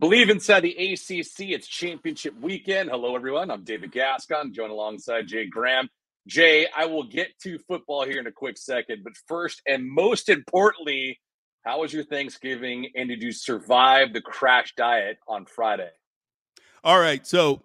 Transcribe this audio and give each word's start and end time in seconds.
Believe 0.00 0.30
inside 0.30 0.60
the 0.60 0.70
ACC, 0.70 1.50
it's 1.50 1.68
championship 1.68 2.32
weekend. 2.40 2.88
Hello, 2.88 3.14
everyone. 3.14 3.50
I'm 3.50 3.64
David 3.64 3.92
Gascon, 3.92 4.54
joined 4.54 4.72
alongside 4.72 5.28
Jay 5.28 5.44
Graham. 5.44 5.90
Jay, 6.26 6.66
I 6.74 6.86
will 6.86 7.02
get 7.02 7.38
to 7.42 7.58
football 7.58 8.06
here 8.06 8.18
in 8.18 8.26
a 8.26 8.32
quick 8.32 8.56
second, 8.56 9.04
but 9.04 9.12
first 9.28 9.60
and 9.66 9.86
most 9.86 10.30
importantly, 10.30 11.20
how 11.66 11.82
was 11.82 11.92
your 11.92 12.04
Thanksgiving 12.04 12.88
and 12.96 13.10
did 13.10 13.22
you 13.22 13.30
survive 13.30 14.14
the 14.14 14.22
crash 14.22 14.74
diet 14.74 15.18
on 15.28 15.44
Friday? 15.44 15.90
All 16.82 16.98
right, 16.98 17.26
so 17.26 17.62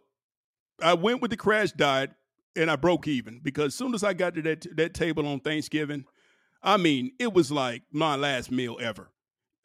I 0.84 0.94
went 0.94 1.22
with 1.22 1.32
the 1.32 1.38
crash 1.38 1.72
diet 1.72 2.12
and 2.54 2.70
I 2.70 2.76
broke 2.76 3.08
even 3.08 3.40
because 3.42 3.68
as 3.68 3.76
soon 3.76 3.96
as 3.96 4.04
I 4.04 4.14
got 4.14 4.36
to 4.36 4.42
that 4.42 4.68
that 4.76 4.94
table 4.94 5.26
on 5.26 5.40
Thanksgiving, 5.40 6.04
I 6.62 6.76
mean, 6.76 7.14
it 7.18 7.32
was 7.32 7.50
like 7.50 7.84
my 7.94 8.18
last 8.18 8.52
meal 8.52 8.78
ever. 8.82 9.10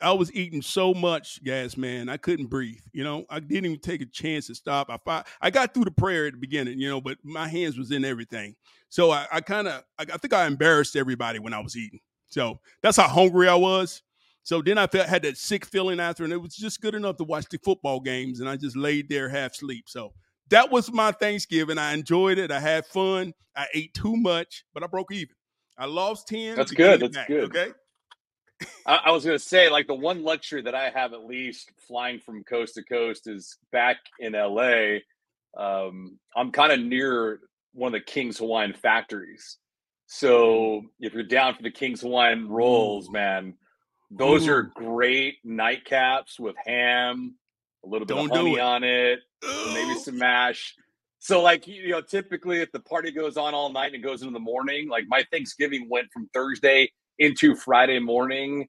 I 0.03 0.12
was 0.12 0.32
eating 0.32 0.62
so 0.62 0.95
much 0.95 1.43
gas, 1.45 1.77
man. 1.77 2.09
I 2.09 2.16
couldn't 2.16 2.46
breathe. 2.46 2.80
You 2.93 3.05
know, 3.05 3.27
I 3.29 3.41
didn't 3.41 3.66
even 3.66 3.79
take 3.79 4.01
a 4.01 4.07
chance 4.07 4.47
to 4.47 4.55
stop. 4.55 4.91
I 5.06 5.25
I 5.41 5.51
got 5.51 5.75
through 5.75 5.84
the 5.84 5.91
prayer 5.91 6.27
at 6.27 6.33
the 6.33 6.38
beginning, 6.38 6.79
you 6.79 6.88
know, 6.88 7.01
but 7.01 7.19
my 7.23 7.48
hands 7.48 7.77
was 7.79 7.91
in 7.91 8.05
everything. 8.05 8.56
So 8.89 9.11
I, 9.11 9.27
I 9.30 9.41
kind 9.41 9.69
of, 9.69 9.84
I, 9.98 10.02
I 10.12 10.16
think 10.16 10.33
I 10.33 10.47
embarrassed 10.47 10.97
everybody 10.97 11.39
when 11.39 11.55
I 11.55 11.61
was 11.61 11.77
eating. 11.77 12.01
So 12.27 12.59
that's 12.83 12.97
how 12.97 13.09
hungry 13.09 13.48
I 13.48 13.55
was. 13.55 14.02
So 14.42 14.62
then 14.62 14.78
I 14.78 14.87
felt 14.87 15.09
had 15.09 15.23
that 15.23 15.37
sick 15.37 15.65
feeling 15.66 16.01
after, 16.01 16.25
and 16.25 16.33
it 16.33 16.39
was 16.39 16.56
just 16.56 16.80
good 16.80 16.95
enough 16.95 17.17
to 17.19 17.25
watch 17.25 17.47
the 17.51 17.59
football 17.59 18.01
games, 18.01 18.41
and 18.41 18.48
I 18.48 18.56
just 18.56 18.77
laid 18.77 19.09
there 19.09 19.28
half 19.28 19.55
sleep. 19.55 19.84
So 19.89 20.12
that 20.48 20.70
was 20.70 20.91
my 20.91 21.12
Thanksgiving. 21.12 21.78
I 21.78 21.92
enjoyed 21.92 22.39
it. 22.39 22.51
I 22.51 22.59
had 22.59 22.87
fun. 22.87 23.34
I 23.55 23.67
ate 23.75 23.95
too 23.95 24.17
much, 24.17 24.64
but 24.73 24.83
I 24.83 24.87
broke 24.87 25.12
even. 25.12 25.34
I 25.77 25.87
lost 25.87 26.28
ten. 26.28 26.56
That's 26.56 26.73
good. 26.73 27.01
That's 27.01 27.17
back, 27.17 27.28
good. 27.28 27.45
Okay. 27.45 27.73
I, 28.87 29.00
I 29.06 29.10
was 29.10 29.24
going 29.24 29.38
to 29.38 29.45
say, 29.45 29.70
like 29.70 29.87
the 29.87 29.95
one 29.95 30.23
luxury 30.23 30.62
that 30.62 30.74
I 30.74 30.91
have 30.91 31.12
at 31.12 31.24
least 31.24 31.70
flying 31.87 32.20
from 32.20 32.45
coast 32.45 32.74
to 32.74 32.83
coast 32.83 33.27
is 33.27 33.56
back 33.73 33.98
in 34.19 34.33
LA. 34.33 34.98
Um, 35.56 36.19
I'm 36.36 36.52
kind 36.52 36.72
of 36.72 36.80
near 36.80 37.41
one 37.72 37.94
of 37.94 38.00
the 38.00 38.05
King's 38.05 38.39
Hawaiian 38.39 38.75
factories. 38.75 39.58
So 40.06 40.83
if 40.98 41.14
you're 41.14 41.22
down 41.22 41.55
for 41.55 41.62
the 41.62 41.70
King's 41.70 42.00
Hawaiian 42.00 42.48
rolls, 42.48 43.08
Ooh. 43.08 43.12
man, 43.12 43.55
those 44.11 44.48
Ooh. 44.48 44.52
are 44.52 44.62
great 44.62 45.36
nightcaps 45.47 46.39
with 46.39 46.56
ham, 46.67 47.36
a 47.84 47.89
little 47.89 48.06
bit 48.06 48.14
Don't 48.14 48.30
of 48.30 48.36
honey 48.36 48.58
on 48.58 48.83
it, 48.83 49.20
maybe 49.72 49.95
some 50.00 50.19
mash. 50.19 50.74
So, 51.20 51.42
like 51.42 51.67
you 51.67 51.91
know, 51.91 52.00
typically 52.00 52.61
if 52.61 52.72
the 52.72 52.80
party 52.80 53.12
goes 53.12 53.36
on 53.36 53.55
all 53.55 53.70
night 53.70 53.86
and 53.86 53.97
it 53.97 53.98
goes 53.98 54.22
into 54.22 54.33
the 54.33 54.41
morning, 54.41 54.89
like 54.89 55.05
my 55.06 55.24
Thanksgiving 55.30 55.86
went 55.89 56.11
from 56.12 56.28
Thursday 56.33 56.91
into 57.21 57.55
Friday 57.55 58.01
morning, 58.01 58.67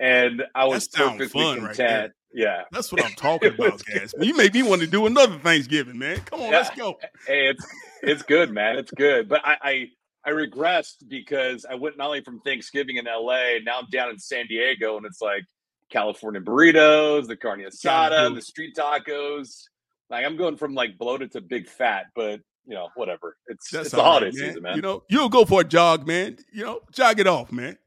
and 0.00 0.42
I 0.54 0.64
was 0.64 0.88
perfectly 0.88 1.28
fun 1.28 1.60
content. 1.60 2.02
Right 2.02 2.10
yeah, 2.32 2.62
that's 2.70 2.92
what 2.92 3.04
I'm 3.04 3.12
talking 3.16 3.54
about, 3.54 3.82
guys. 3.84 4.14
You 4.20 4.36
make 4.36 4.54
me 4.54 4.62
want 4.62 4.80
to 4.82 4.86
do 4.86 5.06
another 5.06 5.38
Thanksgiving, 5.38 5.98
man. 5.98 6.20
Come 6.26 6.40
on, 6.40 6.50
yeah. 6.50 6.58
let's 6.58 6.70
go. 6.76 6.98
Hey, 7.26 7.48
it's 7.48 7.66
it's 8.02 8.22
good, 8.22 8.52
man. 8.52 8.76
It's 8.76 8.90
good. 8.90 9.28
But 9.28 9.40
I, 9.44 9.56
I 9.62 9.88
I 10.26 10.30
regressed 10.30 11.08
because 11.08 11.64
I 11.68 11.74
went 11.74 11.96
not 11.96 12.08
only 12.08 12.22
from 12.22 12.40
Thanksgiving 12.40 12.96
in 12.96 13.06
LA, 13.06 13.58
now 13.64 13.78
I'm 13.80 13.86
down 13.90 14.10
in 14.10 14.18
San 14.18 14.46
Diego, 14.46 14.96
and 14.96 15.06
it's 15.06 15.22
like 15.22 15.44
California 15.90 16.40
burritos, 16.40 17.26
the 17.26 17.36
carne 17.36 17.60
asada, 17.60 18.34
the 18.34 18.42
street 18.42 18.76
tacos. 18.76 19.62
Like 20.10 20.24
I'm 20.24 20.36
going 20.36 20.56
from 20.56 20.74
like 20.74 20.98
bloated 20.98 21.32
to 21.32 21.40
big 21.40 21.68
fat, 21.68 22.06
but 22.14 22.40
you 22.66 22.74
know, 22.74 22.88
whatever. 22.94 23.36
It's 23.46 23.70
That's 23.70 23.86
it's 23.86 23.94
the 23.94 24.02
holiday 24.02 24.26
right, 24.26 24.34
season, 24.34 24.62
man. 24.62 24.76
You 24.76 24.82
know, 24.82 25.02
you'll 25.08 25.30
go 25.30 25.46
for 25.46 25.62
a 25.62 25.64
jog, 25.64 26.06
man. 26.06 26.36
You 26.52 26.64
know, 26.64 26.80
jog 26.92 27.20
it 27.20 27.26
off, 27.26 27.50
man 27.50 27.78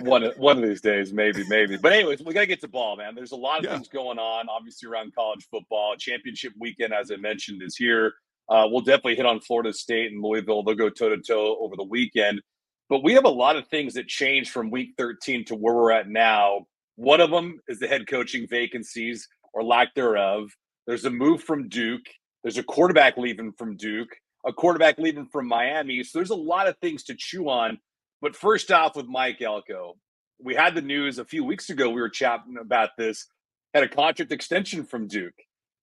one 0.00 0.24
one 0.36 0.62
of 0.62 0.68
these 0.68 0.80
days, 0.80 1.12
maybe, 1.12 1.44
maybe. 1.48 1.76
But 1.76 1.92
anyways, 1.92 2.22
we 2.22 2.34
gotta 2.34 2.46
get 2.46 2.60
to 2.62 2.68
ball, 2.68 2.96
man. 2.96 3.14
There's 3.14 3.32
a 3.32 3.36
lot 3.36 3.58
of 3.58 3.64
yeah. 3.64 3.74
things 3.74 3.88
going 3.88 4.18
on, 4.18 4.48
obviously 4.48 4.88
around 4.88 5.14
college 5.14 5.46
football. 5.50 5.94
Championship 5.96 6.52
weekend, 6.58 6.92
as 6.92 7.10
I 7.10 7.16
mentioned, 7.16 7.62
is 7.62 7.76
here. 7.76 8.14
Uh, 8.48 8.66
we'll 8.68 8.80
definitely 8.80 9.16
hit 9.16 9.26
on 9.26 9.40
Florida 9.40 9.72
State 9.72 10.12
and 10.12 10.22
Louisville. 10.22 10.62
They'll 10.62 10.74
go 10.74 10.90
toe 10.90 11.08
to 11.08 11.18
toe 11.18 11.56
over 11.60 11.76
the 11.76 11.84
weekend. 11.84 12.42
But 12.88 13.02
we 13.02 13.14
have 13.14 13.24
a 13.24 13.30
lot 13.30 13.56
of 13.56 13.66
things 13.68 13.94
that 13.94 14.08
changed 14.08 14.50
from 14.50 14.70
week 14.70 14.90
13 14.98 15.46
to 15.46 15.54
where 15.54 15.74
we're 15.74 15.92
at 15.92 16.08
now. 16.08 16.66
One 16.96 17.20
of 17.20 17.30
them 17.30 17.60
is 17.66 17.78
the 17.78 17.88
head 17.88 18.06
coaching 18.06 18.46
vacancies 18.46 19.26
or 19.52 19.64
lack 19.64 19.94
thereof. 19.94 20.50
There's 20.86 21.06
a 21.06 21.10
move 21.10 21.42
from 21.42 21.68
Duke. 21.68 22.04
There's 22.42 22.58
a 22.58 22.62
quarterback 22.62 23.16
leaving 23.16 23.52
from 23.52 23.76
Duke, 23.76 24.14
a 24.44 24.52
quarterback 24.52 24.98
leaving 24.98 25.26
from 25.26 25.48
Miami. 25.48 26.04
So 26.04 26.18
there's 26.18 26.30
a 26.30 26.34
lot 26.34 26.68
of 26.68 26.76
things 26.78 27.04
to 27.04 27.14
chew 27.16 27.48
on 27.48 27.78
but 28.24 28.34
first 28.34 28.72
off, 28.72 28.96
with 28.96 29.04
Mike 29.04 29.42
Elko, 29.42 29.98
we 30.42 30.54
had 30.54 30.74
the 30.74 30.80
news 30.80 31.18
a 31.18 31.26
few 31.26 31.44
weeks 31.44 31.68
ago. 31.68 31.90
We 31.90 32.00
were 32.00 32.08
chatting 32.08 32.56
about 32.58 32.96
this. 32.96 33.26
Had 33.74 33.84
a 33.84 33.88
contract 33.88 34.32
extension 34.32 34.86
from 34.86 35.08
Duke, 35.08 35.34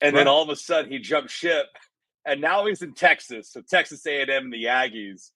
and 0.02 0.16
right. 0.16 0.22
then 0.22 0.28
all 0.28 0.42
of 0.42 0.50
a 0.50 0.56
sudden 0.56 0.92
he 0.92 0.98
jumped 0.98 1.30
ship, 1.30 1.68
and 2.26 2.42
now 2.42 2.66
he's 2.66 2.82
in 2.82 2.96
Texas. 2.96 3.52
So 3.54 3.62
Texas 3.62 4.04
A&M 4.08 4.28
and 4.28 4.52
the 4.52 4.64
Aggies. 4.64 5.30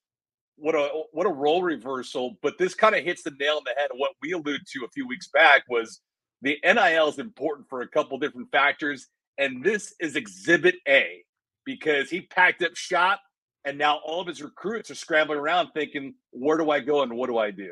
What 0.56 0.74
a 0.74 0.90
what 1.12 1.28
a 1.28 1.30
role 1.30 1.62
reversal! 1.62 2.40
But 2.42 2.58
this 2.58 2.74
kind 2.74 2.96
of 2.96 3.04
hits 3.04 3.22
the 3.22 3.36
nail 3.40 3.58
on 3.58 3.64
the 3.66 3.80
head. 3.80 3.92
What 3.94 4.14
we 4.24 4.32
alluded 4.32 4.66
to 4.74 4.86
a 4.86 4.90
few 4.90 5.08
weeks 5.08 5.28
back 5.28 5.62
was 5.70 6.02
the 6.42 6.58
NIL 6.64 7.10
is 7.10 7.20
important 7.20 7.70
for 7.70 7.82
a 7.82 7.88
couple 7.88 8.18
different 8.18 8.50
factors, 8.52 9.10
and 9.38 9.64
this 9.64 9.94
is 10.00 10.16
Exhibit 10.16 10.78
A 10.88 11.24
because 11.66 12.10
he 12.10 12.22
packed 12.22 12.64
up 12.64 12.76
shop 12.76 13.20
and 13.66 13.78
now 13.78 14.00
all 14.06 14.22
of 14.22 14.28
his 14.28 14.42
recruits 14.42 14.92
are 14.92 14.96
scrambling 14.96 15.40
around 15.40 15.72
thinking, 15.74 16.14
where 16.32 16.58
do 16.58 16.70
I 16.70 16.80
go 16.80 17.02
and 17.02 17.14
what 17.14 17.28
do 17.28 17.38
I 17.38 17.52
do? 17.52 17.72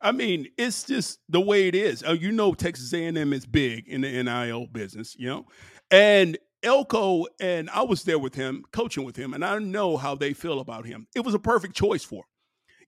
I 0.00 0.12
mean, 0.12 0.48
it's 0.58 0.84
just 0.84 1.20
the 1.28 1.40
way 1.40 1.68
it 1.68 1.74
is. 1.74 2.02
Oh, 2.06 2.12
you 2.12 2.32
know, 2.32 2.54
Texas 2.54 2.92
A&M 2.92 3.32
is 3.32 3.46
big 3.46 3.86
in 3.88 4.00
the 4.00 4.22
NIL 4.22 4.66
business, 4.66 5.14
you 5.18 5.28
know, 5.28 5.46
and 5.90 6.38
Elko 6.62 7.26
and 7.40 7.70
I 7.70 7.82
was 7.82 8.02
there 8.04 8.18
with 8.18 8.34
him, 8.34 8.64
coaching 8.72 9.04
with 9.04 9.16
him, 9.16 9.32
and 9.32 9.44
I 9.44 9.58
know 9.58 9.96
how 9.96 10.14
they 10.14 10.32
feel 10.32 10.60
about 10.60 10.86
him. 10.86 11.06
It 11.14 11.24
was 11.24 11.34
a 11.34 11.38
perfect 11.38 11.74
choice 11.74 12.04
for 12.04 12.18
him. 12.18 12.24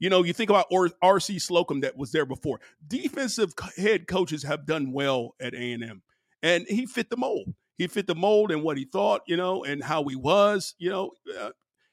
You 0.00 0.10
know, 0.10 0.24
you 0.24 0.32
think 0.32 0.50
about 0.50 0.66
R.C. 1.00 1.38
Slocum 1.38 1.80
that 1.80 1.96
was 1.96 2.12
there 2.12 2.26
before. 2.26 2.60
Defensive 2.86 3.54
head 3.76 4.08
coaches 4.08 4.42
have 4.42 4.66
done 4.66 4.92
well 4.92 5.34
at 5.40 5.54
A&M, 5.54 6.02
and 6.42 6.66
he 6.68 6.86
fit 6.86 7.08
the 7.08 7.16
mold. 7.16 7.54
He 7.78 7.86
fit 7.86 8.06
the 8.06 8.14
mold 8.14 8.50
and 8.50 8.62
what 8.62 8.76
he 8.76 8.84
thought, 8.84 9.22
you 9.26 9.36
know, 9.36 9.64
and 9.64 9.82
how 9.82 10.04
he 10.04 10.16
was. 10.16 10.74
You 10.78 10.90
know, 10.90 11.10
uh, 11.40 11.50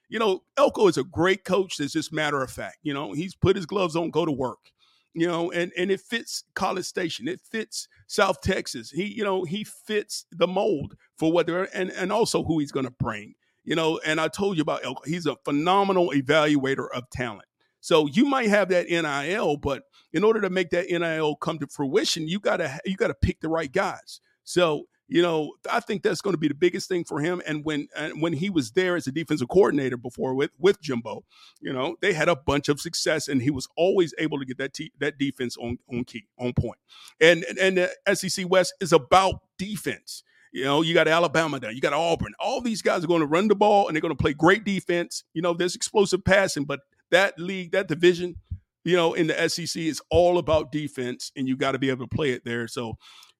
you 0.09 0.19
know, 0.19 0.43
Elko 0.57 0.87
is 0.87 0.97
a 0.97 1.03
great 1.03 1.43
coach 1.45 1.77
that's 1.77 1.93
just 1.93 2.11
matter 2.11 2.41
of 2.41 2.51
fact. 2.51 2.79
You 2.81 2.93
know, 2.93 3.13
he's 3.13 3.35
put 3.35 3.55
his 3.55 3.65
gloves 3.65 3.95
on, 3.95 4.09
go 4.09 4.25
to 4.25 4.31
work. 4.31 4.71
You 5.13 5.27
know, 5.27 5.51
and 5.51 5.71
and 5.77 5.89
it 5.89 6.01
fits 6.01 6.43
College 6.53 6.85
Station. 6.85 7.27
It 7.27 7.41
fits 7.41 7.87
South 8.07 8.41
Texas. 8.41 8.91
He, 8.91 9.05
you 9.05 9.23
know, 9.23 9.43
he 9.43 9.63
fits 9.63 10.25
the 10.31 10.47
mold 10.47 10.95
for 11.17 11.31
what 11.31 11.47
they're 11.47 11.67
and 11.75 11.91
and 11.91 12.11
also 12.11 12.43
who 12.43 12.59
he's 12.59 12.71
going 12.71 12.85
to 12.85 12.91
bring. 12.91 13.33
You 13.63 13.75
know, 13.75 13.99
and 14.05 14.21
I 14.21 14.27
told 14.27 14.57
you 14.57 14.61
about 14.61 14.85
Elko. 14.85 15.01
He's 15.05 15.25
a 15.25 15.35
phenomenal 15.45 16.11
evaluator 16.11 16.87
of 16.93 17.09
talent. 17.09 17.45
So 17.81 18.07
you 18.07 18.25
might 18.25 18.49
have 18.49 18.69
that 18.69 18.87
NIL, 18.87 19.57
but 19.57 19.83
in 20.13 20.23
order 20.23 20.41
to 20.41 20.49
make 20.49 20.69
that 20.71 20.89
NIL 20.89 21.35
come 21.37 21.59
to 21.59 21.67
fruition, 21.67 22.27
you 22.27 22.39
gotta 22.39 22.79
you 22.85 22.95
gotta 22.95 23.15
pick 23.15 23.41
the 23.41 23.49
right 23.49 23.71
guys. 23.71 24.21
So 24.43 24.85
you 25.09 25.23
know, 25.23 25.53
I 25.69 25.79
think 25.79 26.03
that's 26.03 26.21
going 26.21 26.35
to 26.35 26.39
be 26.39 26.47
the 26.47 26.53
biggest 26.53 26.87
thing 26.87 27.03
for 27.03 27.19
him. 27.19 27.41
And 27.47 27.65
when 27.65 27.87
and 27.95 28.21
when 28.21 28.33
he 28.33 28.49
was 28.51 28.71
there 28.71 28.95
as 28.95 29.07
a 29.07 29.11
defensive 29.11 29.49
coordinator 29.49 29.97
before 29.97 30.35
with 30.35 30.51
with 30.59 30.79
Jimbo, 30.81 31.23
you 31.59 31.73
know, 31.73 31.95
they 31.99 32.13
had 32.13 32.29
a 32.29 32.35
bunch 32.35 32.69
of 32.69 32.79
success, 32.79 33.27
and 33.27 33.41
he 33.41 33.49
was 33.49 33.67
always 33.75 34.13
able 34.19 34.39
to 34.39 34.45
get 34.45 34.59
that 34.59 34.73
te- 34.73 34.93
that 34.99 35.17
defense 35.17 35.57
on 35.57 35.79
on 35.91 36.03
key 36.03 36.27
on 36.37 36.53
point. 36.53 36.77
And 37.19 37.43
and 37.59 37.77
the 37.77 38.15
SEC 38.15 38.47
West 38.47 38.75
is 38.79 38.93
about 38.93 39.41
defense. 39.57 40.23
You 40.51 40.63
know, 40.63 40.81
you 40.81 40.93
got 40.93 41.07
Alabama 41.07 41.59
there, 41.59 41.71
you 41.71 41.81
got 41.81 41.93
Auburn. 41.93 42.33
All 42.39 42.61
these 42.61 42.81
guys 42.81 43.03
are 43.03 43.07
going 43.07 43.21
to 43.21 43.27
run 43.27 43.47
the 43.47 43.55
ball 43.55 43.87
and 43.87 43.95
they're 43.95 44.01
going 44.01 44.15
to 44.15 44.21
play 44.21 44.33
great 44.33 44.63
defense. 44.63 45.23
You 45.33 45.41
know, 45.41 45.53
there's 45.53 45.75
explosive 45.75 46.23
passing, 46.23 46.65
but 46.65 46.79
that 47.11 47.39
league, 47.39 47.71
that 47.71 47.87
division, 47.87 48.35
you 48.83 48.95
know, 48.95 49.13
in 49.13 49.27
the 49.27 49.49
SEC 49.49 49.81
is 49.81 50.01
all 50.09 50.37
about 50.37 50.71
defense, 50.71 51.31
and 51.35 51.47
you 51.47 51.55
got 51.55 51.73
to 51.73 51.79
be 51.79 51.89
able 51.89 52.07
to 52.07 52.15
play 52.15 52.31
it 52.31 52.45
there. 52.45 52.67
So 52.67 52.97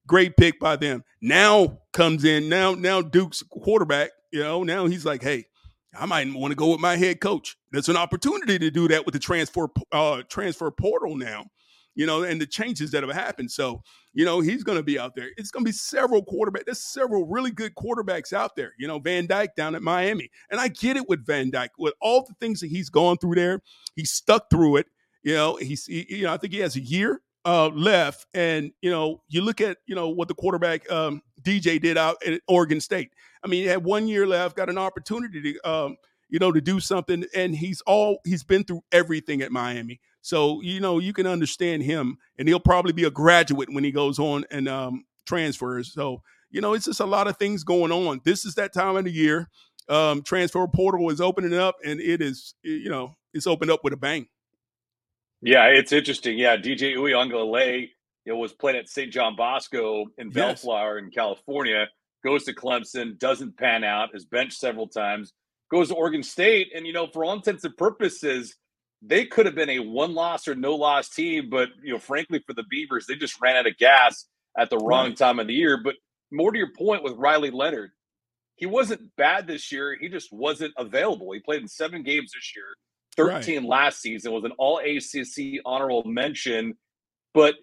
Great 0.07 0.35
pick 0.37 0.59
by 0.59 0.75
them. 0.75 1.03
Now 1.21 1.79
comes 1.93 2.23
in 2.23 2.49
now. 2.49 2.73
Now 2.73 3.01
Duke's 3.01 3.43
quarterback. 3.43 4.11
You 4.31 4.43
know 4.43 4.63
now 4.63 4.85
he's 4.85 5.05
like, 5.05 5.23
hey, 5.23 5.45
I 5.97 6.05
might 6.05 6.31
want 6.33 6.51
to 6.51 6.55
go 6.55 6.71
with 6.71 6.79
my 6.79 6.95
head 6.97 7.19
coach. 7.19 7.57
There's 7.71 7.89
an 7.89 7.97
opportunity 7.97 8.59
to 8.59 8.71
do 8.71 8.87
that 8.89 9.05
with 9.05 9.13
the 9.13 9.19
transfer 9.19 9.67
uh, 9.91 10.23
transfer 10.29 10.69
portal 10.71 11.15
now. 11.15 11.45
You 11.95 12.05
know, 12.05 12.23
and 12.23 12.39
the 12.39 12.45
changes 12.45 12.91
that 12.91 13.03
have 13.03 13.13
happened. 13.13 13.51
So, 13.51 13.81
you 14.13 14.23
know, 14.23 14.39
he's 14.39 14.63
going 14.63 14.77
to 14.77 14.83
be 14.83 14.97
out 14.97 15.15
there. 15.15 15.29
It's 15.35 15.51
going 15.51 15.65
to 15.65 15.67
be 15.67 15.73
several 15.73 16.23
quarterbacks. 16.23 16.65
There's 16.65 16.81
several 16.81 17.27
really 17.27 17.51
good 17.51 17.75
quarterbacks 17.75 18.31
out 18.31 18.55
there. 18.55 18.73
You 18.77 18.87
know, 18.87 18.99
Van 18.99 19.27
Dyke 19.27 19.53
down 19.55 19.75
at 19.75 19.81
Miami, 19.81 20.29
and 20.49 20.61
I 20.61 20.69
get 20.69 20.95
it 20.95 21.09
with 21.09 21.25
Van 21.25 21.49
Dyke 21.49 21.71
with 21.77 21.93
all 21.99 22.23
the 22.25 22.35
things 22.39 22.61
that 22.61 22.67
he's 22.67 22.89
gone 22.89 23.17
through 23.17 23.35
there. 23.35 23.61
He 23.95 24.05
stuck 24.05 24.49
through 24.49 24.77
it. 24.77 24.85
You 25.23 25.33
know, 25.33 25.57
he's 25.57 25.85
he, 25.85 26.05
you 26.09 26.23
know 26.23 26.33
I 26.33 26.37
think 26.37 26.53
he 26.53 26.59
has 26.59 26.77
a 26.77 26.81
year 26.81 27.21
uh, 27.45 27.69
left, 27.69 28.25
and 28.33 28.71
you 28.81 28.89
know, 28.89 29.21
you 29.27 29.41
look 29.41 29.61
at 29.61 29.77
you 29.85 29.95
know 29.95 30.09
what 30.09 30.27
the 30.27 30.33
quarterback 30.33 30.89
um, 30.91 31.21
DJ 31.41 31.81
did 31.81 31.97
out 31.97 32.17
at 32.25 32.41
Oregon 32.47 32.81
State. 32.81 33.11
I 33.43 33.47
mean, 33.47 33.63
he 33.63 33.67
had 33.67 33.83
one 33.83 34.07
year 34.07 34.27
left, 34.27 34.55
got 34.55 34.69
an 34.69 34.77
opportunity 34.77 35.41
to 35.41 35.69
um, 35.69 35.97
you 36.29 36.39
know 36.39 36.51
to 36.51 36.61
do 36.61 36.79
something, 36.79 37.25
and 37.35 37.55
he's 37.55 37.81
all 37.81 38.19
he's 38.25 38.43
been 38.43 38.63
through 38.63 38.81
everything 38.91 39.41
at 39.41 39.51
Miami. 39.51 39.99
So 40.21 40.61
you 40.61 40.79
know 40.79 40.99
you 40.99 41.13
can 41.13 41.27
understand 41.27 41.83
him, 41.83 42.17
and 42.37 42.47
he'll 42.47 42.59
probably 42.59 42.93
be 42.93 43.05
a 43.05 43.11
graduate 43.11 43.69
when 43.71 43.83
he 43.83 43.91
goes 43.91 44.19
on 44.19 44.45
and 44.51 44.67
um, 44.67 45.05
transfers. 45.25 45.93
So 45.93 46.21
you 46.51 46.61
know, 46.61 46.73
it's 46.73 46.85
just 46.85 46.99
a 46.99 47.05
lot 47.05 47.27
of 47.27 47.37
things 47.37 47.63
going 47.63 47.91
on. 47.91 48.21
This 48.23 48.45
is 48.45 48.55
that 48.55 48.73
time 48.73 48.95
of 48.95 49.05
the 49.05 49.11
year. 49.11 49.49
Um, 49.87 50.21
transfer 50.21 50.67
portal 50.67 51.09
is 51.09 51.21
opening 51.21 51.53
up, 51.53 51.75
and 51.83 51.99
it 51.99 52.21
is, 52.21 52.53
you 52.63 52.89
know, 52.89 53.15
it's 53.33 53.47
opened 53.47 53.71
up 53.71 53.83
with 53.83 53.93
a 53.93 53.97
bang. 53.97 54.27
Yeah, 55.41 55.65
it's 55.67 55.91
interesting. 55.91 56.37
Yeah, 56.37 56.57
DJ 56.57 56.95
it 58.25 58.33
was 58.33 58.53
playing 58.53 58.77
at 58.77 58.89
St. 58.89 59.11
John 59.11 59.35
Bosco 59.35 60.05
in 60.17 60.29
Bellflower 60.29 60.99
in 60.99 61.09
California. 61.09 61.87
Goes 62.23 62.43
to 62.43 62.53
Clemson, 62.53 63.17
doesn't 63.17 63.57
pan 63.57 63.83
out, 63.83 64.09
is 64.13 64.25
benched 64.25 64.59
several 64.59 64.87
times. 64.87 65.33
Goes 65.71 65.87
to 65.87 65.95
Oregon 65.95 66.23
State, 66.23 66.71
and 66.75 66.85
you 66.85 66.93
know, 66.93 67.07
for 67.07 67.23
all 67.23 67.33
intents 67.33 67.63
and 67.63 67.75
purposes, 67.77 68.55
they 69.01 69.25
could 69.25 69.45
have 69.45 69.55
been 69.55 69.69
a 69.69 69.79
one 69.79 70.13
loss 70.13 70.47
or 70.47 70.55
no 70.55 70.75
loss 70.75 71.09
team, 71.09 71.49
but 71.49 71.69
you 71.81 71.93
know, 71.93 71.99
frankly, 71.99 72.43
for 72.45 72.53
the 72.53 72.65
Beavers, 72.69 73.05
they 73.07 73.15
just 73.15 73.39
ran 73.41 73.55
out 73.55 73.67
of 73.67 73.77
gas 73.77 74.25
at 74.57 74.69
the 74.69 74.77
wrong 74.77 75.07
right. 75.07 75.17
time 75.17 75.39
of 75.39 75.47
the 75.47 75.53
year. 75.53 75.79
But 75.81 75.95
more 76.31 76.51
to 76.51 76.57
your 76.57 76.73
point 76.77 77.03
with 77.03 77.13
Riley 77.13 77.51
Leonard, 77.51 77.91
he 78.55 78.65
wasn't 78.65 79.15
bad 79.15 79.47
this 79.47 79.71
year. 79.71 79.95
He 79.99 80.09
just 80.09 80.33
wasn't 80.33 80.73
available. 80.77 81.31
He 81.31 81.39
played 81.39 81.61
in 81.61 81.67
seven 81.67 82.03
games 82.03 82.31
this 82.33 82.53
year, 82.55 82.65
13 83.17 83.59
right. 83.59 83.67
last 83.67 84.01
season, 84.01 84.31
was 84.31 84.43
an 84.43 84.53
all 84.57 84.79
ACC 84.79 85.61
honorable 85.65 86.03
mention. 86.03 86.75
But 87.33 87.55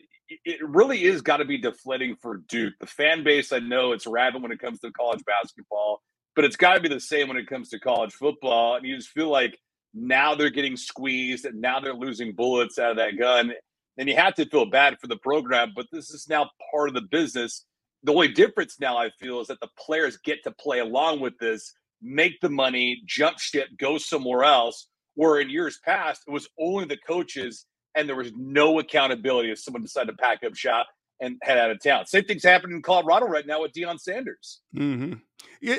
it 0.44 0.66
really 0.66 1.04
is 1.04 1.22
got 1.22 1.38
to 1.38 1.44
be 1.44 1.58
deflating 1.58 2.16
for 2.16 2.38
Duke. 2.48 2.74
The 2.80 2.86
fan 2.86 3.24
base, 3.24 3.52
I 3.52 3.60
know 3.60 3.92
it's 3.92 4.06
rabid 4.06 4.42
when 4.42 4.52
it 4.52 4.58
comes 4.58 4.80
to 4.80 4.90
college 4.92 5.24
basketball, 5.24 6.02
but 6.34 6.44
it's 6.44 6.56
got 6.56 6.74
to 6.74 6.80
be 6.80 6.88
the 6.88 7.00
same 7.00 7.28
when 7.28 7.36
it 7.36 7.46
comes 7.46 7.70
to 7.70 7.78
college 7.78 8.12
football. 8.12 8.76
And 8.76 8.86
you 8.86 8.96
just 8.96 9.10
feel 9.10 9.28
like 9.28 9.58
now 9.94 10.34
they're 10.34 10.50
getting 10.50 10.76
squeezed 10.76 11.44
and 11.44 11.60
now 11.60 11.80
they're 11.80 11.94
losing 11.94 12.34
bullets 12.34 12.78
out 12.78 12.90
of 12.90 12.96
that 12.96 13.18
gun. 13.18 13.52
And 13.98 14.08
you 14.08 14.16
have 14.16 14.34
to 14.34 14.46
feel 14.46 14.66
bad 14.66 14.98
for 15.00 15.06
the 15.06 15.16
program, 15.16 15.72
but 15.74 15.86
this 15.90 16.10
is 16.10 16.28
now 16.28 16.50
part 16.70 16.88
of 16.88 16.94
the 16.94 17.02
business. 17.02 17.64
The 18.02 18.12
only 18.12 18.28
difference 18.28 18.78
now 18.78 18.98
I 18.98 19.10
feel 19.18 19.40
is 19.40 19.46
that 19.46 19.60
the 19.60 19.70
players 19.78 20.18
get 20.18 20.44
to 20.44 20.50
play 20.50 20.80
along 20.80 21.20
with 21.20 21.38
this, 21.38 21.72
make 22.02 22.40
the 22.40 22.50
money, 22.50 23.02
jump 23.06 23.38
ship, 23.38 23.68
go 23.78 23.96
somewhere 23.96 24.44
else. 24.44 24.88
Where 25.16 25.40
in 25.40 25.50
years 25.50 25.78
past, 25.84 26.22
it 26.26 26.30
was 26.30 26.48
only 26.58 26.84
the 26.84 26.98
coaches 26.98 27.66
and 27.96 28.08
there 28.08 28.16
was 28.16 28.30
no 28.36 28.78
accountability 28.78 29.50
if 29.50 29.58
someone 29.58 29.82
decided 29.82 30.12
to 30.12 30.16
pack 30.18 30.44
up 30.44 30.54
shop 30.54 30.86
and 31.20 31.36
head 31.42 31.58
out 31.58 31.70
of 31.70 31.82
town. 31.82 32.06
Same 32.06 32.24
thing's 32.24 32.44
happening 32.44 32.76
in 32.76 32.82
Colorado 32.82 33.26
right 33.26 33.46
now 33.46 33.62
with 33.62 33.72
Deion 33.72 33.98
Sanders. 33.98 34.60
Mm-hmm. 34.76 35.14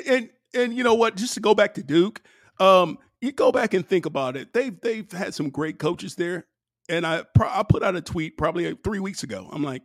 And 0.06 0.30
and 0.54 0.74
you 0.74 0.82
know 0.82 0.94
what? 0.94 1.16
Just 1.16 1.34
to 1.34 1.40
go 1.40 1.54
back 1.54 1.74
to 1.74 1.82
Duke, 1.82 2.20
um, 2.58 2.98
you 3.20 3.32
go 3.32 3.52
back 3.52 3.74
and 3.74 3.86
think 3.86 4.04
about 4.06 4.36
it. 4.36 4.52
They've 4.52 4.78
they've 4.80 5.10
had 5.10 5.34
some 5.34 5.50
great 5.50 5.78
coaches 5.78 6.16
there, 6.16 6.46
and 6.88 7.06
I 7.06 7.22
I 7.40 7.62
put 7.62 7.82
out 7.82 7.96
a 7.96 8.00
tweet 8.00 8.36
probably 8.36 8.76
three 8.82 9.00
weeks 9.00 9.22
ago. 9.22 9.48
I'm 9.52 9.62
like, 9.62 9.82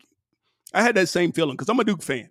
I 0.73 0.81
had 0.81 0.95
that 0.95 1.07
same 1.09 1.31
feeling 1.31 1.53
because 1.53 1.69
I'm 1.69 1.79
a 1.79 1.83
Duke 1.83 2.01
fan, 2.01 2.29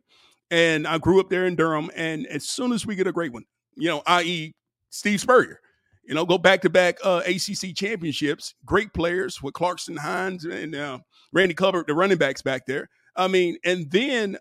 and 0.50 0.86
I 0.86 0.98
grew 0.98 1.20
up 1.20 1.30
there 1.30 1.46
in 1.46 1.54
Durham. 1.54 1.90
And 1.94 2.26
as 2.26 2.44
soon 2.44 2.72
as 2.72 2.84
we 2.84 2.96
get 2.96 3.06
a 3.06 3.12
great 3.12 3.32
one, 3.32 3.44
you 3.76 3.88
know, 3.88 4.02
i.e. 4.06 4.52
Steve 4.90 5.20
Spurrier, 5.20 5.60
you 6.04 6.14
know, 6.14 6.26
go 6.26 6.38
back 6.38 6.62
to 6.62 6.70
back 6.70 6.98
uh, 7.04 7.22
ACC 7.26 7.74
championships. 7.74 8.54
Great 8.64 8.92
players 8.92 9.42
with 9.42 9.54
Clarkson 9.54 9.96
Hines 9.96 10.44
and 10.44 10.74
uh, 10.74 10.98
Randy 11.32 11.54
Cuthbert, 11.54 11.86
the 11.86 11.94
running 11.94 12.18
backs 12.18 12.42
back 12.42 12.66
there. 12.66 12.88
I 13.16 13.28
mean, 13.28 13.58
and 13.64 13.90
then 13.90 14.38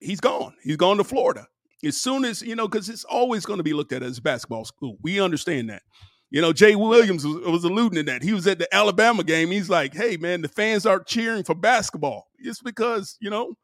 he's 0.00 0.20
gone. 0.20 0.54
He's 0.62 0.76
gone 0.76 0.98
to 0.98 1.04
Florida. 1.04 1.46
As 1.84 2.00
soon 2.00 2.24
as, 2.24 2.42
you 2.42 2.54
know, 2.54 2.68
because 2.68 2.88
it's 2.88 3.04
always 3.04 3.44
going 3.44 3.58
to 3.58 3.64
be 3.64 3.72
looked 3.72 3.92
at 3.92 4.02
as 4.02 4.20
basketball 4.20 4.64
school. 4.64 4.96
We 5.02 5.20
understand 5.20 5.68
that. 5.70 5.82
You 6.30 6.40
know, 6.40 6.52
Jay 6.52 6.74
Williams 6.74 7.24
was, 7.24 7.36
was, 7.44 7.64
alluding 7.64 7.96
to 7.96 8.02
that. 8.10 8.22
He 8.22 8.32
was 8.32 8.46
at 8.46 8.58
the 8.58 8.72
Alabama 8.74 9.22
game. 9.22 9.50
He's 9.50 9.70
like, 9.70 9.94
hey, 9.94 10.16
man, 10.16 10.40
the 10.40 10.48
fans 10.48 10.84
aren't 10.86 11.06
cheering 11.06 11.44
for 11.44 11.54
basketball. 11.54 12.26
It's 12.38 12.60
because, 12.60 13.16
you 13.20 13.30
know, 13.30 13.54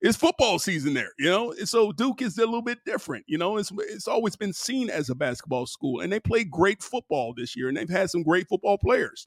it's 0.00 0.16
football 0.16 0.58
season 0.58 0.94
there, 0.94 1.10
you 1.18 1.28
know. 1.28 1.52
And 1.52 1.68
so 1.68 1.92
Duke 1.92 2.22
is 2.22 2.38
a 2.38 2.44
little 2.44 2.62
bit 2.62 2.78
different, 2.84 3.24
you 3.26 3.38
know. 3.38 3.56
It's 3.56 3.72
it's 3.76 4.08
always 4.08 4.36
been 4.36 4.52
seen 4.52 4.90
as 4.90 5.10
a 5.10 5.14
basketball 5.14 5.66
school, 5.66 6.00
and 6.00 6.12
they 6.12 6.20
play 6.20 6.44
great 6.44 6.82
football 6.82 7.34
this 7.36 7.56
year, 7.56 7.68
and 7.68 7.76
they've 7.76 7.88
had 7.88 8.10
some 8.10 8.22
great 8.22 8.48
football 8.48 8.78
players. 8.78 9.26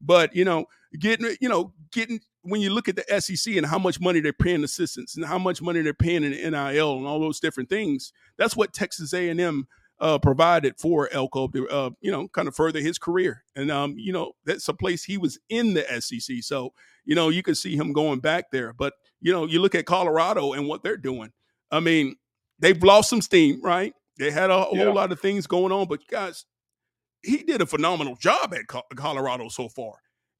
But 0.00 0.34
you 0.34 0.44
know, 0.44 0.66
getting 0.98 1.36
you 1.40 1.48
know 1.48 1.72
getting 1.92 2.20
when 2.42 2.60
you 2.60 2.70
look 2.70 2.88
at 2.88 2.96
the 2.96 3.20
SEC 3.20 3.56
and 3.56 3.66
how 3.66 3.78
much 3.78 4.00
money 4.00 4.20
they're 4.20 4.32
paying 4.32 4.64
assistants 4.64 5.16
and 5.16 5.24
how 5.24 5.38
much 5.38 5.62
money 5.62 5.80
they're 5.80 5.94
paying 5.94 6.24
in 6.24 6.32
NIL 6.32 6.96
and 6.96 7.06
all 7.06 7.20
those 7.20 7.40
different 7.40 7.68
things, 7.68 8.12
that's 8.36 8.56
what 8.56 8.72
Texas 8.72 9.14
A 9.14 9.28
and 9.28 9.40
M 9.40 9.66
uh, 10.00 10.18
provided 10.18 10.74
for 10.78 11.08
Elko 11.12 11.48
to 11.48 11.68
uh, 11.68 11.90
you 12.00 12.10
know 12.10 12.28
kind 12.28 12.48
of 12.48 12.54
further 12.54 12.80
his 12.80 12.98
career. 12.98 13.44
And 13.56 13.70
um, 13.70 13.94
you 13.96 14.12
know 14.12 14.32
that's 14.44 14.68
a 14.68 14.74
place 14.74 15.02
he 15.02 15.18
was 15.18 15.38
in 15.48 15.74
the 15.74 15.84
SEC, 16.00 16.42
so 16.42 16.72
you 17.04 17.14
know 17.14 17.28
you 17.28 17.42
can 17.42 17.54
see 17.54 17.76
him 17.76 17.92
going 17.92 18.20
back 18.20 18.50
there. 18.50 18.72
But 18.72 18.94
you 19.22 19.32
know 19.32 19.46
you 19.46 19.60
look 19.60 19.74
at 19.74 19.86
Colorado 19.86 20.52
and 20.52 20.68
what 20.68 20.82
they're 20.82 20.96
doing. 20.96 21.32
I 21.70 21.80
mean, 21.80 22.16
they've 22.58 22.82
lost 22.82 23.08
some 23.08 23.22
steam, 23.22 23.62
right? 23.62 23.94
They 24.18 24.30
had 24.30 24.50
a, 24.50 24.54
a 24.54 24.76
yeah. 24.76 24.84
whole 24.84 24.94
lot 24.94 25.12
of 25.12 25.20
things 25.20 25.46
going 25.46 25.72
on, 25.72 25.88
but 25.88 26.06
guys, 26.08 26.44
he 27.22 27.38
did 27.38 27.62
a 27.62 27.66
phenomenal 27.66 28.16
job 28.16 28.52
at 28.54 28.66
Colorado 28.96 29.48
so 29.48 29.68
far. 29.68 29.94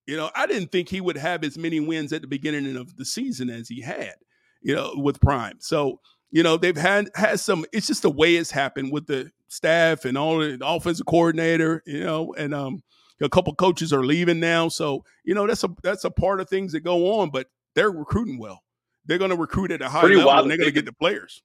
You 0.06 0.16
know, 0.16 0.30
I 0.34 0.46
didn't 0.46 0.72
think 0.72 0.88
he 0.88 1.00
would 1.00 1.16
have 1.16 1.44
as 1.44 1.56
many 1.56 1.80
wins 1.80 2.12
at 2.12 2.22
the 2.22 2.28
beginning 2.28 2.76
of 2.76 2.96
the 2.96 3.04
season 3.04 3.48
as 3.48 3.68
he 3.68 3.80
had, 3.80 4.14
you 4.60 4.74
know, 4.74 4.92
with 4.96 5.20
Prime. 5.20 5.58
So, 5.60 6.00
you 6.30 6.42
know, 6.42 6.56
they've 6.56 6.76
had 6.76 7.08
had 7.14 7.40
some 7.40 7.64
it's 7.72 7.86
just 7.86 8.02
the 8.02 8.10
way 8.10 8.36
it's 8.36 8.50
happened 8.50 8.92
with 8.92 9.06
the 9.06 9.30
staff 9.48 10.04
and 10.04 10.18
all 10.18 10.38
the 10.38 10.58
offensive 10.62 11.06
coordinator, 11.06 11.82
you 11.86 12.02
know, 12.02 12.34
and 12.36 12.54
um 12.54 12.82
a 13.20 13.28
couple 13.28 13.54
coaches 13.54 13.92
are 13.92 14.04
leaving 14.04 14.40
now. 14.40 14.68
So, 14.68 15.04
you 15.24 15.34
know, 15.34 15.46
that's 15.46 15.62
a 15.62 15.68
that's 15.82 16.04
a 16.04 16.10
part 16.10 16.40
of 16.40 16.48
things 16.48 16.72
that 16.72 16.80
go 16.80 17.20
on, 17.20 17.30
but 17.30 17.46
they're 17.74 17.90
recruiting 17.90 18.38
well. 18.38 18.62
They're 19.06 19.18
going 19.18 19.30
to 19.30 19.36
recruit 19.36 19.72
at 19.72 19.82
a 19.82 19.88
high 19.88 20.00
Pretty 20.00 20.16
level 20.16 20.42
and 20.42 20.50
they're 20.50 20.58
going 20.58 20.68
to 20.68 20.74
get 20.74 20.84
the 20.84 20.92
players. 20.92 21.42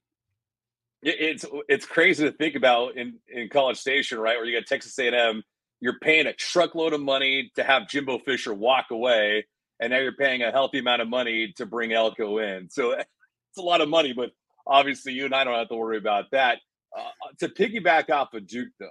It's 1.01 1.45
it's 1.69 1.86
crazy 1.86 2.24
to 2.24 2.31
think 2.31 2.56
about 2.56 2.98
in 2.98 3.19
in 3.27 3.50
College 3.50 3.77
Station, 3.77 4.19
right? 4.19 4.36
Where 4.38 4.45
you 4.45 4.57
got 4.57 4.68
Texas 4.68 4.98
A&M, 4.98 5.44
you're 5.80 6.00
paying 6.00 6.25
a 6.25 6.33
truckload 6.33 6.94
of 6.94 7.01
money 7.01 7.51
to 7.56 7.63
have 7.63 7.88
Jimbo 7.88 8.19
Fisher 8.19 8.54
walk 8.54 8.88
away, 8.89 9.45
and 9.80 9.92
now 9.92 10.00
you're 10.00 10.15
paying 10.15 10.42
a 10.42 10.51
healthy 10.51 10.80
amount 10.80 11.04
of 11.04 11.07
money 11.07 11.54
to 11.57 11.65
bring 11.68 11.94
Elko 11.94 12.39
in. 12.39 12.69
So 12.69 12.92
it's 13.00 13.07
a 13.57 13.62
lot 13.62 13.81
of 13.81 13.89
money, 13.89 14.13
but 14.13 14.31
obviously 14.65 15.13
you 15.13 15.25
and 15.25 15.36
I 15.36 15.44
don't 15.44 15.53
have 15.53 15.69
to 15.69 15.75
worry 15.75 15.98
about 15.98 16.31
that. 16.31 16.60
Uh, 16.98 17.01
uh, 17.01 17.31
to 17.39 17.50
piggyback 17.50 18.10
off 18.10 18.33
of 18.33 18.48
Duke, 18.48 18.69
though, 18.80 18.89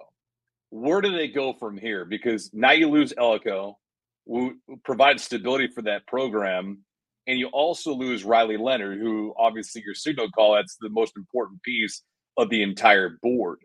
where 0.71 1.01
do 1.01 1.11
they 1.13 1.29
go 1.29 1.55
from 1.55 1.77
here? 1.77 2.05
Because 2.05 2.51
now 2.53 2.73
you 2.73 2.89
lose 2.89 3.13
Elko, 3.17 3.79
who 4.27 4.57
provides 4.85 5.23
stability 5.23 5.69
for 5.69 5.83
that 5.83 6.07
program, 6.07 6.85
and 7.27 7.39
you 7.39 7.49
also 7.49 7.93
lose 7.93 8.25
Riley 8.25 8.57
Leonard, 8.57 8.99
who 8.99 9.35
obviously 9.39 9.83
your 9.85 9.95
signal 9.95 10.31
call 10.31 10.55
that's 10.55 10.77
the 10.81 10.89
most 10.89 11.17
important 11.17 11.63
piece 11.63 12.03
of 12.37 12.51
the 12.51 12.63
entire 12.63 13.19
board. 13.23 13.59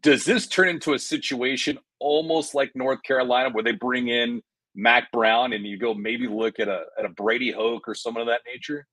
Does 0.00 0.24
this 0.24 0.46
turn 0.46 0.68
into 0.68 0.94
a 0.94 0.98
situation 0.98 1.78
almost 2.00 2.54
like 2.54 2.72
North 2.74 3.02
Carolina 3.02 3.50
where 3.50 3.64
they 3.64 3.72
bring 3.72 4.08
in 4.08 4.42
Mack 4.74 5.10
Brown 5.12 5.52
and 5.52 5.64
you 5.64 5.78
go 5.78 5.94
maybe 5.94 6.28
look 6.28 6.60
at 6.60 6.68
a 6.68 6.84
at 6.98 7.04
a 7.04 7.08
Brady 7.08 7.50
Hoke 7.50 7.88
or 7.88 7.94
someone 7.94 8.22
of 8.22 8.28
that 8.28 8.42
nature? 8.46 8.86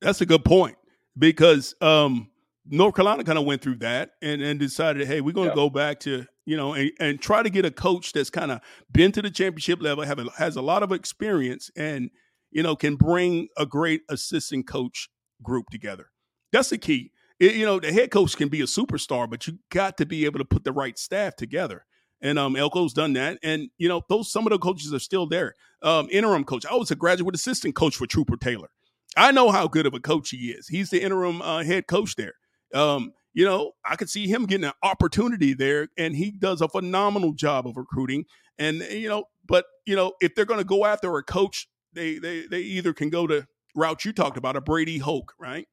That's 0.00 0.20
a 0.20 0.26
good 0.26 0.44
point 0.44 0.76
because 1.18 1.74
um, 1.80 2.30
North 2.66 2.94
Carolina 2.94 3.24
kind 3.24 3.38
of 3.38 3.44
went 3.44 3.62
through 3.62 3.76
that 3.76 4.12
and, 4.22 4.42
and 4.42 4.60
decided, 4.60 5.06
hey, 5.06 5.20
we're 5.20 5.32
going 5.32 5.48
to 5.48 5.54
go 5.54 5.70
back 5.70 6.00
to 6.00 6.26
you 6.44 6.56
know 6.56 6.74
and, 6.74 6.92
and 7.00 7.20
try 7.20 7.42
to 7.42 7.50
get 7.50 7.64
a 7.64 7.70
coach 7.70 8.12
that's 8.12 8.30
kind 8.30 8.52
of 8.52 8.60
been 8.92 9.12
to 9.12 9.22
the 9.22 9.30
championship 9.30 9.82
level, 9.82 10.04
have 10.04 10.18
a, 10.18 10.26
has 10.36 10.56
a 10.56 10.62
lot 10.62 10.82
of 10.82 10.92
experience, 10.92 11.70
and 11.76 12.10
you 12.56 12.62
know 12.62 12.74
can 12.74 12.96
bring 12.96 13.48
a 13.58 13.66
great 13.66 14.00
assistant 14.08 14.66
coach 14.66 15.10
group 15.42 15.68
together. 15.68 16.10
That's 16.52 16.70
the 16.70 16.78
key. 16.78 17.12
It, 17.38 17.54
you 17.54 17.66
know, 17.66 17.78
the 17.78 17.92
head 17.92 18.10
coach 18.10 18.34
can 18.34 18.48
be 18.48 18.62
a 18.62 18.64
superstar, 18.64 19.28
but 19.28 19.46
you 19.46 19.58
got 19.70 19.98
to 19.98 20.06
be 20.06 20.24
able 20.24 20.38
to 20.38 20.44
put 20.46 20.64
the 20.64 20.72
right 20.72 20.98
staff 20.98 21.36
together. 21.36 21.84
And 22.22 22.38
um, 22.38 22.54
Elko's 22.54 22.94
done 22.94 23.12
that. 23.12 23.38
And, 23.42 23.68
you 23.76 23.90
know, 23.90 24.00
those 24.08 24.32
some 24.32 24.46
of 24.46 24.52
the 24.52 24.58
coaches 24.58 24.94
are 24.94 24.98
still 24.98 25.26
there. 25.26 25.54
Um, 25.82 26.08
interim 26.10 26.44
coach. 26.44 26.64
I 26.64 26.74
was 26.74 26.90
a 26.90 26.96
graduate 26.96 27.34
assistant 27.34 27.74
coach 27.74 27.94
for 27.94 28.06
Trooper 28.06 28.38
Taylor. 28.38 28.70
I 29.18 29.32
know 29.32 29.50
how 29.50 29.68
good 29.68 29.84
of 29.84 29.92
a 29.92 30.00
coach 30.00 30.30
he 30.30 30.48
is. 30.48 30.66
He's 30.66 30.88
the 30.88 31.02
interim 31.02 31.42
uh, 31.42 31.62
head 31.62 31.86
coach 31.86 32.16
there. 32.16 32.36
Um, 32.72 33.12
you 33.34 33.44
know, 33.44 33.72
I 33.84 33.96
could 33.96 34.08
see 34.08 34.28
him 34.28 34.46
getting 34.46 34.64
an 34.64 34.72
opportunity 34.82 35.52
there, 35.52 35.88
and 35.98 36.16
he 36.16 36.30
does 36.30 36.62
a 36.62 36.68
phenomenal 36.68 37.34
job 37.34 37.66
of 37.66 37.76
recruiting. 37.76 38.24
And 38.58 38.78
you 38.78 39.10
know, 39.10 39.24
but 39.46 39.66
you 39.84 39.94
know, 39.94 40.14
if 40.22 40.34
they're 40.34 40.46
going 40.46 40.60
to 40.60 40.64
go 40.64 40.86
after 40.86 41.14
a 41.18 41.22
coach, 41.22 41.68
they 41.96 42.18
they 42.18 42.46
they 42.46 42.60
either 42.60 42.92
can 42.92 43.10
go 43.10 43.26
to 43.26 43.46
route 43.74 44.04
you 44.04 44.12
talked 44.12 44.36
about, 44.36 44.56
a 44.56 44.60
Brady 44.60 44.98
Hoke, 44.98 45.34
right? 45.38 45.66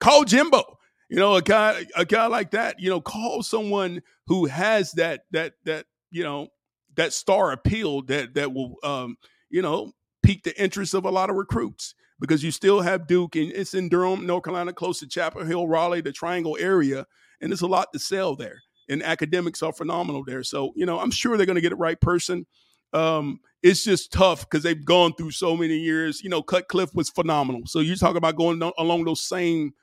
Call 0.00 0.24
Jimbo. 0.24 0.78
You 1.10 1.18
know, 1.18 1.34
a 1.34 1.42
guy 1.42 1.84
a 1.94 2.04
guy 2.04 2.26
like 2.26 2.52
that. 2.52 2.80
You 2.80 2.90
know, 2.90 3.00
call 3.00 3.42
someone 3.42 4.02
who 4.26 4.46
has 4.46 4.92
that 4.92 5.24
that 5.32 5.54
that 5.64 5.86
you 6.10 6.22
know 6.22 6.48
that 6.96 7.12
star 7.12 7.52
appeal 7.52 8.02
that 8.02 8.34
that 8.34 8.52
will 8.52 8.76
um 8.82 9.16
you 9.50 9.62
know 9.62 9.92
pique 10.22 10.44
the 10.44 10.60
interest 10.60 10.94
of 10.94 11.04
a 11.04 11.10
lot 11.10 11.30
of 11.30 11.36
recruits 11.36 11.94
because 12.18 12.42
you 12.42 12.50
still 12.50 12.80
have 12.80 13.06
Duke 13.06 13.36
and 13.36 13.52
it's 13.52 13.74
in 13.74 13.88
Durham, 13.88 14.26
North 14.26 14.44
Carolina, 14.44 14.72
close 14.72 15.00
to 15.00 15.06
Chapel 15.06 15.44
Hill, 15.44 15.68
Raleigh, 15.68 16.00
the 16.00 16.12
Triangle 16.12 16.56
area, 16.58 17.06
and 17.40 17.50
there's 17.50 17.60
a 17.60 17.66
lot 17.66 17.92
to 17.92 17.98
sell 17.98 18.34
there. 18.36 18.62
And 18.88 19.02
academics 19.02 19.62
are 19.62 19.72
phenomenal 19.72 20.24
there. 20.24 20.42
So, 20.42 20.72
you 20.76 20.86
know, 20.86 21.00
I'm 21.00 21.10
sure 21.10 21.36
they're 21.36 21.46
going 21.46 21.56
to 21.56 21.62
get 21.62 21.70
the 21.70 21.76
right 21.76 22.00
person. 22.00 22.46
Um, 22.94 23.40
it's 23.62 23.84
just 23.84 24.12
tough 24.12 24.48
because 24.48 24.62
they've 24.62 24.84
gone 24.84 25.14
through 25.14 25.32
so 25.32 25.56
many 25.56 25.76
years. 25.76 26.22
You 26.22 26.30
know, 26.30 26.42
Cutcliffe 26.42 26.94
was 26.94 27.10
phenomenal. 27.10 27.62
So 27.66 27.80
you 27.80 27.96
talk 27.96 28.16
about 28.16 28.36
going 28.36 28.62
along 28.78 29.04
those 29.04 29.22
same 29.22 29.74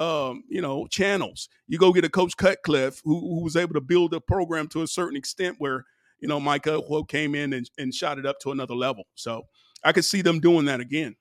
um, 0.00 0.44
you 0.48 0.62
know, 0.62 0.86
channels. 0.86 1.48
You 1.68 1.78
go 1.78 1.92
get 1.92 2.04
a 2.04 2.08
coach 2.08 2.36
Cutcliffe 2.36 3.02
who, 3.04 3.20
who 3.20 3.44
was 3.44 3.54
able 3.54 3.74
to 3.74 3.80
build 3.80 4.14
a 4.14 4.20
program 4.20 4.66
to 4.68 4.82
a 4.82 4.86
certain 4.86 5.16
extent 5.16 5.56
where, 5.58 5.84
you 6.20 6.26
know, 6.26 6.40
Mike 6.40 6.66
Elko 6.66 7.04
came 7.04 7.34
in 7.34 7.52
and, 7.52 7.70
and 7.78 7.94
shot 7.94 8.18
it 8.18 8.24
up 8.24 8.40
to 8.40 8.50
another 8.50 8.74
level. 8.74 9.04
So 9.14 9.42
I 9.84 9.92
could 9.92 10.06
see 10.06 10.22
them 10.22 10.40
doing 10.40 10.64
that 10.66 10.80
again. 10.80 11.16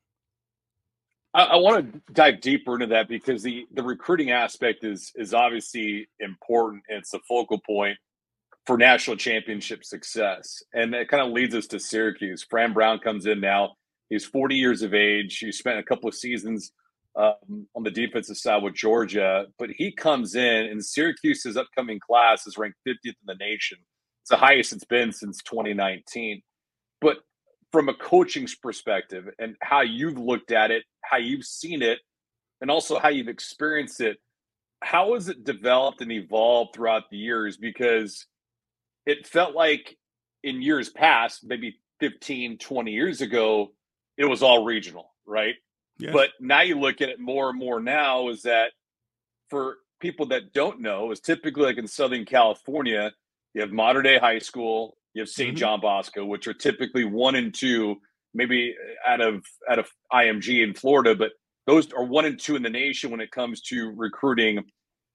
I, 1.33 1.43
I 1.43 1.55
want 1.57 1.93
to 1.93 2.13
dive 2.13 2.41
deeper 2.41 2.73
into 2.73 2.87
that 2.87 3.07
because 3.07 3.43
the 3.43 3.67
the 3.73 3.83
recruiting 3.83 4.31
aspect 4.31 4.83
is 4.83 5.11
is 5.15 5.33
obviously 5.33 6.07
important. 6.19 6.81
It's 6.87 7.11
the 7.11 7.19
focal 7.27 7.59
point 7.59 7.97
for 8.69 8.77
national 8.77 9.17
championship 9.17 9.83
success, 9.83 10.61
and 10.75 10.93
that 10.93 11.07
kind 11.07 11.23
of 11.25 11.33
leads 11.33 11.55
us 11.55 11.65
to 11.65 11.79
Syracuse. 11.79 12.45
Fran 12.47 12.71
Brown 12.71 12.99
comes 12.99 13.25
in 13.25 13.41
now. 13.41 13.73
He's 14.09 14.25
40 14.25 14.53
years 14.53 14.83
of 14.83 14.93
age. 14.93 15.39
He 15.39 15.51
spent 15.51 15.79
a 15.79 15.83
couple 15.83 16.07
of 16.07 16.13
seasons 16.13 16.71
um, 17.15 17.65
on 17.75 17.81
the 17.81 17.89
defensive 17.89 18.37
side 18.37 18.61
with 18.61 18.75
Georgia, 18.75 19.47
but 19.57 19.71
he 19.71 19.91
comes 19.91 20.35
in, 20.35 20.67
and 20.67 20.85
Syracuse's 20.85 21.57
upcoming 21.57 21.99
class 21.99 22.45
is 22.45 22.59
ranked 22.59 22.77
50th 22.87 22.97
in 23.05 23.13
the 23.25 23.33
nation. 23.39 23.79
It's 24.21 24.29
the 24.29 24.37
highest 24.37 24.71
it's 24.71 24.85
been 24.85 25.13
since 25.13 25.41
2019. 25.41 26.43
But 27.01 27.17
from 27.71 27.89
a 27.89 27.95
coaching 27.95 28.47
perspective 28.61 29.29
and 29.39 29.55
how 29.63 29.81
you've 29.81 30.19
looked 30.19 30.51
at 30.51 30.69
it, 30.69 30.83
how 31.03 31.17
you've 31.17 31.45
seen 31.45 31.81
it, 31.81 31.97
and 32.61 32.69
also 32.69 32.99
how 32.99 33.09
you've 33.09 33.29
experienced 33.29 33.99
it, 33.99 34.17
how 34.83 35.15
has 35.15 35.27
it 35.27 35.43
developed 35.43 36.01
and 36.01 36.11
evolved 36.11 36.75
throughout 36.75 37.09
the 37.09 37.17
years? 37.17 37.57
Because 37.57 38.27
it 39.09 39.25
felt 39.25 39.55
like 39.55 39.97
in 40.43 40.61
years 40.61 40.89
past, 40.89 41.43
maybe 41.43 41.79
15, 41.99 42.59
20 42.59 42.91
years 42.91 43.21
ago, 43.21 43.71
it 44.17 44.25
was 44.25 44.43
all 44.43 44.63
regional, 44.63 45.11
right? 45.25 45.55
But 46.13 46.29
now 46.39 46.61
you 46.61 46.79
look 46.79 47.01
at 47.01 47.09
it 47.09 47.19
more 47.19 47.49
and 47.49 47.59
more 47.59 47.81
now 47.81 48.29
is 48.29 48.43
that 48.43 48.71
for 49.49 49.77
people 49.99 50.27
that 50.27 50.53
don't 50.53 50.79
know, 50.79 51.11
is 51.11 51.19
typically 51.19 51.63
like 51.63 51.77
in 51.77 51.87
Southern 51.87 52.23
California, 52.23 53.11
you 53.53 53.61
have 53.61 53.71
Mater 53.71 54.01
Dei 54.01 54.19
high 54.19 54.39
school, 54.39 54.95
you 55.13 55.21
have 55.21 55.29
saint 55.29 55.49
mm-hmm. 55.49 55.57
John 55.57 55.81
Bosco, 55.81 56.25
which 56.25 56.47
are 56.47 56.53
typically 56.53 57.03
one 57.03 57.35
and 57.35 57.53
two, 57.53 57.97
maybe 58.33 58.75
out 59.05 59.21
of 59.21 59.43
out 59.69 59.79
of 59.79 59.89
IMG 60.13 60.63
in 60.63 60.73
Florida, 60.73 61.15
but 61.15 61.31
those 61.65 61.91
are 61.93 62.05
one 62.05 62.25
and 62.25 62.39
two 62.39 62.55
in 62.55 62.63
the 62.63 62.69
nation 62.69 63.11
when 63.11 63.19
it 63.19 63.31
comes 63.31 63.61
to 63.61 63.91
recruiting 63.95 64.63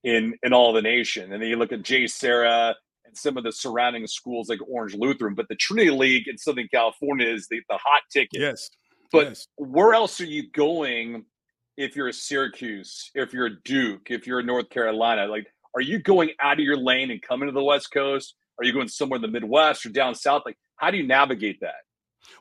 in 0.02 0.34
in 0.42 0.52
all 0.52 0.72
the 0.72 0.82
nation. 0.82 1.32
And 1.32 1.40
then 1.40 1.48
you 1.48 1.56
look 1.56 1.72
at 1.72 1.82
JSerra 1.82 2.74
some 3.16 3.36
of 3.36 3.44
the 3.44 3.52
surrounding 3.52 4.06
schools 4.06 4.48
like 4.48 4.60
Orange 4.68 4.94
Lutheran, 4.94 5.34
but 5.34 5.48
the 5.48 5.56
Trinity 5.56 5.90
League 5.90 6.28
in 6.28 6.38
Southern 6.38 6.68
California 6.68 7.26
is 7.28 7.48
the, 7.48 7.60
the 7.68 7.76
hot 7.76 8.02
ticket. 8.12 8.40
Yes. 8.40 8.70
But 9.12 9.28
yes. 9.28 9.46
where 9.56 9.94
else 9.94 10.20
are 10.20 10.26
you 10.26 10.50
going 10.50 11.24
if 11.76 11.96
you're 11.96 12.08
a 12.08 12.12
Syracuse, 12.12 13.10
if 13.14 13.32
you're 13.32 13.46
a 13.46 13.62
Duke, 13.62 14.10
if 14.10 14.26
you're 14.26 14.40
a 14.40 14.44
North 14.44 14.70
Carolina? 14.70 15.26
Like, 15.26 15.46
are 15.74 15.80
you 15.80 15.98
going 15.98 16.30
out 16.40 16.58
of 16.58 16.64
your 16.64 16.76
lane 16.76 17.10
and 17.10 17.20
coming 17.20 17.48
to 17.48 17.52
the 17.52 17.62
West 17.62 17.90
Coast? 17.92 18.34
Are 18.58 18.64
you 18.64 18.72
going 18.72 18.88
somewhere 18.88 19.16
in 19.16 19.22
the 19.22 19.28
Midwest 19.28 19.84
or 19.84 19.88
down 19.88 20.14
south? 20.14 20.42
Like, 20.46 20.56
how 20.76 20.90
do 20.90 20.96
you 20.96 21.06
navigate 21.06 21.60
that? 21.60 21.74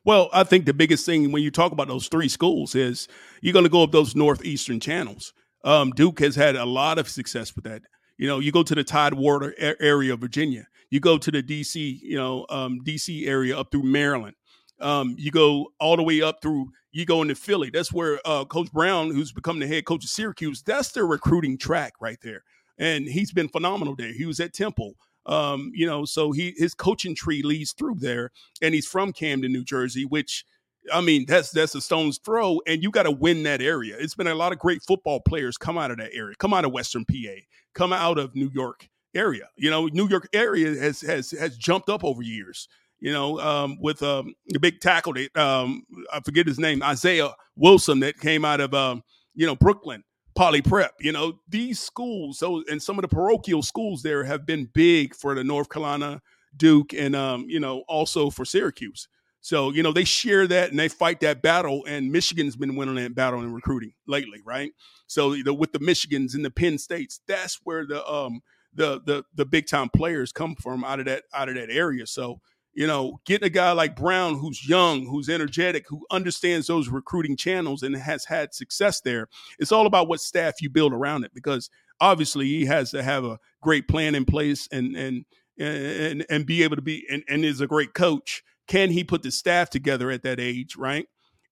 Well, 0.05 0.29
I 0.31 0.43
think 0.43 0.65
the 0.65 0.73
biggest 0.73 1.05
thing 1.05 1.31
when 1.31 1.43
you 1.43 1.51
talk 1.51 1.71
about 1.71 1.87
those 1.87 2.07
three 2.07 2.29
schools 2.29 2.75
is 2.75 3.07
you're 3.41 3.53
going 3.53 3.65
to 3.65 3.69
go 3.69 3.83
up 3.83 3.91
those 3.91 4.15
northeastern 4.15 4.79
channels. 4.79 5.33
Um, 5.63 5.91
Duke 5.91 6.19
has 6.19 6.35
had 6.35 6.55
a 6.55 6.65
lot 6.65 6.99
of 6.99 7.09
success 7.09 7.55
with 7.55 7.65
that. 7.65 7.81
You 8.17 8.27
know, 8.27 8.39
you 8.39 8.51
go 8.51 8.63
to 8.63 8.75
the 8.75 8.83
Tidewater 8.83 9.53
area 9.57 10.13
of 10.13 10.19
Virginia, 10.19 10.67
you 10.89 10.99
go 10.99 11.17
to 11.17 11.31
the 11.31 11.41
DC, 11.41 11.99
you 12.01 12.15
know, 12.15 12.45
um, 12.49 12.79
DC 12.85 13.27
area 13.27 13.57
up 13.57 13.71
through 13.71 13.83
Maryland. 13.83 14.35
Um, 14.79 15.15
you 15.17 15.31
go 15.31 15.69
all 15.79 15.95
the 15.95 16.03
way 16.03 16.21
up 16.21 16.37
through, 16.41 16.71
you 16.91 17.05
go 17.05 17.21
into 17.21 17.35
Philly. 17.35 17.69
That's 17.71 17.91
where 17.91 18.19
uh, 18.25 18.45
Coach 18.45 18.71
Brown, 18.71 19.11
who's 19.11 19.31
become 19.31 19.59
the 19.59 19.67
head 19.67 19.85
coach 19.85 20.03
of 20.03 20.09
Syracuse, 20.09 20.61
that's 20.61 20.91
their 20.91 21.07
recruiting 21.07 21.57
track 21.57 21.93
right 22.01 22.19
there. 22.21 22.43
And 22.77 23.07
he's 23.07 23.31
been 23.31 23.49
phenomenal 23.49 23.95
there. 23.95 24.13
He 24.13 24.25
was 24.25 24.39
at 24.39 24.53
Temple. 24.53 24.95
Um, 25.25 25.71
you 25.73 25.87
know, 25.87 26.05
so 26.05 26.31
he 26.31 26.53
his 26.57 26.73
coaching 26.73 27.15
tree 27.15 27.41
leads 27.43 27.71
through 27.71 27.95
there, 27.99 28.31
and 28.61 28.75
he's 28.75 28.87
from 28.87 29.13
Camden, 29.13 29.53
New 29.53 29.63
Jersey, 29.63 30.03
which 30.03 30.43
I 30.91 31.01
mean, 31.01 31.25
that's 31.27 31.51
that's 31.51 31.75
a 31.75 31.81
stone's 31.81 32.17
throw, 32.17 32.59
and 32.67 32.83
you 32.83 32.91
got 32.91 33.03
to 33.03 33.11
win 33.11 33.43
that 33.43 33.61
area. 33.61 33.95
It's 33.97 34.15
been 34.15 34.27
a 34.27 34.35
lot 34.35 34.51
of 34.51 34.59
great 34.59 34.81
football 34.81 35.19
players 35.21 35.57
come 35.57 35.77
out 35.77 35.91
of 35.91 35.97
that 35.97 36.11
area, 36.13 36.35
come 36.37 36.53
out 36.53 36.65
of 36.65 36.71
Western 36.71 37.05
PA, 37.05 37.35
come 37.73 37.93
out 37.93 38.17
of 38.17 38.35
New 38.35 38.49
York 38.53 38.87
area. 39.15 39.49
You 39.55 39.69
know, 39.69 39.87
New 39.87 40.07
York 40.07 40.27
area 40.33 40.75
has 40.79 41.01
has 41.01 41.31
has 41.31 41.57
jumped 41.57 41.89
up 41.89 42.03
over 42.03 42.21
years. 42.21 42.67
You 42.99 43.11
know, 43.11 43.39
um, 43.39 43.77
with 43.81 44.01
um, 44.01 44.33
the 44.47 44.59
big 44.59 44.79
tackle 44.79 45.13
that 45.13 45.35
um, 45.35 45.83
I 46.11 46.21
forget 46.21 46.47
his 46.47 46.59
name, 46.59 46.81
Isaiah 46.81 47.31
Wilson, 47.55 47.99
that 47.99 48.17
came 48.17 48.45
out 48.45 48.61
of 48.61 48.73
um, 48.73 49.03
you 49.35 49.45
know 49.45 49.55
Brooklyn 49.55 50.03
Poly 50.35 50.61
Prep. 50.61 50.93
You 50.99 51.11
know, 51.11 51.39
these 51.47 51.79
schools, 51.79 52.39
so 52.39 52.63
and 52.69 52.81
some 52.81 52.97
of 52.97 53.03
the 53.03 53.07
parochial 53.07 53.61
schools 53.61 54.03
there 54.03 54.23
have 54.23 54.45
been 54.45 54.69
big 54.73 55.15
for 55.15 55.35
the 55.35 55.43
North 55.43 55.69
Carolina, 55.69 56.21
Duke, 56.55 56.93
and 56.93 57.15
um, 57.15 57.45
you 57.47 57.59
know, 57.59 57.83
also 57.87 58.29
for 58.29 58.45
Syracuse. 58.45 59.07
So, 59.43 59.71
you 59.71 59.83
know, 59.83 59.91
they 59.91 60.05
share 60.05 60.47
that 60.47 60.69
and 60.69 60.79
they 60.79 60.87
fight 60.87 61.19
that 61.19 61.41
battle, 61.41 61.83
and 61.85 62.09
Michigan's 62.09 62.55
been 62.55 62.77
winning 62.77 62.95
that 62.95 63.13
battle 63.13 63.41
in 63.41 63.53
recruiting 63.53 63.91
lately, 64.07 64.39
right? 64.45 64.71
So, 65.07 65.31
with 65.53 65.73
the 65.73 65.79
Michigans 65.79 66.33
and 66.33 66.45
the 66.45 66.49
Penn 66.49 66.77
States, 66.77 67.19
that's 67.27 67.59
where 67.65 67.85
the 67.85 68.07
um 68.09 68.39
the 68.73 69.01
the 69.05 69.25
the 69.35 69.45
big 69.45 69.67
time 69.67 69.89
players 69.89 70.31
come 70.31 70.55
from 70.55 70.85
out 70.85 71.01
of 71.01 71.07
that 71.07 71.23
out 71.33 71.49
of 71.49 71.55
that 71.55 71.69
area. 71.69 72.07
So, 72.07 72.39
you 72.73 72.87
know, 72.87 73.19
getting 73.25 73.45
a 73.45 73.49
guy 73.49 73.73
like 73.73 73.97
Brown 73.97 74.39
who's 74.39 74.65
young, 74.65 75.05
who's 75.07 75.27
energetic, 75.27 75.87
who 75.89 76.05
understands 76.09 76.67
those 76.67 76.87
recruiting 76.87 77.35
channels 77.35 77.83
and 77.83 77.97
has 77.97 78.23
had 78.23 78.53
success 78.53 79.01
there. 79.01 79.27
It's 79.59 79.73
all 79.73 79.87
about 79.87 80.07
what 80.07 80.21
staff 80.21 80.61
you 80.61 80.69
build 80.69 80.93
around 80.93 81.25
it 81.25 81.33
because 81.33 81.69
obviously 81.99 82.45
he 82.45 82.65
has 82.67 82.91
to 82.91 83.03
have 83.03 83.25
a 83.25 83.39
great 83.61 83.89
plan 83.89 84.15
in 84.15 84.23
place 84.23 84.69
and 84.71 84.95
and 84.95 85.25
and 85.59 86.25
and 86.29 86.45
be 86.45 86.63
able 86.63 86.77
to 86.77 86.81
be 86.81 87.05
and, 87.11 87.23
and 87.27 87.43
is 87.43 87.59
a 87.59 87.67
great 87.67 87.93
coach. 87.93 88.41
Can 88.73 88.89
he 88.89 89.03
put 89.03 89.21
the 89.21 89.29
staff 89.29 89.69
together 89.69 90.09
at 90.09 90.23
that 90.23 90.39
age, 90.39 90.75
right? 90.75 91.05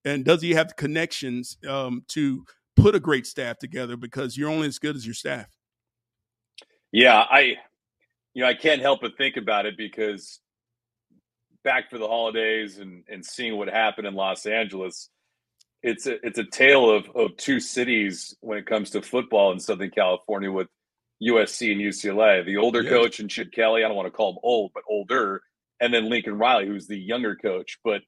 And 0.04 0.26
does 0.26 0.42
he 0.42 0.56
have 0.56 0.70
the 0.70 0.74
connections 0.74 1.56
um, 1.70 2.04
to 2.08 2.44
put 2.76 2.96
a 2.96 3.00
great 3.00 3.28
staff 3.28 3.60
together? 3.60 3.96
Because 3.96 4.36
you're 4.36 4.50
only 4.50 4.66
as 4.66 4.80
good 4.80 4.96
as 4.96 5.06
your 5.06 5.14
staff. 5.14 5.46
Yeah, 6.92 7.24
I, 7.30 7.58
you 8.34 8.42
know, 8.42 8.48
I 8.48 8.56
can't 8.56 8.82
help 8.82 9.02
but 9.02 9.20
think 9.20 9.38
about 9.38 9.68
it 9.68 9.78
because 9.78 10.40
back 11.64 11.92
for 11.92 12.00
the 12.00 12.08
holidays 12.08 12.80
and 12.80 13.04
and 13.08 13.24
seeing 13.24 13.56
what 13.56 13.68
happened 13.68 14.08
in 14.08 14.16
Los 14.16 14.48
Angeles, 14.48 15.10
it's 15.84 16.08
a 16.08 16.26
it's 16.26 16.40
a 16.40 16.46
tale 16.46 16.90
of 16.90 17.08
of 17.12 17.38
two 17.38 17.60
cities 17.60 18.36
when 18.42 18.58
it 18.58 18.66
comes 18.66 18.90
to 18.90 19.02
football 19.04 19.52
in 19.52 19.60
Southern 19.60 19.92
California 19.92 20.52
with 20.52 20.70
USC 21.22 21.72
and 21.72 21.82
UCLA. 21.82 22.44
The 22.44 22.58
older 22.58 22.82
yes. 22.82 22.92
coach 22.92 23.20
and 23.20 23.30
Chip 23.30 23.52
Kelly, 23.52 23.84
I 23.84 23.88
don't 23.88 23.96
want 23.96 24.08
to 24.08 24.12
call 24.12 24.32
him 24.32 24.40
old, 24.42 24.72
but 24.74 24.82
older, 24.90 25.44
and 25.82 25.92
then 25.94 26.10
Lincoln 26.10 26.38
Riley, 26.38 26.68
who's 26.68 26.88
the 26.88 26.98
younger 26.98 27.36
coach. 27.36 27.80
But 27.84 28.02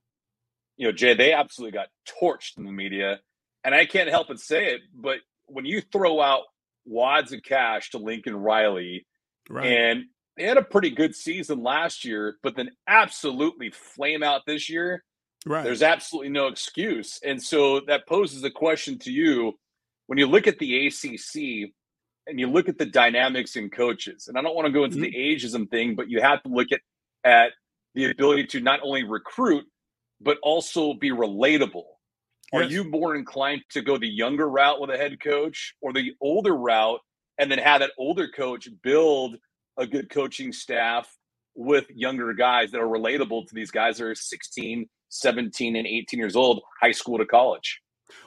you 0.78 0.88
know, 0.88 0.94
Jay, 0.94 1.16
they 1.16 1.34
absolutely 1.34 1.78
got 1.78 1.90
torched 2.22 2.58
in 2.58 2.64
the 2.64 2.72
media, 2.72 3.20
and 3.64 3.76
I 3.76 3.86
can't 3.86 4.10
help 4.10 4.28
but 4.30 4.40
say 4.40 4.74
it. 4.74 4.82
But 4.96 5.18
when 5.48 5.66
you 5.66 5.82
throw 5.82 6.22
out 6.22 6.44
wads 6.86 7.34
of 7.34 7.44
cash 7.44 7.90
to 7.92 7.98
Lincoln 7.98 8.36
Riley, 8.36 9.06
right. 9.50 9.66
and 9.66 10.04
they 10.38 10.44
had 10.44 10.58
a 10.58 10.64
pretty 10.64 10.92
good 10.92 11.16
season 11.16 11.62
last 11.62 12.06
year, 12.06 12.38
but 12.44 12.56
then 12.56 12.72
absolutely 12.88 13.72
flame 13.72 14.24
out 14.24 14.42
this 14.48 14.70
year. 14.70 15.04
Right. 15.46 15.64
There's 15.64 15.84
absolutely 15.84 16.30
no 16.30 16.48
excuse. 16.48 17.20
And 17.24 17.42
so 17.42 17.82
that 17.82 18.08
poses 18.08 18.44
a 18.44 18.50
question 18.50 18.98
to 19.00 19.12
you 19.12 19.54
when 20.08 20.18
you 20.18 20.26
look 20.26 20.48
at 20.48 20.58
the 20.58 20.88
ACC 20.88 21.72
and 22.26 22.40
you 22.40 22.48
look 22.48 22.70
at 22.70 22.78
the 22.78 22.86
dynamics 22.86 23.58
in 23.58 23.70
coaches. 23.70 24.28
And 24.28 24.38
I 24.38 24.42
don't 24.42 24.56
want 24.56 24.68
to 24.68 24.72
go 24.72 24.86
into 24.86 24.98
mm-hmm. 24.98 25.12
the 25.12 25.36
ageism 25.36 25.70
thing, 25.70 25.96
but 25.96 26.10
you 26.10 26.22
have 26.22 26.42
to 26.44 26.50
look 26.50 26.72
at 26.72 26.80
at 27.24 27.52
the 27.96 28.10
ability 28.10 28.46
to 28.48 28.60
not 28.60 28.80
only 28.84 29.04
recruit 29.04 29.66
but 30.22 30.38
also 30.42 30.94
be 30.94 31.12
relatable. 31.12 31.84
Yes. 32.52 32.62
Are 32.62 32.64
you 32.64 32.84
more 32.86 33.16
inclined 33.16 33.64
to 33.72 33.82
go 33.82 33.98
the 33.98 34.08
younger 34.08 34.48
route 34.48 34.80
with 34.80 34.90
a 34.90 34.98
head 34.98 35.20
coach 35.20 35.76
or 35.82 35.92
the 35.92 36.12
older 36.22 36.56
route 36.56 37.00
and 37.38 37.52
then 37.52 37.60
have 37.60 37.82
that 37.82 37.92
older 37.98 38.28
coach 38.28 38.70
build 38.84 39.38
a 39.78 39.88
good 39.88 40.10
coaching 40.10 40.54
staff 40.54 41.10
with 41.56 41.86
younger 41.90 42.34
guys 42.34 42.72
that 42.72 42.80
are 42.80 42.88
relatable 42.88 43.48
to 43.48 43.56
these 43.56 43.72
guys 43.72 43.98
that 43.98 44.06
are 44.06 44.16
16, 44.16 44.88
17, 45.10 45.76
and 45.76 45.88
18 45.88 46.20
years 46.20 46.36
old, 46.36 46.62
high 46.82 46.92
school 46.92 47.18
to 47.18 47.26
college. 47.26 47.82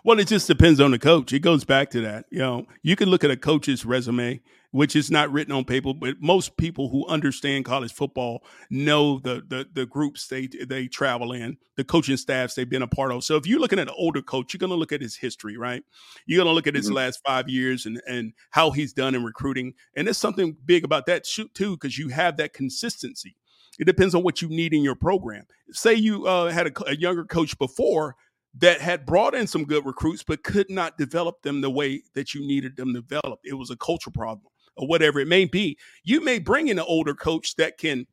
Well, 0.05 0.19
it 0.19 0.27
just 0.27 0.47
depends 0.47 0.81
on 0.81 0.91
the 0.91 0.99
coach. 0.99 1.33
It 1.33 1.41
goes 1.41 1.65
back 1.65 1.91
to 1.91 2.01
that. 2.03 2.27
You 2.31 2.39
know, 2.39 2.67
you 2.83 2.97
can 2.97 3.09
look 3.09 3.23
at 3.23 3.31
a 3.31 3.37
coach's 3.37 3.85
resume, 3.85 4.41
which 4.77 4.95
is 4.95 5.11
not 5.11 5.33
written 5.33 5.55
on 5.55 5.65
paper, 5.65 5.95
but 5.95 6.21
most 6.21 6.59
people 6.59 6.91
who 6.91 7.07
understand 7.07 7.65
college 7.65 7.95
football 7.95 8.45
know 8.69 9.19
the 9.19 9.43
the, 9.49 9.67
the 9.73 9.87
groups 9.87 10.29
they 10.29 10.49
they 10.69 10.87
travel 10.87 11.33
in, 11.33 11.57
the 11.77 11.85
coaching 11.85 12.19
staffs 12.19 12.55
they've 12.55 12.69
been 12.69 12.83
a 12.83 12.87
part 12.87 13.11
of. 13.11 13.25
So 13.25 13.37
if 13.37 13.47
you're 13.47 13.59
looking 13.59 13.79
at 13.79 13.89
an 13.89 13.95
older 13.97 14.21
coach, 14.21 14.53
you're 14.53 14.59
going 14.59 14.71
to 14.71 14.77
look 14.77 14.93
at 14.93 15.01
his 15.01 15.17
history, 15.17 15.57
right? 15.57 15.83
You're 16.27 16.37
going 16.37 16.53
to 16.53 16.53
look 16.53 16.67
at 16.67 16.75
his 16.75 16.87
mm-hmm. 16.87 16.97
last 16.97 17.21
five 17.27 17.49
years 17.49 17.87
and 17.87 18.03
and 18.07 18.35
how 18.51 18.71
he's 18.71 18.93
done 18.93 19.15
in 19.15 19.25
recruiting, 19.25 19.73
and 19.97 20.07
there's 20.07 20.19
something 20.19 20.55
big 20.67 20.85
about 20.85 21.07
that 21.07 21.25
shoot 21.25 21.55
too, 21.55 21.71
because 21.77 21.97
you 21.97 22.11
have 22.11 22.37
that 22.37 22.53
consistency. 22.53 23.35
It 23.79 23.87
depends 23.87 24.15
on 24.15 24.25
what 24.25 24.43
you 24.43 24.49
need 24.49 24.75
in 24.75 24.83
your 24.83 24.95
program. 24.95 25.47
Say 25.71 25.95
you 25.95 26.27
uh, 26.27 26.51
had 26.51 26.67
a, 26.67 26.91
a 26.91 26.97
younger 26.97 27.25
coach 27.25 27.57
before 27.59 28.15
that 28.59 28.83
had 28.83 29.07
brought 29.07 29.35
in 29.35 29.47
some 29.47 29.65
good 29.65 29.87
recruits, 29.87 30.23
but 30.23 30.43
could 30.43 30.69
not 30.69 30.99
develop 30.99 31.41
them 31.43 31.63
the 31.63 31.71
way 31.71 32.03
that 32.15 32.35
you 32.35 32.41
needed 32.41 32.77
them 32.77 32.93
developed. 32.93 33.45
It 33.45 33.55
was 33.55 33.71
a 33.71 33.77
culture 33.77 34.11
problem 34.11 34.53
or 34.77 34.87
whatever 34.87 35.21
it 35.21 35.29
may 35.29 35.45
be. 35.45 35.79
You 36.05 36.23
may 36.23 36.39
bring 36.39 36.69
in 36.69 36.79
an 36.79 36.85
older 36.87 37.15
coach 37.15 37.57
that 37.57 37.79
can 37.79 38.07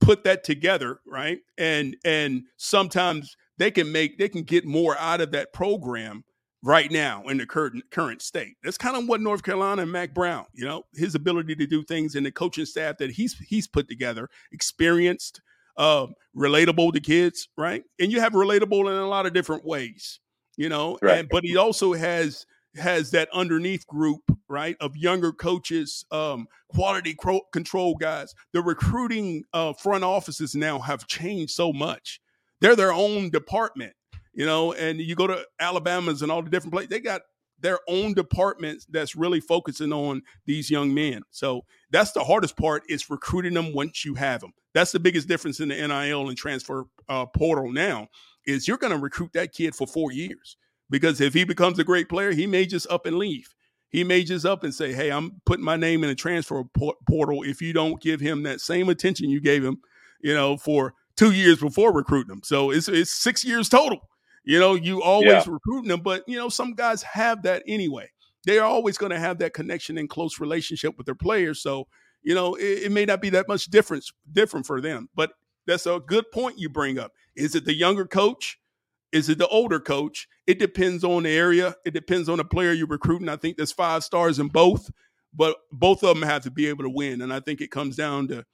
put 0.00 0.24
that 0.24 0.44
together, 0.44 1.00
right? 1.06 1.38
And 1.58 1.96
and 2.04 2.44
sometimes 2.56 3.36
they 3.58 3.70
can 3.70 3.92
make 3.92 4.18
they 4.18 4.28
can 4.28 4.42
get 4.42 4.64
more 4.64 4.96
out 4.98 5.20
of 5.20 5.32
that 5.32 5.52
program 5.52 6.24
right 6.62 6.90
now 6.90 7.22
in 7.28 7.38
the 7.38 7.46
current 7.46 7.82
current 7.90 8.22
state. 8.22 8.54
That's 8.62 8.78
kind 8.78 8.96
of 8.96 9.08
what 9.08 9.20
North 9.20 9.42
Carolina 9.42 9.82
and 9.82 9.92
Mack 9.92 10.14
Brown, 10.14 10.46
you 10.52 10.64
know, 10.64 10.84
his 10.94 11.14
ability 11.14 11.54
to 11.56 11.66
do 11.66 11.82
things 11.82 12.14
and 12.14 12.26
the 12.26 12.32
coaching 12.32 12.66
staff 12.66 12.98
that 12.98 13.10
he's 13.10 13.34
he's 13.38 13.66
put 13.66 13.88
together, 13.88 14.28
experienced, 14.52 15.40
uh, 15.76 16.06
relatable 16.36 16.92
to 16.92 17.00
kids, 17.00 17.48
right? 17.56 17.84
And 17.98 18.12
you 18.12 18.20
have 18.20 18.32
relatable 18.32 18.80
in 18.80 18.96
a 18.98 19.08
lot 19.08 19.26
of 19.26 19.32
different 19.32 19.64
ways, 19.64 20.20
you 20.56 20.68
know. 20.68 20.98
Right. 21.00 21.20
And, 21.20 21.28
but 21.28 21.44
he 21.44 21.56
also 21.56 21.92
has 21.92 22.46
has 22.78 23.10
that 23.12 23.28
underneath 23.32 23.86
group, 23.86 24.20
right, 24.48 24.76
of 24.80 24.96
younger 24.96 25.32
coaches, 25.32 26.04
um, 26.10 26.46
quality 26.68 27.14
cro- 27.14 27.46
control 27.52 27.94
guys. 27.94 28.34
The 28.52 28.62
recruiting 28.62 29.44
uh, 29.52 29.72
front 29.72 30.04
offices 30.04 30.54
now 30.54 30.78
have 30.80 31.06
changed 31.06 31.52
so 31.52 31.72
much. 31.72 32.20
They're 32.60 32.76
their 32.76 32.92
own 32.92 33.30
department, 33.30 33.94
you 34.32 34.46
know. 34.46 34.72
And 34.72 35.00
you 35.00 35.14
go 35.14 35.26
to 35.26 35.44
Alabama's 35.60 36.22
and 36.22 36.32
all 36.32 36.42
the 36.42 36.50
different 36.50 36.72
places; 36.72 36.90
they 36.90 37.00
got 37.00 37.22
their 37.60 37.78
own 37.88 38.14
departments 38.14 38.86
that's 38.90 39.16
really 39.16 39.40
focusing 39.40 39.92
on 39.92 40.22
these 40.46 40.70
young 40.70 40.92
men. 40.92 41.22
So 41.30 41.62
that's 41.90 42.12
the 42.12 42.24
hardest 42.24 42.56
part 42.56 42.82
is 42.88 43.08
recruiting 43.08 43.54
them 43.54 43.72
once 43.72 44.04
you 44.04 44.14
have 44.14 44.40
them. 44.40 44.52
That's 44.74 44.92
the 44.92 45.00
biggest 45.00 45.26
difference 45.26 45.60
in 45.60 45.68
the 45.68 45.74
NIL 45.74 46.28
and 46.28 46.36
transfer 46.36 46.84
uh, 47.08 47.26
portal 47.26 47.72
now 47.72 48.08
is 48.46 48.68
you're 48.68 48.76
going 48.76 48.92
to 48.92 48.98
recruit 48.98 49.32
that 49.32 49.52
kid 49.52 49.74
for 49.74 49.86
four 49.86 50.12
years 50.12 50.56
because 50.90 51.20
if 51.20 51.34
he 51.34 51.44
becomes 51.44 51.78
a 51.78 51.84
great 51.84 52.08
player, 52.08 52.32
he 52.32 52.46
may 52.46 52.66
just 52.66 52.86
up 52.90 53.06
and 53.06 53.18
leave. 53.18 53.54
He 53.88 54.04
may 54.04 54.24
just 54.24 54.44
up 54.44 54.64
and 54.64 54.74
say, 54.74 54.92
"Hey, 54.92 55.10
I'm 55.10 55.40
putting 55.46 55.64
my 55.64 55.76
name 55.76 56.04
in 56.04 56.10
a 56.10 56.14
transfer 56.14 56.64
portal." 56.74 57.42
If 57.42 57.62
you 57.62 57.72
don't 57.72 58.00
give 58.00 58.20
him 58.20 58.42
that 58.42 58.60
same 58.60 58.88
attention 58.88 59.30
you 59.30 59.40
gave 59.40 59.64
him, 59.64 59.80
you 60.20 60.34
know, 60.34 60.56
for 60.56 60.94
two 61.16 61.32
years 61.32 61.60
before 61.60 61.92
recruiting 61.92 62.32
him, 62.32 62.42
so 62.44 62.70
it's 62.70 62.88
it's 62.88 63.10
six 63.10 63.44
years 63.44 63.68
total. 63.68 64.00
You 64.44 64.60
know, 64.60 64.74
you 64.74 65.02
always 65.02 65.26
yeah. 65.26 65.44
recruiting 65.48 65.88
them, 65.88 66.00
but 66.00 66.24
you 66.28 66.36
know, 66.36 66.48
some 66.48 66.74
guys 66.74 67.02
have 67.02 67.42
that 67.42 67.62
anyway. 67.66 68.10
They 68.44 68.58
are 68.58 68.66
always 68.66 68.96
going 68.96 69.10
to 69.10 69.18
have 69.18 69.38
that 69.38 69.54
connection 69.54 69.98
and 69.98 70.08
close 70.08 70.38
relationship 70.38 70.96
with 70.96 71.04
their 71.04 71.16
players. 71.16 71.60
So, 71.60 71.88
you 72.22 72.32
know, 72.32 72.54
it, 72.54 72.84
it 72.84 72.92
may 72.92 73.04
not 73.04 73.20
be 73.20 73.30
that 73.30 73.48
much 73.48 73.66
difference 73.66 74.12
different 74.32 74.64
for 74.66 74.80
them. 74.80 75.08
But 75.16 75.32
that's 75.66 75.86
a 75.86 76.00
good 76.06 76.30
point 76.30 76.60
you 76.60 76.68
bring 76.68 76.96
up. 76.96 77.12
Is 77.34 77.56
it 77.56 77.64
the 77.64 77.74
younger 77.74 78.06
coach? 78.06 78.60
Is 79.12 79.28
it 79.28 79.38
the 79.38 79.48
older 79.48 79.80
coach? 79.80 80.28
It 80.46 80.58
depends 80.58 81.04
on 81.04 81.22
the 81.22 81.30
area. 81.30 81.74
It 81.84 81.94
depends 81.94 82.28
on 82.28 82.38
the 82.38 82.44
player 82.44 82.72
you're 82.72 82.86
recruiting. 82.86 83.28
I 83.28 83.36
think 83.36 83.56
there's 83.56 83.72
five 83.72 84.04
stars 84.04 84.38
in 84.38 84.48
both, 84.48 84.90
but 85.32 85.56
both 85.72 86.02
of 86.02 86.18
them 86.18 86.28
have 86.28 86.42
to 86.42 86.50
be 86.50 86.66
able 86.66 86.84
to 86.84 86.90
win. 86.90 87.22
And 87.22 87.32
I 87.32 87.40
think 87.40 87.60
it 87.60 87.70
comes 87.70 87.96
down 87.96 88.28
to 88.28 88.44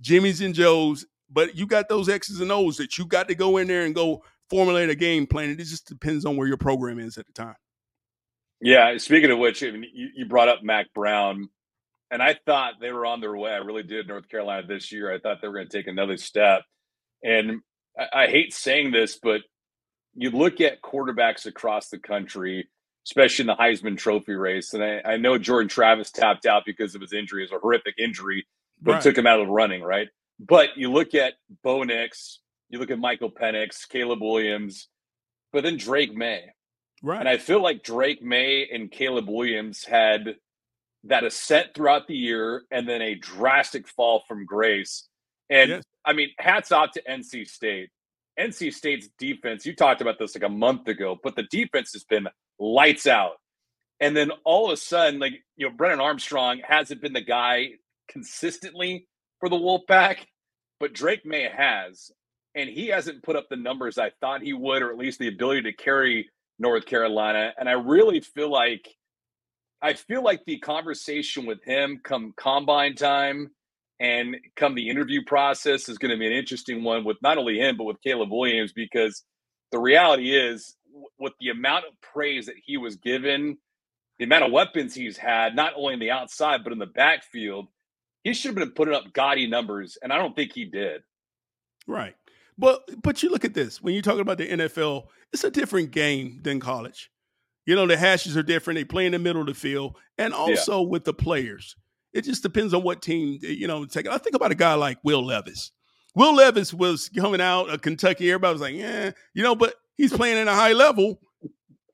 Jimmy's 0.00 0.40
and 0.40 0.54
Joe's. 0.54 1.06
But 1.32 1.56
you 1.56 1.66
got 1.66 1.88
those 1.88 2.08
X's 2.08 2.40
and 2.40 2.50
O's 2.50 2.76
that 2.78 2.98
you 2.98 3.06
got 3.06 3.28
to 3.28 3.36
go 3.36 3.56
in 3.58 3.68
there 3.68 3.84
and 3.84 3.94
go 3.94 4.24
formulate 4.50 4.90
a 4.90 4.96
game 4.96 5.28
plan. 5.28 5.48
It 5.50 5.58
just 5.58 5.86
depends 5.86 6.26
on 6.26 6.36
where 6.36 6.48
your 6.48 6.56
program 6.56 6.98
is 6.98 7.16
at 7.18 7.26
the 7.26 7.32
time. 7.32 7.54
Yeah. 8.60 8.96
Speaking 8.98 9.30
of 9.30 9.38
which, 9.38 9.62
you, 9.62 9.80
you 9.92 10.26
brought 10.26 10.48
up 10.48 10.64
Mack 10.64 10.92
Brown, 10.92 11.48
and 12.10 12.20
I 12.20 12.34
thought 12.44 12.74
they 12.80 12.90
were 12.90 13.06
on 13.06 13.20
their 13.20 13.36
way. 13.36 13.52
I 13.52 13.58
really 13.58 13.84
did 13.84 14.08
North 14.08 14.28
Carolina 14.28 14.66
this 14.66 14.90
year. 14.90 15.14
I 15.14 15.20
thought 15.20 15.40
they 15.40 15.46
were 15.46 15.54
going 15.54 15.68
to 15.68 15.76
take 15.78 15.86
another 15.86 16.16
step. 16.16 16.62
And 17.22 17.60
I, 17.96 18.24
I 18.24 18.26
hate 18.26 18.52
saying 18.52 18.90
this, 18.90 19.20
but 19.22 19.42
you 20.14 20.30
look 20.30 20.60
at 20.60 20.82
quarterbacks 20.82 21.46
across 21.46 21.88
the 21.88 21.98
country, 21.98 22.68
especially 23.06 23.44
in 23.44 23.46
the 23.46 23.56
Heisman 23.56 23.96
Trophy 23.96 24.34
race, 24.34 24.74
and 24.74 24.82
I, 24.82 25.00
I 25.04 25.16
know 25.16 25.38
Jordan 25.38 25.68
Travis 25.68 26.10
tapped 26.10 26.46
out 26.46 26.64
because 26.66 26.94
of 26.94 27.00
his 27.00 27.12
injury, 27.12 27.42
it 27.42 27.50
was 27.50 27.58
a 27.58 27.60
horrific 27.60 27.94
injury, 27.98 28.46
but 28.80 28.92
right. 28.92 29.02
took 29.02 29.16
him 29.16 29.26
out 29.26 29.40
of 29.40 29.48
running, 29.48 29.82
right? 29.82 30.08
But 30.38 30.76
you 30.76 30.90
look 30.90 31.14
at 31.14 31.34
Bo 31.62 31.82
Nix, 31.82 32.40
you 32.70 32.78
look 32.78 32.90
at 32.90 32.98
Michael 32.98 33.30
Penix, 33.30 33.88
Caleb 33.88 34.22
Williams, 34.22 34.88
but 35.52 35.62
then 35.62 35.76
Drake 35.76 36.14
Maye. 36.14 36.52
Right. 37.02 37.20
And 37.20 37.28
I 37.28 37.38
feel 37.38 37.62
like 37.62 37.82
Drake 37.82 38.22
Maye 38.22 38.68
and 38.72 38.90
Caleb 38.90 39.28
Williams 39.28 39.84
had 39.84 40.36
that 41.04 41.24
ascent 41.24 41.68
throughout 41.74 42.06
the 42.06 42.16
year 42.16 42.64
and 42.70 42.88
then 42.88 43.00
a 43.00 43.14
drastic 43.14 43.88
fall 43.88 44.22
from 44.28 44.44
grace. 44.44 45.08
And 45.48 45.70
yes. 45.70 45.84
I 46.04 46.12
mean, 46.12 46.30
hats 46.38 46.72
off 46.72 46.92
to 46.92 47.02
NC 47.08 47.48
State. 47.48 47.90
NC 48.40 48.72
State's 48.72 49.08
defense, 49.18 49.66
you 49.66 49.74
talked 49.74 50.00
about 50.00 50.18
this 50.18 50.34
like 50.34 50.44
a 50.44 50.48
month 50.48 50.88
ago, 50.88 51.18
but 51.22 51.36
the 51.36 51.44
defense 51.44 51.92
has 51.92 52.04
been 52.04 52.26
lights 52.58 53.06
out. 53.06 53.32
And 54.00 54.16
then 54.16 54.30
all 54.44 54.66
of 54.66 54.72
a 54.72 54.76
sudden, 54.76 55.20
like, 55.20 55.34
you 55.56 55.68
know, 55.68 55.74
Brennan 55.74 56.00
Armstrong 56.00 56.60
hasn't 56.66 57.02
been 57.02 57.12
the 57.12 57.20
guy 57.20 57.72
consistently 58.08 59.06
for 59.38 59.48
the 59.48 59.56
Wolfpack, 59.56 60.18
but 60.78 60.94
Drake 60.94 61.26
Maye 61.26 61.50
has. 61.54 62.10
And 62.54 62.68
he 62.68 62.88
hasn't 62.88 63.22
put 63.22 63.36
up 63.36 63.48
the 63.48 63.56
numbers 63.56 63.98
I 63.98 64.10
thought 64.20 64.42
he 64.42 64.54
would, 64.54 64.82
or 64.82 64.90
at 64.90 64.98
least 64.98 65.18
the 65.18 65.28
ability 65.28 65.62
to 65.62 65.72
carry 65.72 66.30
North 66.58 66.86
Carolina. 66.86 67.52
And 67.58 67.68
I 67.68 67.72
really 67.72 68.20
feel 68.20 68.50
like 68.50 68.88
I 69.82 69.94
feel 69.94 70.22
like 70.22 70.44
the 70.44 70.58
conversation 70.58 71.46
with 71.46 71.62
him 71.64 72.00
come 72.02 72.34
combine 72.36 72.96
time 72.96 73.50
and 74.00 74.36
come 74.56 74.74
the 74.74 74.88
interview 74.88 75.22
process 75.24 75.88
is 75.88 75.98
going 75.98 76.10
to 76.10 76.16
be 76.16 76.26
an 76.26 76.32
interesting 76.32 76.82
one 76.82 77.04
with 77.04 77.18
not 77.22 77.36
only 77.36 77.58
him, 77.58 77.76
but 77.76 77.84
with 77.84 78.00
Caleb 78.02 78.30
Williams, 78.32 78.72
because 78.72 79.22
the 79.70 79.78
reality 79.78 80.34
is, 80.34 80.74
with 81.18 81.34
the 81.38 81.50
amount 81.50 81.84
of 81.84 81.92
praise 82.00 82.46
that 82.46 82.56
he 82.64 82.78
was 82.78 82.96
given, 82.96 83.58
the 84.18 84.24
amount 84.24 84.44
of 84.44 84.52
weapons 84.52 84.94
he's 84.94 85.18
had, 85.18 85.54
not 85.54 85.74
only 85.76 85.94
in 85.94 86.00
the 86.00 86.10
outside, 86.10 86.64
but 86.64 86.72
in 86.72 86.78
the 86.78 86.86
backfield, 86.86 87.68
he 88.24 88.32
should 88.34 88.48
have 88.48 88.56
been 88.56 88.72
putting 88.72 88.94
up 88.94 89.12
gaudy 89.12 89.46
numbers. 89.46 89.98
And 90.02 90.12
I 90.12 90.18
don't 90.18 90.34
think 90.34 90.52
he 90.52 90.64
did. 90.64 91.02
Right. 91.86 92.14
But 92.58 93.02
but 93.02 93.22
you 93.22 93.30
look 93.30 93.44
at 93.44 93.54
this 93.54 93.80
when 93.82 93.94
you're 93.94 94.02
talking 94.02 94.20
about 94.20 94.38
the 94.38 94.48
NFL, 94.48 95.06
it's 95.32 95.44
a 95.44 95.50
different 95.50 95.90
game 95.90 96.40
than 96.42 96.60
college. 96.60 97.10
You 97.66 97.74
know, 97.74 97.86
the 97.86 97.96
hashes 97.96 98.36
are 98.36 98.42
different. 98.42 98.78
They 98.78 98.84
play 98.84 99.06
in 99.06 99.12
the 99.12 99.18
middle 99.18 99.40
of 99.40 99.46
the 99.46 99.54
field, 99.54 99.96
and 100.18 100.34
also 100.34 100.80
yeah. 100.80 100.88
with 100.88 101.04
the 101.04 101.14
players. 101.14 101.76
It 102.12 102.22
just 102.22 102.42
depends 102.42 102.74
on 102.74 102.82
what 102.82 103.02
team, 103.02 103.38
eh, 103.44 103.48
you 103.48 103.66
know, 103.66 103.84
take. 103.84 104.08
I 104.08 104.18
think 104.18 104.34
about 104.34 104.52
a 104.52 104.56
guy 104.56 104.74
like 104.74 104.98
Will 105.04 105.24
Levis. 105.24 105.72
Will 106.14 106.34
Levis 106.34 106.74
was 106.74 107.08
coming 107.10 107.40
out 107.40 107.70
of 107.70 107.82
Kentucky. 107.82 108.30
Everybody 108.30 108.52
was 108.52 108.60
like, 108.60 108.74
yeah, 108.74 109.12
you 109.32 109.42
know, 109.42 109.54
but 109.54 109.74
he's 109.96 110.12
playing 110.12 110.38
in 110.38 110.48
a 110.48 110.54
high 110.54 110.72
level 110.72 111.20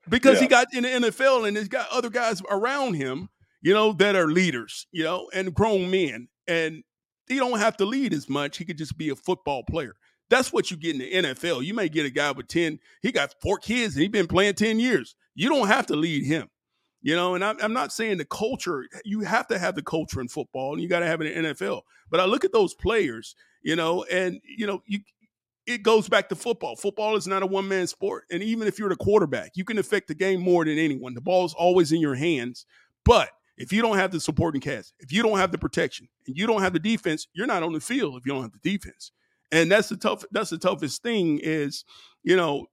because 0.09 0.35
yeah. 0.35 0.41
he 0.41 0.47
got 0.47 0.73
in 0.73 0.83
the 0.83 0.89
NFL 0.89 1.47
and 1.47 1.55
he's 1.55 1.67
got 1.67 1.89
other 1.91 2.09
guys 2.09 2.41
around 2.49 2.95
him, 2.95 3.29
you 3.61 3.73
know, 3.73 3.93
that 3.93 4.15
are 4.15 4.27
leaders, 4.27 4.87
you 4.91 5.03
know, 5.03 5.29
and 5.33 5.53
grown 5.53 5.91
men. 5.91 6.29
And 6.47 6.83
he 7.27 7.35
don't 7.35 7.59
have 7.59 7.77
to 7.77 7.85
lead 7.85 8.13
as 8.13 8.29
much. 8.29 8.57
He 8.57 8.65
could 8.65 8.77
just 8.77 8.97
be 8.97 9.09
a 9.09 9.15
football 9.15 9.63
player. 9.63 9.93
That's 10.29 10.51
what 10.51 10.71
you 10.71 10.77
get 10.77 10.95
in 10.95 10.99
the 10.99 11.29
NFL. 11.29 11.63
You 11.63 11.73
may 11.73 11.89
get 11.89 12.05
a 12.05 12.09
guy 12.09 12.31
with 12.31 12.47
10, 12.47 12.79
he 13.01 13.11
got 13.11 13.35
four 13.41 13.57
kids 13.57 13.95
and 13.95 14.01
he's 14.01 14.11
been 14.11 14.27
playing 14.27 14.55
10 14.55 14.79
years. 14.79 15.15
You 15.35 15.49
don't 15.49 15.67
have 15.67 15.85
to 15.87 15.95
lead 15.95 16.25
him. 16.25 16.49
You 17.07 17.15
know, 17.15 17.35
and 17.35 17.45
I'm, 17.45 17.55
I'm 17.61 17.71
not 17.71 17.93
saying 17.93 18.17
the 18.17 18.25
culture, 18.25 18.85
you 19.05 19.21
have 19.21 19.47
to 19.47 19.57
have 19.57 19.75
the 19.75 19.81
culture 19.81 20.19
in 20.19 20.27
football 20.27 20.73
and 20.73 20.81
you 20.81 20.89
got 20.89 20.99
to 20.99 21.05
have 21.05 21.21
it 21.21 21.31
in 21.31 21.45
NFL. 21.45 21.83
But 22.09 22.19
I 22.19 22.25
look 22.25 22.43
at 22.43 22.51
those 22.51 22.73
players, 22.73 23.33
you 23.61 23.77
know, 23.77 24.03
and, 24.11 24.41
you 24.43 24.67
know, 24.67 24.83
you, 24.85 24.99
it 25.65 25.83
goes 25.83 26.09
back 26.09 26.27
to 26.27 26.35
football. 26.35 26.75
Football 26.75 27.15
is 27.15 27.25
not 27.25 27.43
a 27.43 27.45
one 27.45 27.65
man 27.65 27.87
sport. 27.87 28.25
And 28.29 28.43
even 28.43 28.67
if 28.67 28.77
you're 28.77 28.89
the 28.89 28.97
quarterback, 28.97 29.51
you 29.55 29.63
can 29.63 29.77
affect 29.77 30.09
the 30.09 30.15
game 30.15 30.41
more 30.41 30.65
than 30.65 30.77
anyone. 30.77 31.13
The 31.13 31.21
ball 31.21 31.45
is 31.45 31.53
always 31.53 31.93
in 31.93 32.01
your 32.01 32.15
hands. 32.15 32.65
But 33.05 33.29
if 33.55 33.71
you 33.71 33.81
don't 33.81 33.97
have 33.97 34.11
the 34.11 34.19
supporting 34.19 34.59
cast, 34.59 34.93
if 34.99 35.13
you 35.13 35.23
don't 35.23 35.37
have 35.37 35.53
the 35.53 35.57
protection, 35.57 36.09
and 36.27 36.35
you 36.35 36.45
don't 36.45 36.61
have 36.61 36.73
the 36.73 36.79
defense, 36.79 37.29
you're 37.31 37.47
not 37.47 37.63
on 37.63 37.71
the 37.71 37.79
field 37.79 38.17
if 38.17 38.25
you 38.25 38.33
don't 38.33 38.41
have 38.41 38.51
the 38.51 38.69
defense. 38.69 39.13
And 39.53 39.71
that's 39.71 39.87
the 39.87 39.95
tough. 39.95 40.25
That's 40.31 40.49
the 40.49 40.57
toughest 40.57 41.03
thing 41.03 41.39
is, 41.41 41.85
you 42.23 42.35
know, 42.35 42.67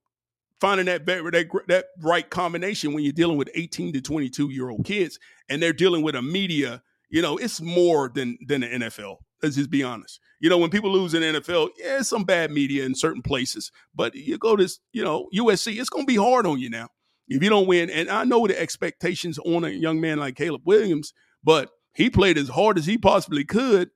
finding 0.65 0.87
that 0.87 1.05
that 1.05 1.63
that 1.69 1.87
right 2.01 2.31
combination 2.31 2.95
when 2.95 3.05
you're 3.05 3.13
dealing 3.13 3.37
with 3.37 3.51
18 3.55 3.93
to 3.93 4.01
22 4.01 4.49
year 4.49 4.71
old 4.71 4.83
kids 4.85 5.19
and 5.51 5.63
they're 5.63 5.75
dealing 5.75 6.03
with 6.03 6.15
a 6.15 6.23
media 6.23 6.83
you 7.11 7.21
know 7.21 7.37
it's 7.37 7.61
more 7.61 8.11
than 8.15 8.39
than 8.47 8.63
the 8.63 8.69
nfl 8.69 9.17
let's 9.43 9.57
just 9.57 9.69
be 9.69 9.83
honest. 9.83 10.21
You 10.41 10.49
know 10.49 10.57
when 10.57 10.71
people 10.71 10.91
lose 10.91 11.13
in 11.13 11.23
nfl 11.23 11.69
yeah 11.79 12.01
some 12.01 12.25
bad 12.25 12.51
media 12.51 12.87
in 12.87 12.95
certain 12.95 13.21
places 13.21 13.71
but 13.95 14.15
you 14.15 14.39
go 14.39 14.57
to 14.57 14.67
you 14.95 15.05
know 15.05 15.29
usc 15.35 15.79
it's 15.79 15.91
going 15.91 16.07
to 16.07 16.11
be 16.11 16.17
hard 16.17 16.47
on 16.47 16.59
you 16.59 16.71
now. 16.71 16.89
If 17.29 17.43
you 17.43 17.51
don't 17.51 17.67
win 17.67 17.91
and 17.91 18.09
i 18.09 18.25
know 18.25 18.47
the 18.47 18.59
expectations 18.59 19.39
on 19.39 19.65
a 19.65 19.69
young 19.69 20.01
man 20.01 20.19
like 20.19 20.37
caleb 20.37 20.63
williams 20.65 21.13
but 21.43 21.71
he 21.95 22.09
played 22.09 22.39
as 22.39 22.49
hard 22.49 22.79
as 22.79 22.87
he 22.87 22.97
possibly 22.97 23.45
could. 23.45 23.91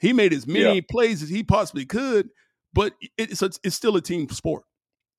He 0.00 0.12
made 0.12 0.32
as 0.32 0.46
many 0.46 0.76
yeah. 0.76 0.80
plays 0.90 1.22
as 1.22 1.28
he 1.28 1.42
possibly 1.42 1.84
could 1.84 2.30
but 2.72 2.94
it's 3.18 3.42
a, 3.42 3.50
it's 3.62 3.76
still 3.76 3.96
a 3.96 4.00
team 4.00 4.28
sport 4.30 4.64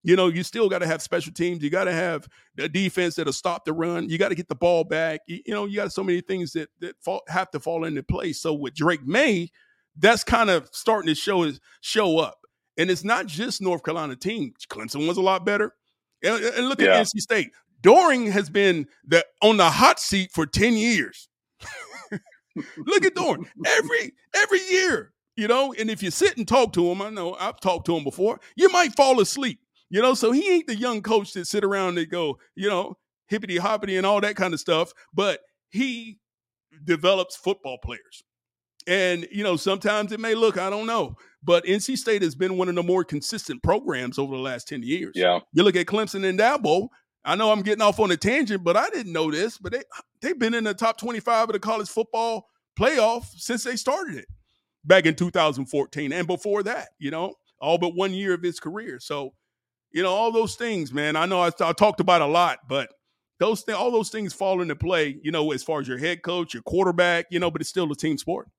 you 0.06 0.16
know, 0.16 0.28
you 0.28 0.44
still 0.44 0.70
got 0.70 0.80
to 0.80 0.88
have 0.88 1.02
special 1.02 1.34
teams. 1.34 1.64
You 1.64 1.72
got 1.72 1.86
to 1.86 1.92
have 1.92 2.28
a 2.60 2.70
defense 2.70 3.16
that'll 3.16 3.34
stop 3.34 3.66
the 3.66 3.74
run. 3.74 4.08
You 4.08 4.20
got 4.20 4.30
to 4.30 4.36
get 4.36 4.48
the 4.48 4.56
ball 4.56 4.84
back. 4.84 5.22
You, 5.26 5.42
you, 5.48 5.54
know, 5.54 5.66
you 5.66 5.78
got 5.78 5.92
so 5.92 6.04
many 6.04 6.22
things 6.22 6.54
that 6.54 6.70
that 6.80 6.96
fall, 7.02 7.24
have 7.28 7.50
to 7.52 7.60
fall 7.60 7.86
into 7.86 8.04
place. 8.04 8.40
So 8.40 8.54
with 8.54 8.76
Drake 8.76 9.04
Maye, 9.04 9.50
that's 9.98 10.24
kind 10.24 10.52
of 10.52 10.70
starting 10.72 11.08
to 11.08 11.16
show 11.16 11.52
show 11.82 12.20
up. 12.20 12.38
And 12.78 12.92
it's 12.92 13.04
not 13.04 13.26
just 13.26 13.64
North 13.64 13.84
Carolina 13.84 14.16
team. 14.16 14.54
Clemson 14.70 15.08
was 15.08 15.18
a 15.18 15.22
lot 15.22 15.44
better. 15.44 15.74
And, 16.24 16.44
and 16.44 16.70
look 16.70 16.80
yeah. 16.80 16.98
at 16.98 17.08
NC 17.08 17.20
State. 17.20 17.52
Doeren 17.82 18.30
has 18.30 18.50
been 18.52 18.88
the 19.08 19.26
on 19.42 19.58
the 19.58 19.70
hot 19.72 20.00
seat 20.00 20.30
for 20.32 20.46
10 20.46 20.74
years. 20.74 21.30
look 22.78 23.04
at 23.04 23.16
Doeren. 23.16 23.48
Every 23.66 24.14
every 24.36 24.62
year, 24.70 25.14
you 25.36 25.48
know, 25.48 25.74
and 25.74 25.90
if 25.90 26.04
you 26.04 26.12
sit 26.12 26.38
and 26.38 26.48
talk 26.48 26.74
to 26.74 26.92
him, 26.92 27.02
I 27.02 27.10
know 27.10 27.34
I've 27.34 27.60
talked 27.60 27.88
to 27.88 27.98
him 27.98 28.04
before, 28.04 28.40
you 28.56 28.70
might 28.70 28.96
fall 28.96 29.20
asleep. 29.20 29.60
You 29.90 30.02
know, 30.02 30.14
so 30.14 30.32
he 30.32 30.50
ain't 30.52 30.68
the 30.68 30.76
young 30.76 31.02
coach 31.02 31.34
that 31.34 31.46
sit 31.46 31.64
around 31.64 31.98
and 31.98 32.10
go, 32.10 32.38
you 32.56 32.70
know, 32.70 32.98
hippity 33.28 33.58
hoppity 33.58 33.98
and 33.98 34.06
all 34.06 34.22
that 34.22 34.36
kind 34.36 34.54
of 34.54 34.60
stuff, 34.60 34.94
but 35.14 35.42
he 35.70 36.20
develops 36.84 37.36
football 37.36 37.78
players. 37.84 38.24
And, 38.88 39.28
you 39.32 39.44
know, 39.44 39.56
sometimes 39.56 40.12
it 40.12 40.20
may 40.20 40.36
look, 40.36 40.58
I 40.58 40.70
don't 40.70 40.86
know, 40.86 41.16
but 41.44 41.66
NC 41.66 41.98
State 41.98 42.22
has 42.22 42.36
been 42.36 42.58
one 42.58 42.70
of 42.70 42.76
the 42.76 42.84
more 42.84 43.04
consistent 43.04 43.64
programs 43.64 44.20
over 44.20 44.36
the 44.36 44.42
last 44.42 44.68
10 44.68 44.84
years. 44.84 45.14
Yeah. 45.16 45.40
You 45.54 45.64
look 45.64 45.76
at 45.76 45.88
Clemson 45.88 46.28
and 46.28 46.40
Dabo. 46.40 46.90
I 47.24 47.36
know 47.36 47.52
I'm 47.52 47.64
getting 47.64 47.82
off 47.82 48.00
on 48.00 48.12
a 48.12 48.18
tangent, 48.18 48.64
but 48.64 48.78
I 48.78 48.90
didn't 48.90 49.12
know 49.12 49.32
this, 49.32 49.58
but 49.58 49.72
they, 49.72 49.82
they've 50.22 50.38
been 50.38 50.54
in 50.54 50.64
the 50.64 50.76
top 50.76 50.98
25 50.98 51.50
of 51.50 51.54
the 51.54 51.60
college 51.60 51.90
football 51.90 52.48
playoff 52.80 53.26
since 53.36 53.64
they 53.64 53.76
started 53.76 54.18
it 54.18 54.28
back 54.84 55.08
in 55.08 55.16
2014 55.16 56.14
and 56.14 56.28
before 56.28 56.62
that, 56.64 56.90
you 57.00 57.10
know, 57.10 57.34
all 57.60 57.80
but 57.80 57.96
one 57.96 58.14
year 58.14 58.36
of 58.36 58.44
his 58.44 58.60
career. 58.60 59.00
So, 59.00 59.34
you 59.96 60.04
know, 60.04 60.14
all 60.14 60.30
those 60.34 60.56
things, 60.56 60.94
man. 60.94 61.16
I 61.16 61.26
know 61.26 61.40
I, 61.40 61.52
I 61.62 61.72
talked 61.72 62.02
about 62.02 62.22
a 62.22 62.26
lot, 62.26 62.60
but 62.68 62.90
those 63.40 63.64
th- 63.64 63.78
all 63.78 63.92
those 63.92 64.10
things 64.10 64.34
fall 64.34 64.62
into 64.62 64.76
play, 64.76 65.18
you 65.24 65.32
know, 65.32 65.54
as 65.54 65.64
far 65.64 65.80
as 65.80 65.88
your 65.88 65.98
head 65.98 66.22
coach, 66.22 66.54
your 66.54 66.64
quarterback, 66.64 67.28
you 67.32 67.40
know, 67.40 67.50
but 67.50 67.62
it's 67.62 67.70
still 67.70 67.90
a 67.90 67.96
team 67.96 68.18
sport. 68.18 68.50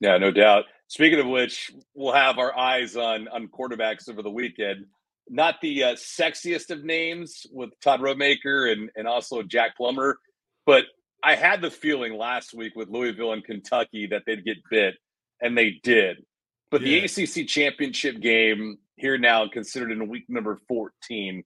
Yeah, 0.00 0.18
no 0.18 0.32
doubt. 0.32 0.64
Speaking 0.88 1.20
of 1.20 1.26
which, 1.26 1.70
we'll 1.94 2.12
have 2.12 2.38
our 2.38 2.56
eyes 2.58 2.96
on 2.96 3.28
on 3.28 3.46
quarterbacks 3.46 4.08
over 4.08 4.20
the 4.20 4.30
weekend. 4.30 4.86
Not 5.28 5.60
the 5.62 5.84
uh, 5.84 5.94
sexiest 5.94 6.70
of 6.70 6.84
names 6.84 7.46
with 7.52 7.70
Todd 7.80 8.00
Rodemaker 8.00 8.72
and 8.72 8.90
and 8.96 9.06
also 9.06 9.44
Jack 9.44 9.76
Plummer, 9.76 10.18
but 10.66 10.86
I 11.22 11.36
had 11.36 11.62
the 11.62 11.70
feeling 11.70 12.18
last 12.18 12.52
week 12.52 12.74
with 12.74 12.88
Louisville 12.88 13.32
and 13.32 13.44
Kentucky 13.44 14.08
that 14.08 14.24
they'd 14.26 14.44
get 14.44 14.58
bit, 14.70 14.94
and 15.40 15.56
they 15.56 15.80
did. 15.84 16.24
But 16.72 16.82
yeah. 16.82 17.06
the 17.06 17.24
ACC 17.24 17.46
championship 17.46 18.20
game 18.20 18.78
here 18.96 19.18
now, 19.18 19.46
considered 19.48 19.92
in 19.92 20.08
week 20.08 20.24
number 20.28 20.58
fourteen, 20.68 21.44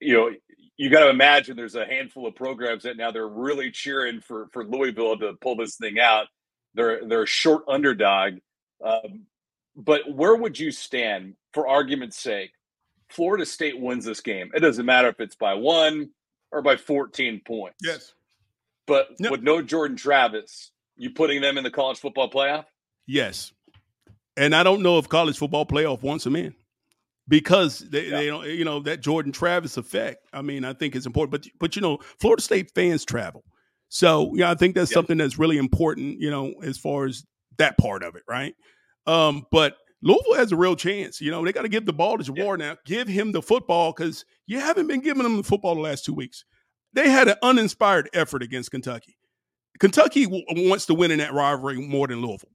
you 0.00 0.14
know, 0.14 0.30
you 0.76 0.90
got 0.90 1.00
to 1.00 1.10
imagine 1.10 1.56
there's 1.56 1.74
a 1.74 1.84
handful 1.84 2.26
of 2.26 2.34
programs 2.34 2.84
that 2.84 2.96
now 2.96 3.10
they're 3.10 3.28
really 3.28 3.70
cheering 3.70 4.20
for 4.20 4.48
for 4.52 4.64
Louisville 4.64 5.18
to 5.18 5.34
pull 5.40 5.56
this 5.56 5.76
thing 5.76 5.98
out. 5.98 6.26
They're 6.74 7.06
they're 7.06 7.24
a 7.24 7.26
short 7.26 7.64
underdog, 7.68 8.34
um, 8.84 9.26
but 9.76 10.10
where 10.12 10.34
would 10.34 10.58
you 10.58 10.70
stand 10.70 11.34
for 11.52 11.68
argument's 11.68 12.18
sake? 12.18 12.50
Florida 13.10 13.46
State 13.46 13.80
wins 13.80 14.04
this 14.04 14.20
game. 14.20 14.50
It 14.54 14.60
doesn't 14.60 14.84
matter 14.84 15.08
if 15.08 15.20
it's 15.20 15.36
by 15.36 15.54
one 15.54 16.10
or 16.52 16.62
by 16.62 16.76
14 16.76 17.40
points. 17.46 17.78
Yes. 17.82 18.12
But 18.86 19.08
yep. 19.18 19.30
with 19.30 19.42
no 19.42 19.62
Jordan 19.62 19.96
Travis, 19.96 20.72
you 20.96 21.10
putting 21.10 21.40
them 21.40 21.58
in 21.58 21.64
the 21.64 21.70
college 21.70 21.98
football 21.98 22.30
playoff? 22.30 22.64
Yes. 23.06 23.52
And 24.38 24.54
I 24.54 24.62
don't 24.62 24.82
know 24.82 24.98
if 24.98 25.08
college 25.08 25.36
football 25.36 25.66
playoff 25.66 26.02
wants 26.02 26.24
them 26.24 26.36
in 26.36 26.54
because 27.26 27.80
they, 27.80 28.06
yeah. 28.06 28.16
they 28.16 28.26
don't, 28.26 28.46
you 28.46 28.64
know, 28.64 28.80
that 28.80 29.00
Jordan 29.00 29.32
Travis 29.32 29.76
effect. 29.76 30.26
I 30.32 30.42
mean, 30.42 30.64
I 30.64 30.72
think 30.72 30.94
it's 30.96 31.06
important. 31.06 31.32
But 31.32 31.50
but 31.58 31.76
you 31.76 31.82
know, 31.82 31.98
Florida 32.20 32.42
State 32.42 32.70
fans 32.74 33.04
travel. 33.04 33.44
So 33.88 34.32
yeah, 34.34 34.50
I 34.50 34.54
think 34.54 34.74
that's 34.74 34.92
something 34.92 35.18
that's 35.18 35.38
really 35.38 35.58
important, 35.58 36.20
you 36.20 36.30
know, 36.30 36.54
as 36.62 36.78
far 36.78 37.06
as 37.06 37.24
that 37.58 37.76
part 37.78 38.02
of 38.02 38.16
it, 38.16 38.22
right? 38.28 38.54
Um, 39.06 39.46
but 39.50 39.76
Louisville 40.02 40.34
has 40.34 40.52
a 40.52 40.56
real 40.56 40.76
chance. 40.76 41.20
You 41.20 41.30
know, 41.30 41.44
they 41.44 41.52
got 41.52 41.62
to 41.62 41.68
give 41.68 41.86
the 41.86 41.92
ball 41.92 42.18
to 42.18 42.32
Jawhar 42.32 42.58
now. 42.58 42.76
Give 42.84 43.08
him 43.08 43.32
the 43.32 43.42
football 43.42 43.92
because 43.92 44.24
you 44.46 44.60
haven't 44.60 44.86
been 44.86 45.00
giving 45.00 45.22
them 45.22 45.38
the 45.38 45.42
football 45.42 45.74
the 45.74 45.80
last 45.80 46.04
two 46.04 46.14
weeks. 46.14 46.44
They 46.92 47.10
had 47.10 47.28
an 47.28 47.36
uninspired 47.42 48.08
effort 48.12 48.42
against 48.42 48.70
Kentucky. 48.70 49.16
Kentucky 49.80 50.24
w- 50.24 50.44
wants 50.48 50.86
to 50.86 50.94
win 50.94 51.10
in 51.10 51.18
that 51.18 51.32
rivalry 51.32 51.76
more 51.76 52.06
than 52.06 52.20
Louisville. 52.20 52.50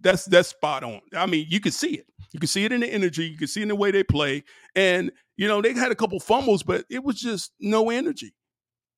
That's 0.00 0.26
that's 0.26 0.48
spot 0.50 0.84
on. 0.84 1.00
I 1.14 1.26
mean, 1.26 1.46
you 1.48 1.60
can 1.60 1.72
see 1.72 1.94
it. 1.94 2.06
You 2.32 2.40
can 2.40 2.48
see 2.48 2.64
it 2.64 2.72
in 2.72 2.80
the 2.80 2.88
energy. 2.88 3.26
You 3.26 3.38
can 3.38 3.48
see 3.48 3.62
in 3.62 3.68
the 3.68 3.74
way 3.76 3.90
they 3.90 4.04
play. 4.04 4.44
And 4.76 5.12
you 5.36 5.48
know, 5.48 5.62
they 5.62 5.72
had 5.72 5.92
a 5.92 5.96
couple 5.96 6.20
fumbles, 6.20 6.62
but 6.62 6.84
it 6.90 7.02
was 7.02 7.20
just 7.20 7.52
no 7.60 7.90
energy 7.90 8.34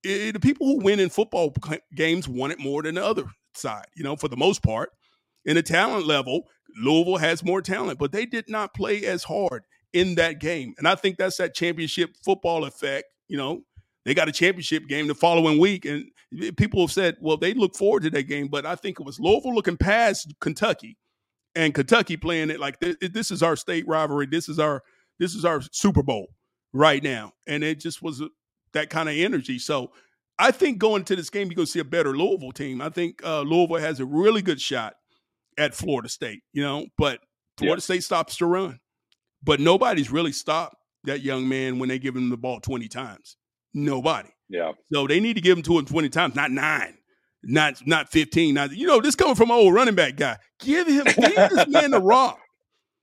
it, 0.03 0.33
the 0.33 0.41
people 0.41 0.67
who 0.67 0.81
win 0.83 1.01
in 1.01 1.11
football 1.11 1.55
games 1.95 2.29
want 2.29 2.53
it 2.53 2.59
more 2.59 2.83
than 2.83 2.95
the 2.95 3.05
other 3.05 3.25
side, 3.55 3.87
you 3.95 4.05
know, 4.05 4.17
for 4.17 4.29
the 4.29 4.37
most 4.37 4.63
part. 4.63 4.91
In 5.45 5.57
the 5.57 5.63
talent 5.63 6.07
level, 6.07 6.45
Louisville 6.77 7.17
has 7.17 7.45
more 7.45 7.63
talent, 7.63 7.99
but 7.99 8.13
they 8.13 8.27
did 8.27 8.49
not 8.49 8.75
play 8.75 9.05
as 9.05 9.25
hard 9.25 9.65
in 9.93 10.15
that 10.17 10.39
game. 10.39 10.75
And 10.79 10.87
I 10.87 10.95
think 10.95 11.17
that's 11.17 11.39
that 11.39 11.55
championship 11.55 12.11
football 12.25 12.65
effect. 12.65 13.07
You 13.29 13.37
know, 13.37 13.63
they 14.05 14.15
got 14.15 14.29
a 14.29 14.33
championship 14.33 14.89
game 14.89 15.07
the 15.07 15.15
following 15.15 15.59
week, 15.59 15.85
and 15.85 16.11
people 16.57 16.81
have 16.81 16.93
said, 16.93 17.17
well, 17.21 17.37
they 17.37 17.55
look 17.55 17.77
forward 17.77 18.03
to 18.05 18.11
that 18.11 18.25
game. 18.25 18.49
But 18.49 18.65
I 18.65 18.75
think 18.75 18.99
it 18.99 19.05
was 19.05 19.21
Louisville 19.21 19.55
looking 19.55 19.77
past 19.77 20.33
Kentucky, 20.41 20.97
and 21.55 21.75
Kentucky 21.75 22.17
playing 22.17 22.51
it 22.51 22.61
like 22.61 22.79
this, 22.81 23.31
is 23.31 23.43
our 23.43 23.57
state 23.57 23.87
rivalry. 23.87 24.27
This 24.27 24.49
is 24.49 24.59
our 24.59 24.83
this 25.19 25.35
is 25.35 25.45
our 25.45 25.61
Super 25.73 26.03
Bowl 26.03 26.29
right 26.73 27.03
now, 27.03 27.33
and 27.47 27.63
it 27.63 27.81
just 27.81 28.03
was 28.03 28.23
that 28.73 28.91
kind 28.91 29.09
of 29.09 29.17
energy. 29.17 29.59
So 29.59 29.91
I 30.39 30.51
think 30.51 30.79
going 30.79 31.05
to 31.05 31.17
this 31.17 31.29
game, 31.29 31.49
you're 31.49 31.57
going 31.57 31.67
to 31.67 31.73
see 31.73 31.81
a 31.81 31.85
better 31.85 32.17
Louisville 32.17 32.53
team. 32.53 32.81
I 32.81 32.89
think 32.89 33.23
uh, 33.23 33.43
Louisville 33.43 33.77
has 33.77 34.01
a 34.01 34.07
really 34.07 34.41
good 34.41 34.61
shot 34.61 34.95
at 35.59 35.75
Florida 35.75 36.09
State, 36.09 36.43
you 36.55 36.63
know, 36.63 36.87
but 36.97 37.21
Florida 37.59 37.81
yeah. 37.81 37.85
State 37.85 38.05
stops 38.05 38.39
to 38.39 38.47
run. 38.47 38.81
But 39.43 39.61
nobody's 39.61 40.11
really 40.11 40.33
stopped 40.33 40.77
that 41.05 41.21
young 41.21 41.49
man 41.49 41.79
when 41.79 41.89
they 41.89 41.99
give 41.99 42.17
him 42.17 42.31
the 42.31 42.37
ball 42.37 42.61
20 42.61 42.89
times. 42.89 43.37
Nobody. 43.75 44.31
Yeah. 44.49 44.73
So 44.93 45.07
they 45.07 45.21
need 45.21 45.35
to 45.35 45.41
give 45.41 45.57
him 45.57 45.63
to 45.65 45.79
him 45.79 45.85
20 45.85 46.09
times, 46.09 46.35
not 46.35 46.51
nine, 46.51 46.99
not 47.43 47.87
not 47.87 48.11
15. 48.11 48.55
Not, 48.55 48.73
you 48.73 48.87
know, 48.87 49.01
this 49.01 49.15
coming 49.15 49.37
from 49.37 49.51
an 49.51 49.57
old 49.57 49.75
running 49.75 49.95
back 49.95 50.17
guy. 50.17 50.39
Give 50.59 50.87
him, 50.87 51.05
feed 51.07 51.37
this 51.37 51.69
man 51.69 51.93
the 51.93 52.01
rock. 52.03 52.39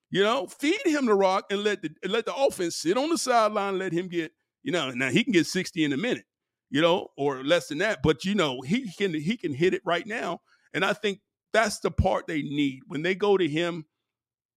You 0.09 0.23
know, 0.23 0.47
feed 0.47 0.85
him 0.85 1.05
the 1.05 1.13
rock 1.13 1.45
and 1.49 1.63
let 1.63 1.81
the 1.81 1.89
let 2.05 2.25
the 2.25 2.35
offense 2.35 2.77
sit 2.77 2.97
on 2.97 3.09
the 3.09 3.17
sideline, 3.17 3.77
let 3.77 3.91
him 3.91 4.07
get 4.07 4.31
you 4.67 4.73
know, 4.73 4.91
now 4.91 5.09
he 5.09 5.23
can 5.23 5.31
get 5.31 5.47
60 5.47 5.85
in 5.85 5.93
a 5.93 5.97
minute, 5.97 6.25
you 6.69 6.81
know, 6.81 7.07
or 7.17 7.41
less 7.41 7.67
than 7.67 7.77
that, 7.77 7.99
but 8.03 8.25
you 8.25 8.35
know, 8.35 8.59
he 8.61 8.91
can 8.97 9.13
he 9.13 9.37
can 9.37 9.53
hit 9.53 9.73
it 9.73 9.81
right 9.85 10.05
now. 10.05 10.41
And 10.73 10.83
I 10.83 10.91
think 10.91 11.21
that's 11.53 11.79
the 11.79 11.89
part 11.89 12.27
they 12.27 12.41
need. 12.41 12.81
When 12.87 13.01
they 13.01 13.15
go 13.15 13.37
to 13.37 13.47
him, 13.47 13.85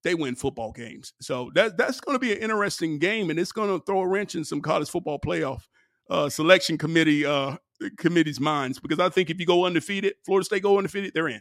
they 0.03 0.17
win 0.17 0.35
football 0.35 0.73
games. 0.73 1.13
So 1.21 1.53
that 1.55 1.77
that's 1.77 2.01
going 2.01 2.17
to 2.17 2.19
be 2.19 2.33
an 2.33 2.39
interesting 2.39 2.99
game, 2.99 3.31
and 3.31 3.39
it's 3.39 3.53
going 3.53 3.69
to 3.69 3.85
throw 3.85 4.01
a 4.01 4.09
wrench 4.09 4.35
in 4.35 4.45
some 4.45 4.61
college 4.61 4.91
football 4.91 5.21
playoff 5.21 5.63
uh, 6.11 6.29
selection 6.29 6.77
committee 6.77 7.25
uh, 7.25 7.57
committee's 7.97 8.41
minds 8.41 8.79
because 8.79 8.99
I 8.99 9.09
think 9.09 9.31
if 9.31 9.41
you 9.41 9.47
go 9.47 9.65
undefeated, 9.65 10.15
Florida 10.27 10.45
State 10.45 10.63
go 10.63 10.77
undefeated, 10.77 11.13
they're 11.15 11.29
in. 11.29 11.41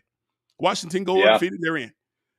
Washington 0.60 1.04
go 1.04 1.18
yeah. 1.18 1.28
undefeated, 1.28 1.60
they're 1.62 1.78
in. 1.78 1.92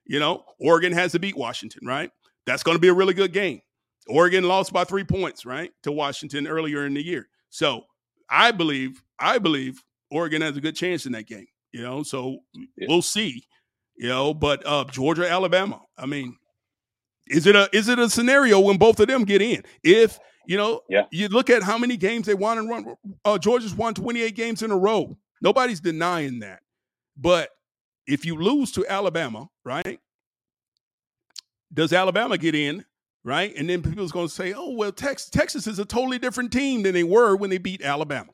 You 0.06 0.18
know, 0.18 0.44
Oregon 0.58 0.92
has 0.92 1.12
to 1.12 1.18
beat 1.18 1.36
Washington, 1.36 1.86
right? 1.86 2.10
That's 2.46 2.62
going 2.62 2.76
to 2.76 2.80
be 2.80 2.88
a 2.88 2.94
really 2.94 3.14
good 3.14 3.32
game. 3.32 3.60
Oregon 4.08 4.44
lost 4.44 4.72
by 4.72 4.84
three 4.84 5.04
points, 5.04 5.44
right, 5.44 5.70
to 5.82 5.92
Washington 5.92 6.46
earlier 6.46 6.86
in 6.86 6.94
the 6.94 7.04
year. 7.04 7.28
So 7.50 7.82
I 8.28 8.50
believe, 8.50 9.02
I 9.18 9.38
believe 9.38 9.82
Oregon 10.10 10.42
has 10.42 10.56
a 10.56 10.60
good 10.60 10.74
chance 10.74 11.06
in 11.06 11.12
that 11.12 11.26
game. 11.26 11.46
You 11.72 11.82
know, 11.82 12.02
so 12.02 12.38
yeah. 12.54 12.86
we'll 12.88 13.02
see. 13.02 13.44
You 13.96 14.08
know, 14.08 14.34
but 14.34 14.66
uh, 14.66 14.84
Georgia, 14.84 15.30
Alabama. 15.30 15.82
I 15.98 16.06
mean, 16.06 16.36
is 17.26 17.46
it 17.46 17.54
a 17.54 17.68
is 17.72 17.88
it 17.88 17.98
a 17.98 18.08
scenario 18.08 18.58
when 18.58 18.78
both 18.78 18.98
of 18.98 19.08
them 19.08 19.24
get 19.24 19.42
in? 19.42 19.62
If 19.84 20.18
you 20.46 20.56
know, 20.56 20.80
yeah. 20.88 21.04
you 21.10 21.28
look 21.28 21.50
at 21.50 21.62
how 21.62 21.78
many 21.78 21.96
games 21.96 22.26
they 22.26 22.34
won 22.34 22.58
and 22.58 22.68
run. 22.68 22.94
Uh, 23.24 23.38
Georgia's 23.38 23.74
won 23.74 23.94
28 23.94 24.34
games 24.34 24.62
in 24.62 24.70
a 24.70 24.76
row. 24.76 25.16
Nobody's 25.40 25.80
denying 25.80 26.40
that. 26.40 26.60
But 27.16 27.50
if 28.06 28.24
you 28.24 28.36
lose 28.36 28.72
to 28.72 28.86
Alabama, 28.86 29.48
right? 29.64 30.00
Does 31.72 31.92
Alabama 31.92 32.36
get 32.36 32.54
in? 32.54 32.84
right? 33.24 33.54
And 33.56 33.68
then 33.68 33.82
people's 33.82 34.12
going 34.12 34.28
to 34.28 34.32
say, 34.32 34.52
"Oh, 34.52 34.70
well, 34.74 34.92
Texas, 34.92 35.30
Texas 35.30 35.66
is 35.66 35.78
a 35.78 35.84
totally 35.84 36.18
different 36.18 36.52
team 36.52 36.82
than 36.82 36.94
they 36.94 37.04
were 37.04 37.36
when 37.36 37.50
they 37.50 37.58
beat 37.58 37.82
Alabama. 37.82 38.32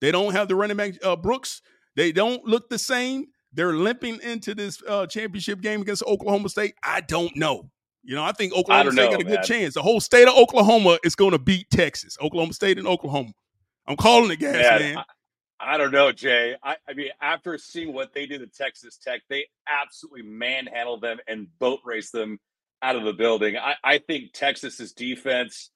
They 0.00 0.10
don't 0.10 0.32
have 0.32 0.48
the 0.48 0.56
running 0.56 0.76
back 0.76 0.94
uh, 1.04 1.16
Brooks. 1.16 1.62
They 1.96 2.12
don't 2.12 2.44
look 2.44 2.68
the 2.68 2.78
same. 2.78 3.26
They're 3.52 3.74
limping 3.74 4.20
into 4.22 4.54
this 4.54 4.82
uh, 4.88 5.06
championship 5.06 5.60
game 5.60 5.82
against 5.82 6.02
Oklahoma 6.04 6.48
State. 6.48 6.74
I 6.82 7.02
don't 7.02 7.36
know. 7.36 7.70
You 8.04 8.16
know, 8.16 8.24
I 8.24 8.32
think 8.32 8.52
Oklahoma 8.52 8.90
I 8.90 8.92
State 8.92 9.04
know, 9.04 9.10
got 9.12 9.20
a 9.20 9.24
good 9.24 9.42
chance. 9.42 9.74
The 9.74 9.82
whole 9.82 10.00
state 10.00 10.26
of 10.26 10.36
Oklahoma 10.36 10.98
is 11.04 11.14
going 11.14 11.30
to 11.32 11.38
beat 11.38 11.70
Texas. 11.70 12.18
Oklahoma 12.20 12.52
State 12.52 12.78
and 12.78 12.86
Oklahoma. 12.86 13.32
I'm 13.86 13.96
calling 13.96 14.30
it, 14.30 14.40
gas 14.40 14.54
man. 14.54 14.94
man. 14.94 15.04
I, 15.60 15.74
I, 15.74 15.76
don't 15.76 15.92
know, 15.92 16.10
Jay. 16.10 16.56
I, 16.62 16.76
I 16.88 16.94
mean, 16.94 17.10
after 17.20 17.56
seeing 17.58 17.92
what 17.92 18.12
they 18.12 18.26
did 18.26 18.40
to 18.40 18.46
Texas 18.46 18.96
Tech, 18.96 19.22
they 19.28 19.46
absolutely 19.68 20.22
manhandled 20.22 21.00
them 21.00 21.18
and 21.28 21.46
boat 21.58 21.80
raced 21.84 22.12
them 22.12 22.40
out 22.82 22.96
of 22.96 23.04
the 23.04 23.12
building. 23.12 23.56
I, 23.56 23.74
I 23.84 23.98
think 23.98 24.32
Texas's 24.32 24.92
defense, 24.92 25.70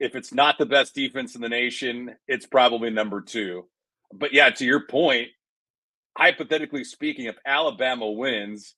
if 0.00 0.16
it's 0.16 0.32
not 0.32 0.58
the 0.58 0.66
best 0.66 0.94
defense 0.94 1.36
in 1.36 1.40
the 1.40 1.48
nation, 1.48 2.16
it's 2.26 2.46
probably 2.46 2.90
number 2.90 3.20
two. 3.20 3.66
But 4.12 4.32
yeah, 4.32 4.50
to 4.50 4.64
your 4.64 4.80
point, 4.86 5.28
hypothetically 6.16 6.82
speaking, 6.82 7.26
if 7.26 7.36
Alabama 7.46 8.10
wins, 8.10 8.74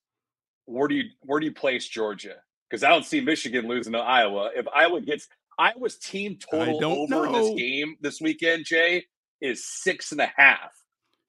where 0.66 0.88
do 0.88 0.94
you 0.94 1.04
where 1.22 1.40
do 1.40 1.46
you 1.46 1.54
place 1.54 1.88
Georgia? 1.88 2.36
Because 2.70 2.84
I 2.84 2.88
don't 2.90 3.04
see 3.04 3.20
Michigan 3.20 3.66
losing 3.66 3.94
to 3.94 3.98
Iowa. 3.98 4.50
If 4.54 4.66
Iowa 4.68 5.00
gets 5.00 5.26
Iowa's 5.58 5.96
team 5.96 6.38
total 6.38 6.84
over 6.84 7.10
know. 7.10 7.24
in 7.24 7.32
this 7.32 7.54
game 7.54 7.96
this 8.00 8.20
weekend, 8.20 8.64
Jay, 8.64 9.04
is 9.40 9.66
six 9.66 10.12
and 10.12 10.20
a 10.20 10.30
half. 10.36 10.72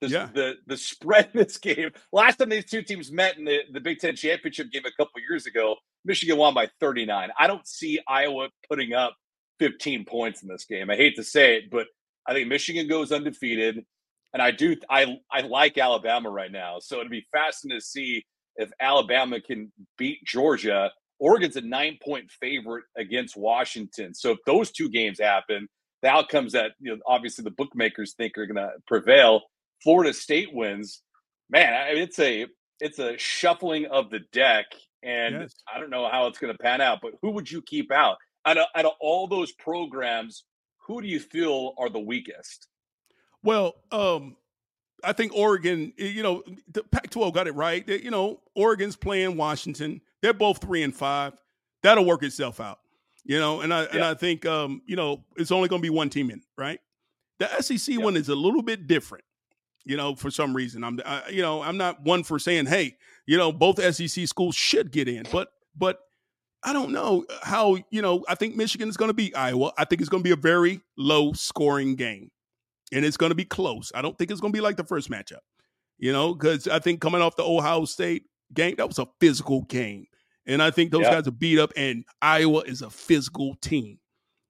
The, 0.00 0.08
yeah. 0.08 0.28
the 0.32 0.54
the 0.66 0.76
spread 0.76 1.30
in 1.32 1.40
this 1.40 1.58
game. 1.58 1.90
Last 2.12 2.36
time 2.36 2.48
these 2.48 2.64
two 2.64 2.82
teams 2.82 3.12
met 3.12 3.38
in 3.38 3.44
the, 3.44 3.60
the 3.72 3.80
Big 3.80 3.98
Ten 3.98 4.16
championship 4.16 4.70
game 4.72 4.82
a 4.84 4.90
couple 4.92 5.20
years 5.28 5.46
ago, 5.46 5.76
Michigan 6.04 6.38
won 6.38 6.54
by 6.54 6.68
39. 6.80 7.30
I 7.38 7.46
don't 7.46 7.66
see 7.66 8.00
Iowa 8.08 8.48
putting 8.68 8.92
up 8.92 9.14
15 9.60 10.04
points 10.04 10.42
in 10.42 10.48
this 10.48 10.64
game. 10.64 10.90
I 10.90 10.96
hate 10.96 11.16
to 11.16 11.24
say 11.24 11.56
it, 11.56 11.70
but 11.70 11.86
I 12.26 12.32
think 12.32 12.48
Michigan 12.48 12.88
goes 12.88 13.12
undefeated. 13.12 13.84
And 14.32 14.42
I 14.42 14.50
do 14.50 14.76
I 14.88 15.18
I 15.30 15.42
like 15.42 15.76
Alabama 15.76 16.30
right 16.30 16.50
now. 16.50 16.78
So 16.80 16.98
it'd 16.98 17.10
be 17.10 17.26
fascinating 17.32 17.80
to 17.80 17.84
see 17.84 18.24
if 18.56 18.70
Alabama 18.80 19.40
can 19.40 19.70
beat 19.98 20.24
Georgia. 20.24 20.90
Oregon's 21.22 21.54
a 21.54 21.60
nine 21.60 21.98
point 22.04 22.28
favorite 22.32 22.84
against 22.96 23.36
Washington. 23.36 24.12
So 24.12 24.32
if 24.32 24.38
those 24.44 24.72
two 24.72 24.90
games 24.90 25.20
happen, 25.20 25.68
the 26.02 26.08
outcomes 26.08 26.52
that 26.52 26.72
you 26.80 26.90
know 26.90 27.00
obviously 27.06 27.44
the 27.44 27.52
bookmakers 27.52 28.14
think 28.14 28.36
are 28.36 28.46
going 28.46 28.56
to 28.56 28.72
prevail 28.88 29.42
Florida 29.84 30.12
State 30.12 30.52
wins, 30.52 31.00
man, 31.48 31.74
I 31.74 31.94
mean, 31.94 32.02
it's 32.02 32.18
a 32.18 32.46
it's 32.80 32.98
a 32.98 33.16
shuffling 33.18 33.86
of 33.86 34.10
the 34.10 34.18
deck, 34.32 34.66
and 35.04 35.42
yes. 35.42 35.54
I 35.72 35.78
don't 35.78 35.90
know 35.90 36.08
how 36.10 36.26
it's 36.26 36.40
going 36.40 36.52
to 36.52 36.58
pan 36.58 36.80
out. 36.80 36.98
But 37.00 37.12
who 37.22 37.30
would 37.30 37.48
you 37.48 37.62
keep 37.62 37.92
out 37.92 38.16
out 38.44 38.58
of, 38.58 38.66
out 38.74 38.86
of 38.86 38.92
all 39.00 39.28
those 39.28 39.52
programs? 39.52 40.42
Who 40.88 41.00
do 41.00 41.06
you 41.06 41.20
feel 41.20 41.74
are 41.78 41.88
the 41.88 42.00
weakest? 42.00 42.66
Well, 43.44 43.74
um, 43.92 44.36
I 45.02 45.12
think 45.12 45.34
Oregon, 45.34 45.92
you 45.96 46.22
know, 46.22 46.42
the 46.70 46.82
Pac-12 46.84 47.32
got 47.32 47.46
it 47.46 47.54
right. 47.54 47.86
They, 47.86 48.00
you 48.00 48.10
know, 48.10 48.40
Oregon's 48.54 48.96
playing 48.96 49.36
Washington. 49.36 50.00
They're 50.20 50.32
both 50.32 50.60
three 50.60 50.82
and 50.82 50.94
five. 50.94 51.34
That'll 51.82 52.04
work 52.04 52.22
itself 52.22 52.60
out. 52.60 52.78
You 53.24 53.38
know, 53.38 53.60
and 53.60 53.72
I 53.72 53.82
yeah. 53.82 53.88
and 53.92 54.04
I 54.04 54.14
think 54.14 54.44
um, 54.46 54.82
you 54.86 54.96
know, 54.96 55.24
it's 55.36 55.52
only 55.52 55.68
going 55.68 55.80
to 55.80 55.86
be 55.86 55.90
one 55.90 56.10
team 56.10 56.30
in, 56.30 56.42
right? 56.58 56.80
The 57.38 57.48
SEC 57.62 58.00
one 58.00 58.16
is 58.16 58.28
a 58.28 58.34
little 58.34 58.62
bit 58.62 58.86
different 58.86 59.24
you 59.84 59.96
know, 59.96 60.14
for 60.14 60.30
some 60.30 60.54
reason. 60.54 60.84
I'm, 60.84 61.00
I, 61.04 61.28
you 61.30 61.42
know, 61.42 61.62
I'm 61.62 61.76
not 61.76 62.02
one 62.02 62.22
for 62.22 62.38
saying, 62.38 62.66
hey, 62.66 62.96
you 63.26 63.36
know, 63.36 63.52
both 63.52 63.82
SEC 63.94 64.26
schools 64.26 64.54
should 64.54 64.92
get 64.92 65.08
in, 65.08 65.24
but, 65.32 65.52
but 65.76 66.00
I 66.62 66.72
don't 66.72 66.92
know 66.92 67.24
how, 67.42 67.78
you 67.90 68.02
know, 68.02 68.24
I 68.28 68.34
think 68.34 68.56
Michigan 68.56 68.88
is 68.88 68.96
going 68.96 69.08
to 69.08 69.14
beat 69.14 69.36
Iowa. 69.36 69.72
I 69.76 69.84
think 69.84 70.00
it's 70.00 70.10
going 70.10 70.22
to 70.22 70.26
be 70.26 70.32
a 70.32 70.36
very 70.36 70.80
low 70.96 71.32
scoring 71.32 71.96
game 71.96 72.30
and 72.92 73.04
it's 73.04 73.16
going 73.16 73.30
to 73.30 73.36
be 73.36 73.44
close. 73.44 73.90
I 73.94 74.02
don't 74.02 74.16
think 74.16 74.30
it's 74.30 74.40
going 74.40 74.52
to 74.52 74.56
be 74.56 74.62
like 74.62 74.76
the 74.76 74.84
first 74.84 75.10
matchup, 75.10 75.40
you 75.98 76.12
know, 76.12 76.34
because 76.34 76.68
I 76.68 76.78
think 76.78 77.00
coming 77.00 77.22
off 77.22 77.36
the 77.36 77.44
Ohio 77.44 77.84
State 77.84 78.24
game, 78.52 78.76
that 78.76 78.86
was 78.86 78.98
a 78.98 79.06
physical 79.20 79.62
game. 79.62 80.06
And 80.46 80.62
I 80.62 80.70
think 80.70 80.90
those 80.90 81.04
guys 81.04 81.28
are 81.28 81.32
beat 81.32 81.60
up, 81.60 81.72
and 81.76 82.04
Iowa 82.20 82.60
is 82.60 82.82
a 82.82 82.90
physical 82.90 83.54
team. 83.62 83.98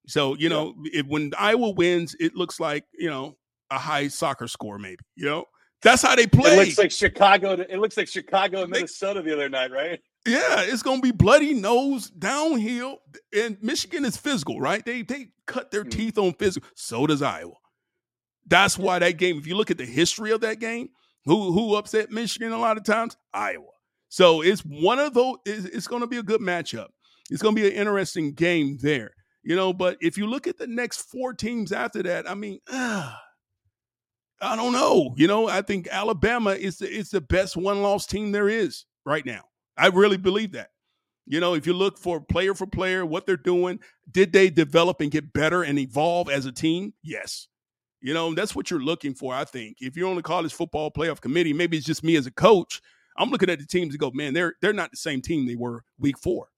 So, 0.06 0.34
you 0.36 0.48
know, 0.48 0.74
if, 0.84 1.06
when 1.06 1.32
Iowa 1.38 1.70
wins, 1.70 2.16
it 2.18 2.34
looks 2.34 2.58
like, 2.58 2.84
you 2.98 3.10
know, 3.10 3.36
a 3.70 3.78
high 3.78 4.08
soccer 4.08 4.48
score, 4.48 4.78
maybe. 4.78 5.04
You 5.16 5.26
know, 5.26 5.44
that's 5.82 6.02
how 6.02 6.16
they 6.16 6.26
play. 6.26 6.54
It 6.54 6.64
looks 6.64 6.78
like 6.78 6.90
Chicago. 6.90 7.52
It 7.52 7.78
looks 7.78 7.96
like 7.96 8.08
Chicago 8.08 8.62
and 8.62 8.70
Minnesota 8.70 9.20
the 9.20 9.34
other 9.34 9.48
night, 9.48 9.70
right? 9.70 10.00
Yeah, 10.26 10.60
it's 10.60 10.82
gonna 10.82 11.00
be 11.00 11.10
bloody 11.10 11.52
nose 11.52 12.08
downhill. 12.10 12.98
And 13.36 13.58
Michigan 13.60 14.04
is 14.04 14.16
physical, 14.16 14.60
right? 14.60 14.84
They 14.84 15.02
they 15.02 15.28
cut 15.46 15.70
their 15.70 15.82
mm-hmm. 15.82 15.98
teeth 15.98 16.18
on 16.18 16.32
physical. 16.34 16.68
So 16.74 17.06
does 17.06 17.22
Iowa. 17.22 17.54
That's 18.46 18.78
why 18.78 18.98
that 18.98 19.18
game. 19.18 19.38
If 19.38 19.46
you 19.46 19.56
look 19.56 19.70
at 19.70 19.78
the 19.78 19.86
history 19.86 20.30
of 20.32 20.40
that 20.40 20.58
game, 20.58 20.88
who 21.24 21.52
who 21.52 21.76
upset 21.76 22.10
Michigan 22.10 22.52
a 22.52 22.58
lot 22.58 22.76
of 22.76 22.84
times? 22.84 23.16
Iowa. 23.32 23.66
So 24.08 24.42
it's 24.42 24.60
one 24.62 24.98
of 24.98 25.14
those. 25.14 25.36
It's, 25.46 25.64
it's 25.66 25.86
going 25.86 26.02
to 26.02 26.06
be 26.06 26.18
a 26.18 26.22
good 26.22 26.40
matchup. 26.40 26.88
It's 27.30 27.42
going 27.42 27.54
to 27.54 27.62
be 27.62 27.68
an 27.68 27.74
interesting 27.74 28.34
game 28.34 28.78
there, 28.82 29.12
you 29.42 29.56
know. 29.56 29.72
But 29.72 29.96
if 30.00 30.18
you 30.18 30.26
look 30.26 30.46
at 30.46 30.58
the 30.58 30.66
next 30.66 31.02
four 31.10 31.32
teams 31.32 31.72
after 31.72 32.02
that, 32.02 32.28
I 32.28 32.34
mean, 32.34 32.58
ah, 32.70 33.18
I 34.40 34.56
don't 34.56 34.72
know. 34.72 35.14
You 35.16 35.28
know, 35.28 35.48
I 35.48 35.62
think 35.62 35.88
Alabama 35.88 36.50
is 36.50 36.78
the, 36.78 36.90
is 36.90 37.10
the 37.10 37.20
best 37.20 37.56
one 37.56 37.80
loss 37.80 38.06
team 38.06 38.32
there 38.32 38.48
is 38.48 38.84
right 39.06 39.24
now. 39.24 39.42
I 39.78 39.86
really 39.86 40.18
believe 40.18 40.52
that. 40.52 40.70
You 41.24 41.38
know, 41.38 41.54
if 41.54 41.66
you 41.66 41.72
look 41.72 41.96
for 41.96 42.20
player 42.20 42.54
for 42.54 42.66
player, 42.66 43.06
what 43.06 43.24
they're 43.24 43.36
doing, 43.36 43.78
did 44.10 44.32
they 44.32 44.50
develop 44.50 45.00
and 45.00 45.10
get 45.10 45.32
better 45.32 45.62
and 45.62 45.78
evolve 45.78 46.28
as 46.28 46.46
a 46.46 46.52
team? 46.52 46.92
Yes. 47.02 47.46
You 48.02 48.12
know, 48.12 48.34
that's 48.34 48.54
what 48.54 48.70
you're 48.70 48.82
looking 48.82 49.14
for, 49.14 49.32
I 49.32 49.44
think. 49.44 49.78
If 49.80 49.96
you're 49.96 50.10
on 50.10 50.16
the 50.16 50.22
college 50.22 50.52
football 50.52 50.90
playoff 50.90 51.20
committee, 51.20 51.52
maybe 51.52 51.76
it's 51.76 51.86
just 51.86 52.02
me 52.02 52.16
as 52.16 52.26
a 52.26 52.32
coach. 52.32 52.82
I'm 53.16 53.30
looking 53.30 53.48
at 53.48 53.58
the 53.58 53.66
teams 53.66 53.94
and 53.94 54.00
go, 54.00 54.10
man, 54.12 54.34
they're 54.34 54.54
they're 54.60 54.72
not 54.72 54.90
the 54.90 54.96
same 54.96 55.22
team 55.22 55.46
they 55.46 55.54
were 55.54 55.84
week 55.98 56.18
four. 56.18 56.48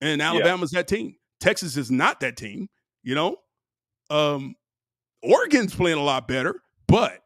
And 0.00 0.20
Alabama's 0.20 0.72
yeah. 0.72 0.80
that 0.80 0.88
team. 0.88 1.16
Texas 1.40 1.76
is 1.76 1.90
not 1.90 2.20
that 2.20 2.36
team, 2.36 2.68
you 3.02 3.14
know. 3.14 3.36
Um, 4.10 4.56
Oregon's 5.22 5.74
playing 5.74 5.98
a 5.98 6.02
lot 6.02 6.26
better. 6.26 6.60
But 6.88 7.20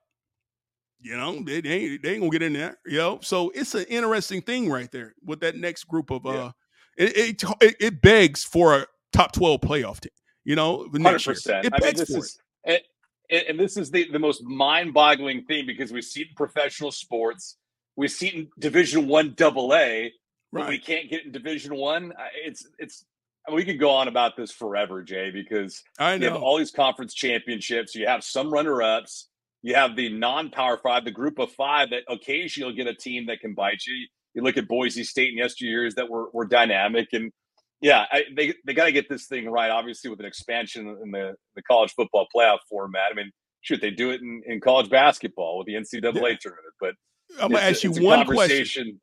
you 1.01 1.17
know, 1.17 1.43
they, 1.43 1.61
they, 1.61 1.71
ain't 1.71 2.03
they 2.03 2.11
ain't 2.13 2.21
gonna 2.21 2.31
get 2.31 2.43
in 2.43 2.53
there, 2.53 2.79
you 2.87 2.99
know. 2.99 3.19
So 3.23 3.51
it's 3.55 3.75
an 3.75 3.85
interesting 3.89 4.43
thing 4.43 4.71
right 4.71 4.91
there 4.93 5.15
with 5.25 5.41
that 5.41 5.57
next 5.57 5.85
group 5.85 6.11
of 6.11 6.27
uh 6.27 6.53
it, 6.97 7.43
it, 7.61 7.77
it 7.81 8.03
begs 8.03 8.45
for 8.45 8.75
a 8.75 8.87
top 9.13 9.33
12 9.33 9.61
playoff 9.61 10.01
team, 10.01 10.13
you 10.45 10.57
know, 10.57 10.89
next 10.93 11.27
100%. 11.27 11.47
year. 11.47 11.61
It 11.65 11.73
begs 11.73 11.83
I 11.83 11.87
mean, 11.87 11.95
this 11.97 12.11
for 12.11 12.19
is, 12.19 12.39
it. 12.65 12.87
And, 13.31 13.43
and 13.49 13.61
this 13.61 13.77
is 13.77 13.91
the, 13.91 14.09
the 14.11 14.19
most 14.19 14.43
mind-boggling 14.45 15.45
thing 15.45 15.67
because 15.67 15.93
we 15.93 16.03
see 16.03 16.23
it 16.23 16.29
in 16.29 16.35
professional 16.35 16.91
sports, 16.91 17.57
we 17.97 18.09
see 18.09 18.29
it 18.29 18.35
in 18.35 18.49
Division 18.59 19.09
One 19.09 19.35
Double 19.37 19.75
A, 19.75 20.13
but 20.53 20.63
right. 20.63 20.69
we 20.69 20.79
can't 20.79 21.11
get 21.11 21.25
in 21.25 21.33
Division 21.33 21.75
One. 21.75 22.13
It's 22.45 22.67
it's 22.79 23.05
I 23.47 23.51
mean, 23.51 23.57
we 23.57 23.65
could 23.65 23.79
go 23.79 23.91
on 23.91 24.09
about 24.09 24.37
this 24.37 24.51
forever, 24.51 25.03
Jay, 25.03 25.31
because 25.31 25.83
I 25.99 26.17
know 26.17 26.27
you 26.27 26.33
have 26.33 26.43
all 26.43 26.59
these 26.59 26.73
conference 26.73 27.15
championships. 27.15 27.95
You 27.95 28.07
have 28.09 28.25
some 28.25 28.51
runner-ups 28.51 29.29
you 29.67 29.75
have 29.75 29.97
the 29.97 30.11
non-power 30.11 30.79
five, 30.79 31.05
the 31.05 31.11
group 31.11 31.41
of 31.41 31.51
five 31.51 31.91
that 31.91 32.05
occasionally 32.07 32.71
will 32.71 32.77
get 32.77 32.87
a 32.87 32.95
team 32.95 33.27
that 33.27 33.41
can 33.41 33.53
bite 33.53 33.85
you. 33.85 34.07
You 34.33 34.43
look 34.43 34.57
at 34.57 34.69
Boise 34.69 35.03
State 35.03 35.33
in 35.37 35.45
yesteryears 35.45 35.97
that 35.97 36.09
were 36.09 36.31
were 36.33 36.45
dynamic, 36.45 37.09
and 37.13 37.33
yeah, 37.81 38.07
I, 38.11 38.25
they 38.35 38.55
they 38.65 38.75
got 38.75 38.87
to 38.87 38.93
get 38.93 39.09
this 39.09 39.27
thing 39.27 39.49
right. 39.49 39.71
Obviously, 39.71 40.09
with 40.11 40.21
an 40.21 40.27
expansion 40.27 40.97
in 41.03 41.11
the 41.11 41.35
the 41.55 41.63
college 41.63 41.93
football 41.95 42.27
playoff 42.35 42.59
format. 42.69 43.13
I 43.13 43.15
mean, 43.15 43.31
shoot, 43.61 43.81
they 43.81 43.91
do 43.91 44.11
it 44.11 44.23
in, 44.23 44.43
in 44.47 44.61
college 44.61 44.89
basketball 44.89 45.59
with 45.59 45.67
the 45.67 45.75
NCAA 45.75 46.03
yeah. 46.03 46.37
tournament. 46.41 46.75
But 46.81 46.95
I'm 47.41 47.53
gonna 47.53 47.65
ask 47.65 47.85
you 47.85 47.93
one 47.93 48.27
question. 48.27 49.01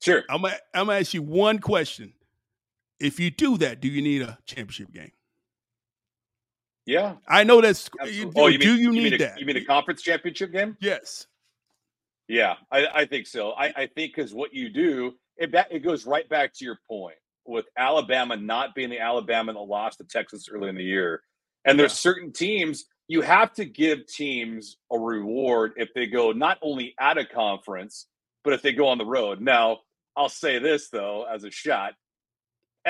Sure, 0.00 0.22
I'm 0.30 0.42
gonna, 0.42 0.54
I'm 0.74 0.86
gonna 0.86 1.00
ask 1.00 1.12
you 1.12 1.22
one 1.22 1.58
question. 1.58 2.12
If 3.00 3.18
you 3.18 3.30
do 3.30 3.58
that, 3.58 3.80
do 3.80 3.88
you 3.88 4.02
need 4.02 4.22
a 4.22 4.38
championship 4.46 4.92
game? 4.92 5.12
Yeah, 6.86 7.16
I 7.26 7.42
know 7.42 7.60
that's. 7.60 7.90
You, 8.06 8.32
oh, 8.36 8.46
you 8.46 8.58
do 8.58 8.74
mean, 8.74 8.80
you, 8.80 8.92
you 8.92 9.02
need 9.02 9.14
a, 9.14 9.18
that? 9.18 9.40
You 9.40 9.46
mean 9.46 9.56
a 9.56 9.64
conference 9.64 10.02
championship 10.02 10.52
game? 10.52 10.76
Yes. 10.80 11.26
Yeah, 12.28 12.56
I, 12.70 12.86
I 12.94 13.04
think 13.06 13.26
so. 13.26 13.52
I, 13.52 13.66
I 13.74 13.86
think 13.86 14.14
because 14.14 14.34
what 14.34 14.52
you 14.52 14.68
do, 14.68 15.14
it 15.36 15.50
it 15.70 15.80
goes 15.80 16.06
right 16.06 16.28
back 16.28 16.52
to 16.54 16.64
your 16.64 16.78
point 16.86 17.16
with 17.48 17.66
Alabama 17.76 18.36
not 18.36 18.74
being 18.74 18.90
the 18.90 19.00
Alabama 19.00 19.52
that 19.52 19.58
lost 19.58 19.98
to 19.98 20.04
Texas 20.04 20.48
early 20.52 20.68
in 20.68 20.76
the 20.76 20.84
year, 20.84 21.22
and 21.64 21.78
there's 21.78 21.92
yeah. 21.92 22.12
certain 22.12 22.32
teams 22.32 22.84
you 23.08 23.22
have 23.22 23.52
to 23.54 23.64
give 23.64 24.06
teams 24.06 24.76
a 24.92 24.98
reward 24.98 25.72
if 25.76 25.88
they 25.94 26.06
go 26.06 26.32
not 26.32 26.58
only 26.62 26.94
at 27.00 27.16
a 27.16 27.24
conference, 27.24 28.06
but 28.44 28.52
if 28.52 28.62
they 28.62 28.72
go 28.72 28.86
on 28.88 28.98
the 28.98 29.06
road. 29.06 29.40
Now, 29.40 29.78
I'll 30.16 30.28
say 30.28 30.58
this 30.58 30.90
though, 30.90 31.24
as 31.24 31.44
a 31.44 31.50
shot, 31.50 31.94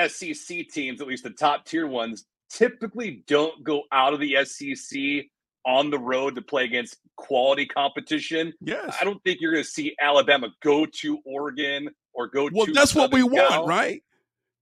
SEC 0.07 0.67
teams, 0.69 1.01
at 1.01 1.07
least 1.07 1.23
the 1.23 1.29
top 1.31 1.65
tier 1.65 1.87
ones, 1.87 2.25
typically 2.49 3.23
don't 3.27 3.63
go 3.63 3.83
out 3.91 4.13
of 4.13 4.19
the 4.19 4.37
SEC 4.43 5.25
on 5.65 5.89
the 5.89 5.99
road 5.99 6.35
to 6.35 6.41
play 6.41 6.65
against 6.65 6.97
quality 7.15 7.65
competition. 7.65 8.53
Yes. 8.61 8.95
I 8.99 9.03
don't 9.03 9.21
think 9.23 9.39
you're 9.41 9.51
going 9.51 9.63
to 9.63 9.69
see 9.69 9.95
Alabama 10.01 10.49
go 10.63 10.85
to 10.85 11.19
Oregon 11.25 11.89
or 12.13 12.27
go 12.27 12.43
well, 12.51 12.65
to 12.65 12.71
Well, 12.71 12.73
that's 12.73 12.95
what 12.95 13.11
we 13.11 13.23
want, 13.23 13.67
right? 13.67 14.01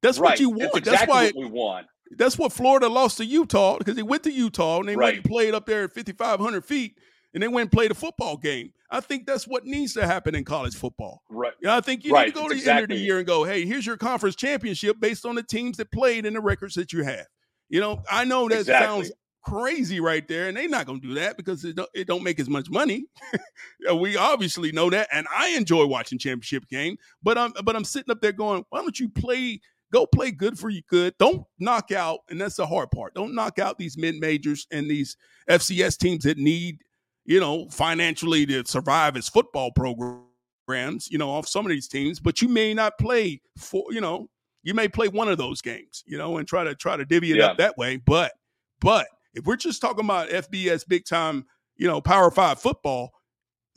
That's 0.01 0.19
right. 0.19 0.31
what 0.31 0.39
you 0.39 0.49
want. 0.49 0.73
That's, 0.73 0.77
exactly 0.77 0.97
that's 0.97 1.10
why 1.10 1.25
what 1.25 1.36
we 1.36 1.45
want. 1.45 1.88
That's 2.12 2.38
what 2.38 2.53
Florida 2.53 2.88
lost 2.88 3.17
to 3.17 3.25
Utah 3.25 3.77
because 3.77 3.95
they 3.95 4.03
went 4.03 4.23
to 4.23 4.31
Utah 4.31 4.79
and 4.79 4.88
they 4.88 4.95
right. 4.95 5.05
went 5.05 5.15
and 5.17 5.25
played 5.25 5.53
up 5.53 5.65
there 5.65 5.83
at 5.83 5.93
5,500 5.93 6.63
feet 6.63 6.97
and 7.33 7.43
they 7.43 7.47
went 7.47 7.63
and 7.63 7.71
played 7.71 7.91
a 7.91 7.95
football 7.95 8.38
game. 8.38 8.71
I 8.89 9.01
think 9.01 9.25
that's 9.25 9.45
what 9.45 9.65
needs 9.65 9.93
to 9.95 10.07
happen 10.07 10.33
in 10.33 10.45
college 10.45 10.75
football. 10.75 11.21
Right. 11.29 11.51
You 11.62 11.67
know, 11.67 11.75
I 11.75 11.81
think 11.81 12.05
you 12.05 12.13
right. 12.13 12.27
need 12.27 12.36
to 12.36 12.39
go 12.39 12.45
it's 12.45 12.53
to 12.53 12.57
exactly. 12.60 12.71
the 12.71 12.83
end 12.83 12.91
of 12.93 12.97
the 12.97 13.03
year 13.03 13.17
and 13.17 13.27
go, 13.27 13.43
hey, 13.43 13.65
here's 13.65 13.86
your 13.86 13.97
conference 13.97 14.36
championship 14.36 14.99
based 14.99 15.25
on 15.25 15.36
the 15.36 15.43
teams 15.43 15.77
that 15.77 15.91
played 15.91 16.25
and 16.25 16.36
the 16.36 16.39
records 16.39 16.75
that 16.75 16.93
you 16.93 17.03
have. 17.03 17.25
You 17.69 17.81
know, 17.81 18.01
I 18.10 18.23
know 18.23 18.47
that 18.47 18.62
exactly. 18.62 18.88
sounds 18.88 19.12
crazy 19.43 19.99
right 19.99 20.27
there, 20.27 20.47
and 20.47 20.57
they're 20.57 20.69
not 20.69 20.86
going 20.86 21.01
to 21.01 21.07
do 21.07 21.13
that 21.15 21.38
because 21.38 21.63
it 21.65 21.75
don't, 21.75 21.89
it 21.93 22.07
don't 22.07 22.23
make 22.23 22.39
as 22.39 22.49
much 22.49 22.69
money. 22.69 23.05
we 23.95 24.15
obviously 24.15 24.71
know 24.71 24.89
that, 24.89 25.07
and 25.12 25.27
I 25.36 25.49
enjoy 25.49 25.86
watching 25.86 26.17
championship 26.17 26.67
game. 26.69 26.97
But 27.23 27.38
I'm 27.38 27.53
but 27.63 27.75
I'm 27.75 27.83
sitting 27.83 28.12
up 28.12 28.21
there 28.21 28.31
going, 28.31 28.65
why 28.69 28.79
don't 28.79 28.99
you 28.99 29.10
play? 29.10 29.62
Go 29.91 30.06
play 30.06 30.32
good 30.32 30.60
for 30.60 30.69
you 30.69 30.82
good. 30.89 31.13
Don't 31.17 31.45
knock 31.60 31.91
out, 31.91 32.19
and 32.30 32.39
that's 32.41 32.56
the 32.58 32.67
hard 32.67 32.91
part. 32.91 33.13
Don't 33.13 33.34
knock 33.34 33.58
out 33.60 33.78
these 33.78 33.97
mid 33.97 34.15
majors 34.15 34.67
and 34.71 34.89
these 34.89 35.15
FCS 35.50 35.97
teams 35.97 36.23
that 36.26 36.38
need, 36.38 36.80
you 37.26 37.39
know, 37.39 37.69
financially 37.69 38.45
to 38.47 38.65
survive 38.65 39.15
as 39.15 39.30
football 39.30 39.71
programs. 39.71 41.08
You 41.10 41.17
know, 41.17 41.30
off 41.30 41.47
some 41.47 41.65
of 41.65 41.69
these 41.69 41.88
teams, 41.88 42.19
but 42.19 42.41
you 42.41 42.50
may 42.50 42.73
not 42.73 42.97
play 42.97 43.41
for, 43.58 43.86
you 43.91 44.02
know, 44.02 44.30
You 44.63 44.73
may 44.73 44.89
play 44.89 45.08
one 45.08 45.30
of 45.30 45.38
those 45.38 45.62
games, 45.62 46.04
you 46.06 46.17
know, 46.17 46.38
and 46.38 46.45
try 46.45 46.65
to 46.65 46.76
try 46.76 46.97
to 46.97 47.06
divvy 47.06 47.32
it 47.32 47.38
yeah. 47.38 47.45
up 47.45 47.58
that 47.58 47.78
way. 47.78 47.97
But 48.06 48.34
but 48.82 49.08
if 49.34 49.45
we're 49.45 49.56
just 49.56 49.80
talking 49.82 50.04
about 50.04 50.28
FBS 50.28 50.86
big 50.86 51.06
time, 51.06 51.45
you 51.78 51.88
know, 51.88 52.02
Power 52.02 52.30
Five 52.32 52.60
football, 52.60 53.12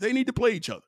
they 0.01 0.13
need 0.13 0.27
to 0.27 0.33
play 0.33 0.51
each 0.51 0.69
other. 0.69 0.83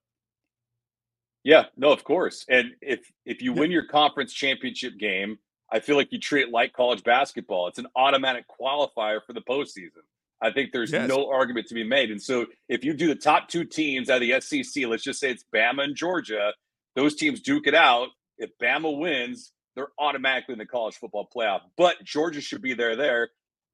Yeah, 1.44 1.64
no, 1.76 1.92
of 1.92 2.04
course. 2.04 2.44
And 2.48 2.72
if 2.80 3.10
if 3.26 3.42
you 3.42 3.52
win 3.52 3.70
your 3.70 3.86
conference 3.86 4.32
championship 4.32 4.98
game, 4.98 5.38
I 5.70 5.80
feel 5.80 5.96
like 5.96 6.12
you 6.12 6.20
treat 6.20 6.48
it 6.48 6.52
like 6.52 6.72
college 6.72 7.02
basketball. 7.02 7.66
It's 7.68 7.78
an 7.78 7.88
automatic 7.96 8.44
qualifier 8.48 9.20
for 9.26 9.32
the 9.32 9.40
postseason. 9.40 10.02
I 10.40 10.50
think 10.50 10.72
there's 10.72 10.92
yes. 10.92 11.08
no 11.08 11.30
argument 11.30 11.68
to 11.68 11.74
be 11.74 11.84
made. 11.84 12.10
And 12.10 12.20
so 12.20 12.46
if 12.68 12.84
you 12.84 12.94
do 12.94 13.08
the 13.08 13.14
top 13.14 13.48
two 13.48 13.64
teams 13.64 14.10
out 14.10 14.22
of 14.22 14.28
the 14.28 14.40
SEC, 14.40 14.84
let's 14.86 15.04
just 15.04 15.20
say 15.20 15.30
it's 15.30 15.44
Bama 15.54 15.84
and 15.84 15.96
Georgia, 15.96 16.52
those 16.96 17.14
teams 17.14 17.40
duke 17.40 17.68
it 17.68 17.74
out. 17.74 18.08
If 18.38 18.50
Bama 18.60 18.98
wins, 18.98 19.52
they're 19.76 19.92
automatically 19.98 20.54
in 20.54 20.58
the 20.58 20.66
college 20.66 20.96
football 20.96 21.28
playoff. 21.34 21.60
But 21.76 22.02
Georgia 22.02 22.40
should 22.40 22.60
be 22.60 22.74
there 22.74 22.96
there 22.96 23.30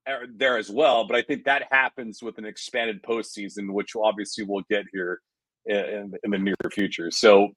er, 0.07 0.27
there 0.33 0.59
as 0.59 0.71
well. 0.71 1.07
But 1.07 1.17
I 1.17 1.23
think 1.23 1.45
that 1.45 1.65
happens 1.71 2.23
with 2.23 2.39
an 2.39 2.45
expanded 2.45 3.03
postseason, 3.03 3.73
which 3.73 3.97
obviously 3.97 4.45
we'll 4.45 4.65
get 4.71 4.85
here 4.93 5.21
in, 5.69 6.13
in 6.25 6.31
the 6.31 6.39
near 6.39 6.55
future. 6.73 7.11
So 7.11 7.49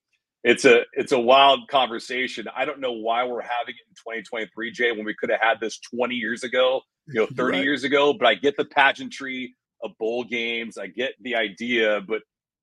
it's 0.44 0.66
a 0.66 0.82
it's 0.94 1.12
a 1.12 1.20
wild 1.20 1.68
conversation. 1.70 2.48
I 2.56 2.66
don't 2.66 2.80
know 2.80 2.94
why 2.94 3.24
we're 3.26 3.42
having 3.42 3.76
it 3.76 3.86
in 3.88 3.96
2023, 3.96 4.72
Jay, 4.72 4.92
when 4.92 5.06
we 5.06 5.14
could 5.14 5.30
have 5.30 5.40
had 5.42 5.60
this 5.62 5.80
20 5.94 6.16
years 6.16 6.44
ago, 6.44 6.82
you 7.08 7.22
know, 7.22 7.28
30 7.36 7.58
right. 7.58 7.64
years 7.64 7.84
ago. 7.84 8.14
But 8.14 8.28
I 8.28 8.36
get 8.36 8.58
the 8.58 8.66
pageantry 8.66 9.56
of 9.84 9.92
bowl 10.00 10.24
games. 10.24 10.78
I 10.78 10.88
get 10.88 11.14
the 11.22 11.36
idea, 11.36 12.02
but 12.08 12.22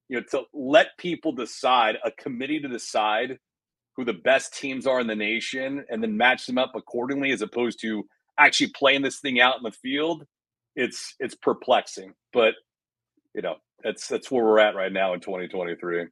you 0.09 0.19
know, 0.19 0.25
to 0.31 0.43
let 0.53 0.99
people 0.99 1.33
decide, 1.33 1.99
a 2.05 2.11
committee 2.11 2.61
to 2.61 2.69
decide 2.69 3.39
who 3.97 4.05
the 4.05 4.15
best 4.15 4.55
teams 4.55 4.87
are 4.87 5.01
in 5.01 5.07
the 5.07 5.17
nation, 5.17 5.85
and 5.91 6.03
then 6.03 6.17
match 6.17 6.47
them 6.47 6.59
up 6.59 6.73
accordingly, 6.75 7.31
as 7.31 7.43
opposed 7.43 7.81
to 7.83 8.05
actually 8.39 8.71
playing 8.71 9.03
this 9.03 9.21
thing 9.21 9.41
out 9.41 9.57
in 9.57 9.63
the 9.63 9.73
field. 9.73 10.25
It's 10.75 11.15
it's 11.21 11.35
perplexing, 11.35 12.15
but 12.33 12.55
you 13.35 13.43
know, 13.43 13.57
that's 13.83 14.09
that's 14.09 14.31
where 14.31 14.45
we're 14.45 14.59
at 14.59 14.75
right 14.75 14.93
now 14.93 15.15
in 15.15 15.21
2023. 15.21 16.07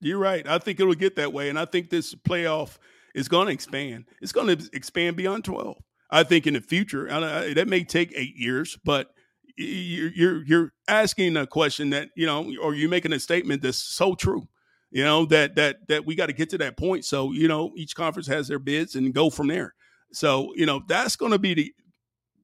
You're 0.00 0.18
right. 0.18 0.46
I 0.46 0.58
think 0.58 0.78
it'll 0.78 0.94
get 0.94 1.16
that 1.16 1.32
way, 1.32 1.48
and 1.48 1.58
I 1.58 1.64
think 1.64 1.90
this 1.90 2.14
playoff 2.14 2.78
is 3.14 3.28
going 3.28 3.46
to 3.46 3.52
expand. 3.52 4.04
It's 4.20 4.32
going 4.32 4.56
to 4.56 4.68
expand 4.72 5.16
beyond 5.16 5.44
12. 5.44 5.76
I 6.10 6.22
think 6.22 6.46
in 6.46 6.54
the 6.54 6.60
future, 6.60 7.10
uh, 7.10 7.52
that 7.54 7.68
may 7.68 7.84
take 7.84 8.12
eight 8.16 8.36
years, 8.36 8.78
but 8.84 9.10
you're, 9.56 10.10
you're 10.10 10.44
you're 10.44 10.72
asking 10.86 11.36
a 11.36 11.46
question 11.46 11.90
that 11.90 12.10
you 12.16 12.26
know, 12.26 12.52
or 12.62 12.74
you're 12.74 12.88
making 12.88 13.12
a 13.12 13.18
statement 13.18 13.62
that's 13.62 13.82
so 13.82 14.14
true. 14.14 14.48
You 14.90 15.04
know 15.04 15.26
that 15.26 15.56
that 15.56 15.88
that 15.88 16.06
we 16.06 16.14
got 16.14 16.26
to 16.26 16.32
get 16.32 16.50
to 16.50 16.58
that 16.58 16.78
point. 16.78 17.04
So 17.04 17.32
you 17.32 17.48
know, 17.48 17.72
each 17.76 17.94
conference 17.94 18.28
has 18.28 18.48
their 18.48 18.58
bids 18.58 18.94
and 18.94 19.12
go 19.12 19.28
from 19.30 19.48
there. 19.48 19.74
So 20.12 20.52
you 20.54 20.64
know, 20.64 20.80
that's 20.88 21.16
going 21.16 21.32
to 21.32 21.38
be 21.38 21.54
the 21.54 21.74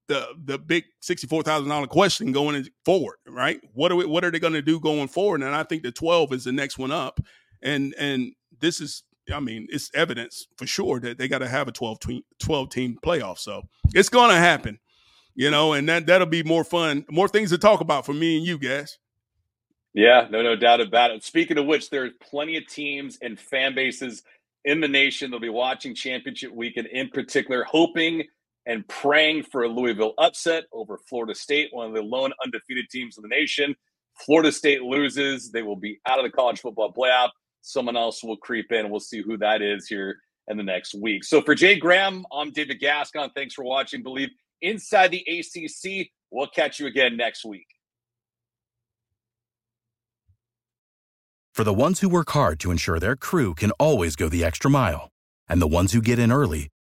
the 0.09 0.29
the 0.45 0.59
big 0.59 0.85
sixty 1.01 1.27
four 1.27 1.43
thousand 1.43 1.69
dollar 1.69 1.87
question 1.87 2.33
going 2.33 2.67
forward, 2.85 3.17
right? 3.27 3.61
What 3.73 3.93
are 3.93 3.97
we, 3.97 4.07
what 4.07 4.25
are 4.25 4.31
they 4.31 4.39
going 4.39 4.53
to 4.53 4.63
do 4.63 4.81
going 4.81 5.09
forward? 5.09 5.43
And 5.43 5.55
I 5.55 5.63
think 5.63 5.83
the 5.83 5.93
twelve 5.93 6.33
is 6.33 6.45
the 6.45 6.53
next 6.53 6.79
one 6.79 6.93
up, 6.93 7.21
and 7.63 7.95
and 7.99 8.33
this 8.61 8.81
is 8.81 9.05
I 9.33 9.41
mean 9.41 9.67
it's 9.71 9.91
evidence 9.95 10.47
for 10.57 10.67
sure 10.67 11.01
that 11.01 11.19
they 11.19 11.29
got 11.29 11.39
to 11.39 11.49
have 11.49 11.69
a 11.69 11.73
12 11.73 12.01
team 12.01 12.23
12 12.39 12.69
team 12.69 12.99
playoff. 13.03 13.39
So 13.39 13.63
it's 13.95 14.09
going 14.09 14.31
to 14.31 14.37
happen, 14.37 14.79
you 15.35 15.51
know, 15.51 15.73
and 15.73 15.89
that 15.89 16.07
that'll 16.07 16.27
be 16.27 16.43
more 16.43 16.65
fun, 16.65 17.05
more 17.11 17.29
things 17.29 17.51
to 17.51 17.59
talk 17.59 17.81
about 17.81 18.07
for 18.07 18.13
me 18.15 18.37
and 18.37 18.47
you 18.47 18.59
guys. 18.59 18.99
Yeah, 19.95 20.27
no, 20.29 20.43
no 20.43 20.57
doubt 20.57 20.81
about 20.81 21.13
it. 21.13 21.23
Speaking 21.23 21.57
of 21.57 21.67
which, 21.67 21.89
there's 21.89 22.11
plenty 22.21 22.57
of 22.57 22.67
teams 22.67 23.17
and 23.23 23.39
fan 23.39 23.77
bases 23.77 24.25
in 24.65 24.81
the 24.81 24.89
nation 24.89 25.31
that'll 25.31 25.41
be 25.41 25.49
watching 25.49 25.95
championship 25.95 26.53
weekend 26.53 26.89
in 26.89 27.09
particular, 27.11 27.63
hoping 27.65 28.25
and 28.67 28.87
praying 28.89 29.45
for 29.45 29.65
a 29.65 29.69
Louisville 29.69 30.15
upset 30.19 30.65
over 30.73 30.99
Florida 31.09 31.35
State, 31.35 31.69
one 31.73 31.89
of 31.89 31.95
the 31.95 32.03
lone 32.03 32.33
undefeated 32.45 32.87
teams 32.91 33.17
in 33.17 33.23
the 33.23 33.29
nation. 33.29 33.75
Florida 34.25 34.53
State 34.53 34.83
loses, 34.83 35.51
they 35.51 35.63
will 35.63 35.77
be 35.77 36.01
out 36.07 36.19
of 36.19 36.25
the 36.25 36.31
college 36.31 36.61
football 36.61 36.93
playoff 36.93 37.31
someone 37.65 37.97
else 37.97 38.23
will 38.23 38.37
creep 38.37 38.71
in. 38.71 38.91
We'll 38.91 39.01
see 39.01 39.23
who 39.23 39.37
that 39.39 39.63
is 39.63 39.89
here 39.89 40.19
in 40.49 40.57
the 40.57 40.63
next 40.63 40.95
week. 40.95 41.25
So 41.25 41.41
for 41.41 41.55
Jay 41.55 41.77
Graham, 41.77 42.25
I'm 42.33 42.51
David 42.53 42.79
Gascon. 42.79 43.31
Thanks 43.35 43.55
for 43.55 43.65
watching. 43.65 44.03
Believe 44.03 44.29
inside 44.61 45.11
the 45.11 45.25
ACC. 45.27 46.09
We'll 46.31 46.47
catch 46.49 46.79
you 46.79 46.87
again 46.87 47.17
next 47.17 47.45
week. 47.45 47.67
For 51.55 51.65
the 51.65 51.73
ones 51.73 52.01
who 52.01 52.09
work 52.09 52.31
hard 52.31 52.59
to 52.61 52.71
ensure 52.71 52.99
their 52.99 53.17
crew 53.17 53.55
can 53.55 53.71
always 53.73 54.17
go 54.17 54.29
the 54.29 54.45
extra 54.45 54.71
mile, 54.71 55.09
and 55.49 55.63
the 55.63 55.69
ones 55.69 55.93
who 55.93 56.03
get 56.03 56.19
in 56.19 56.33
early 56.33 56.69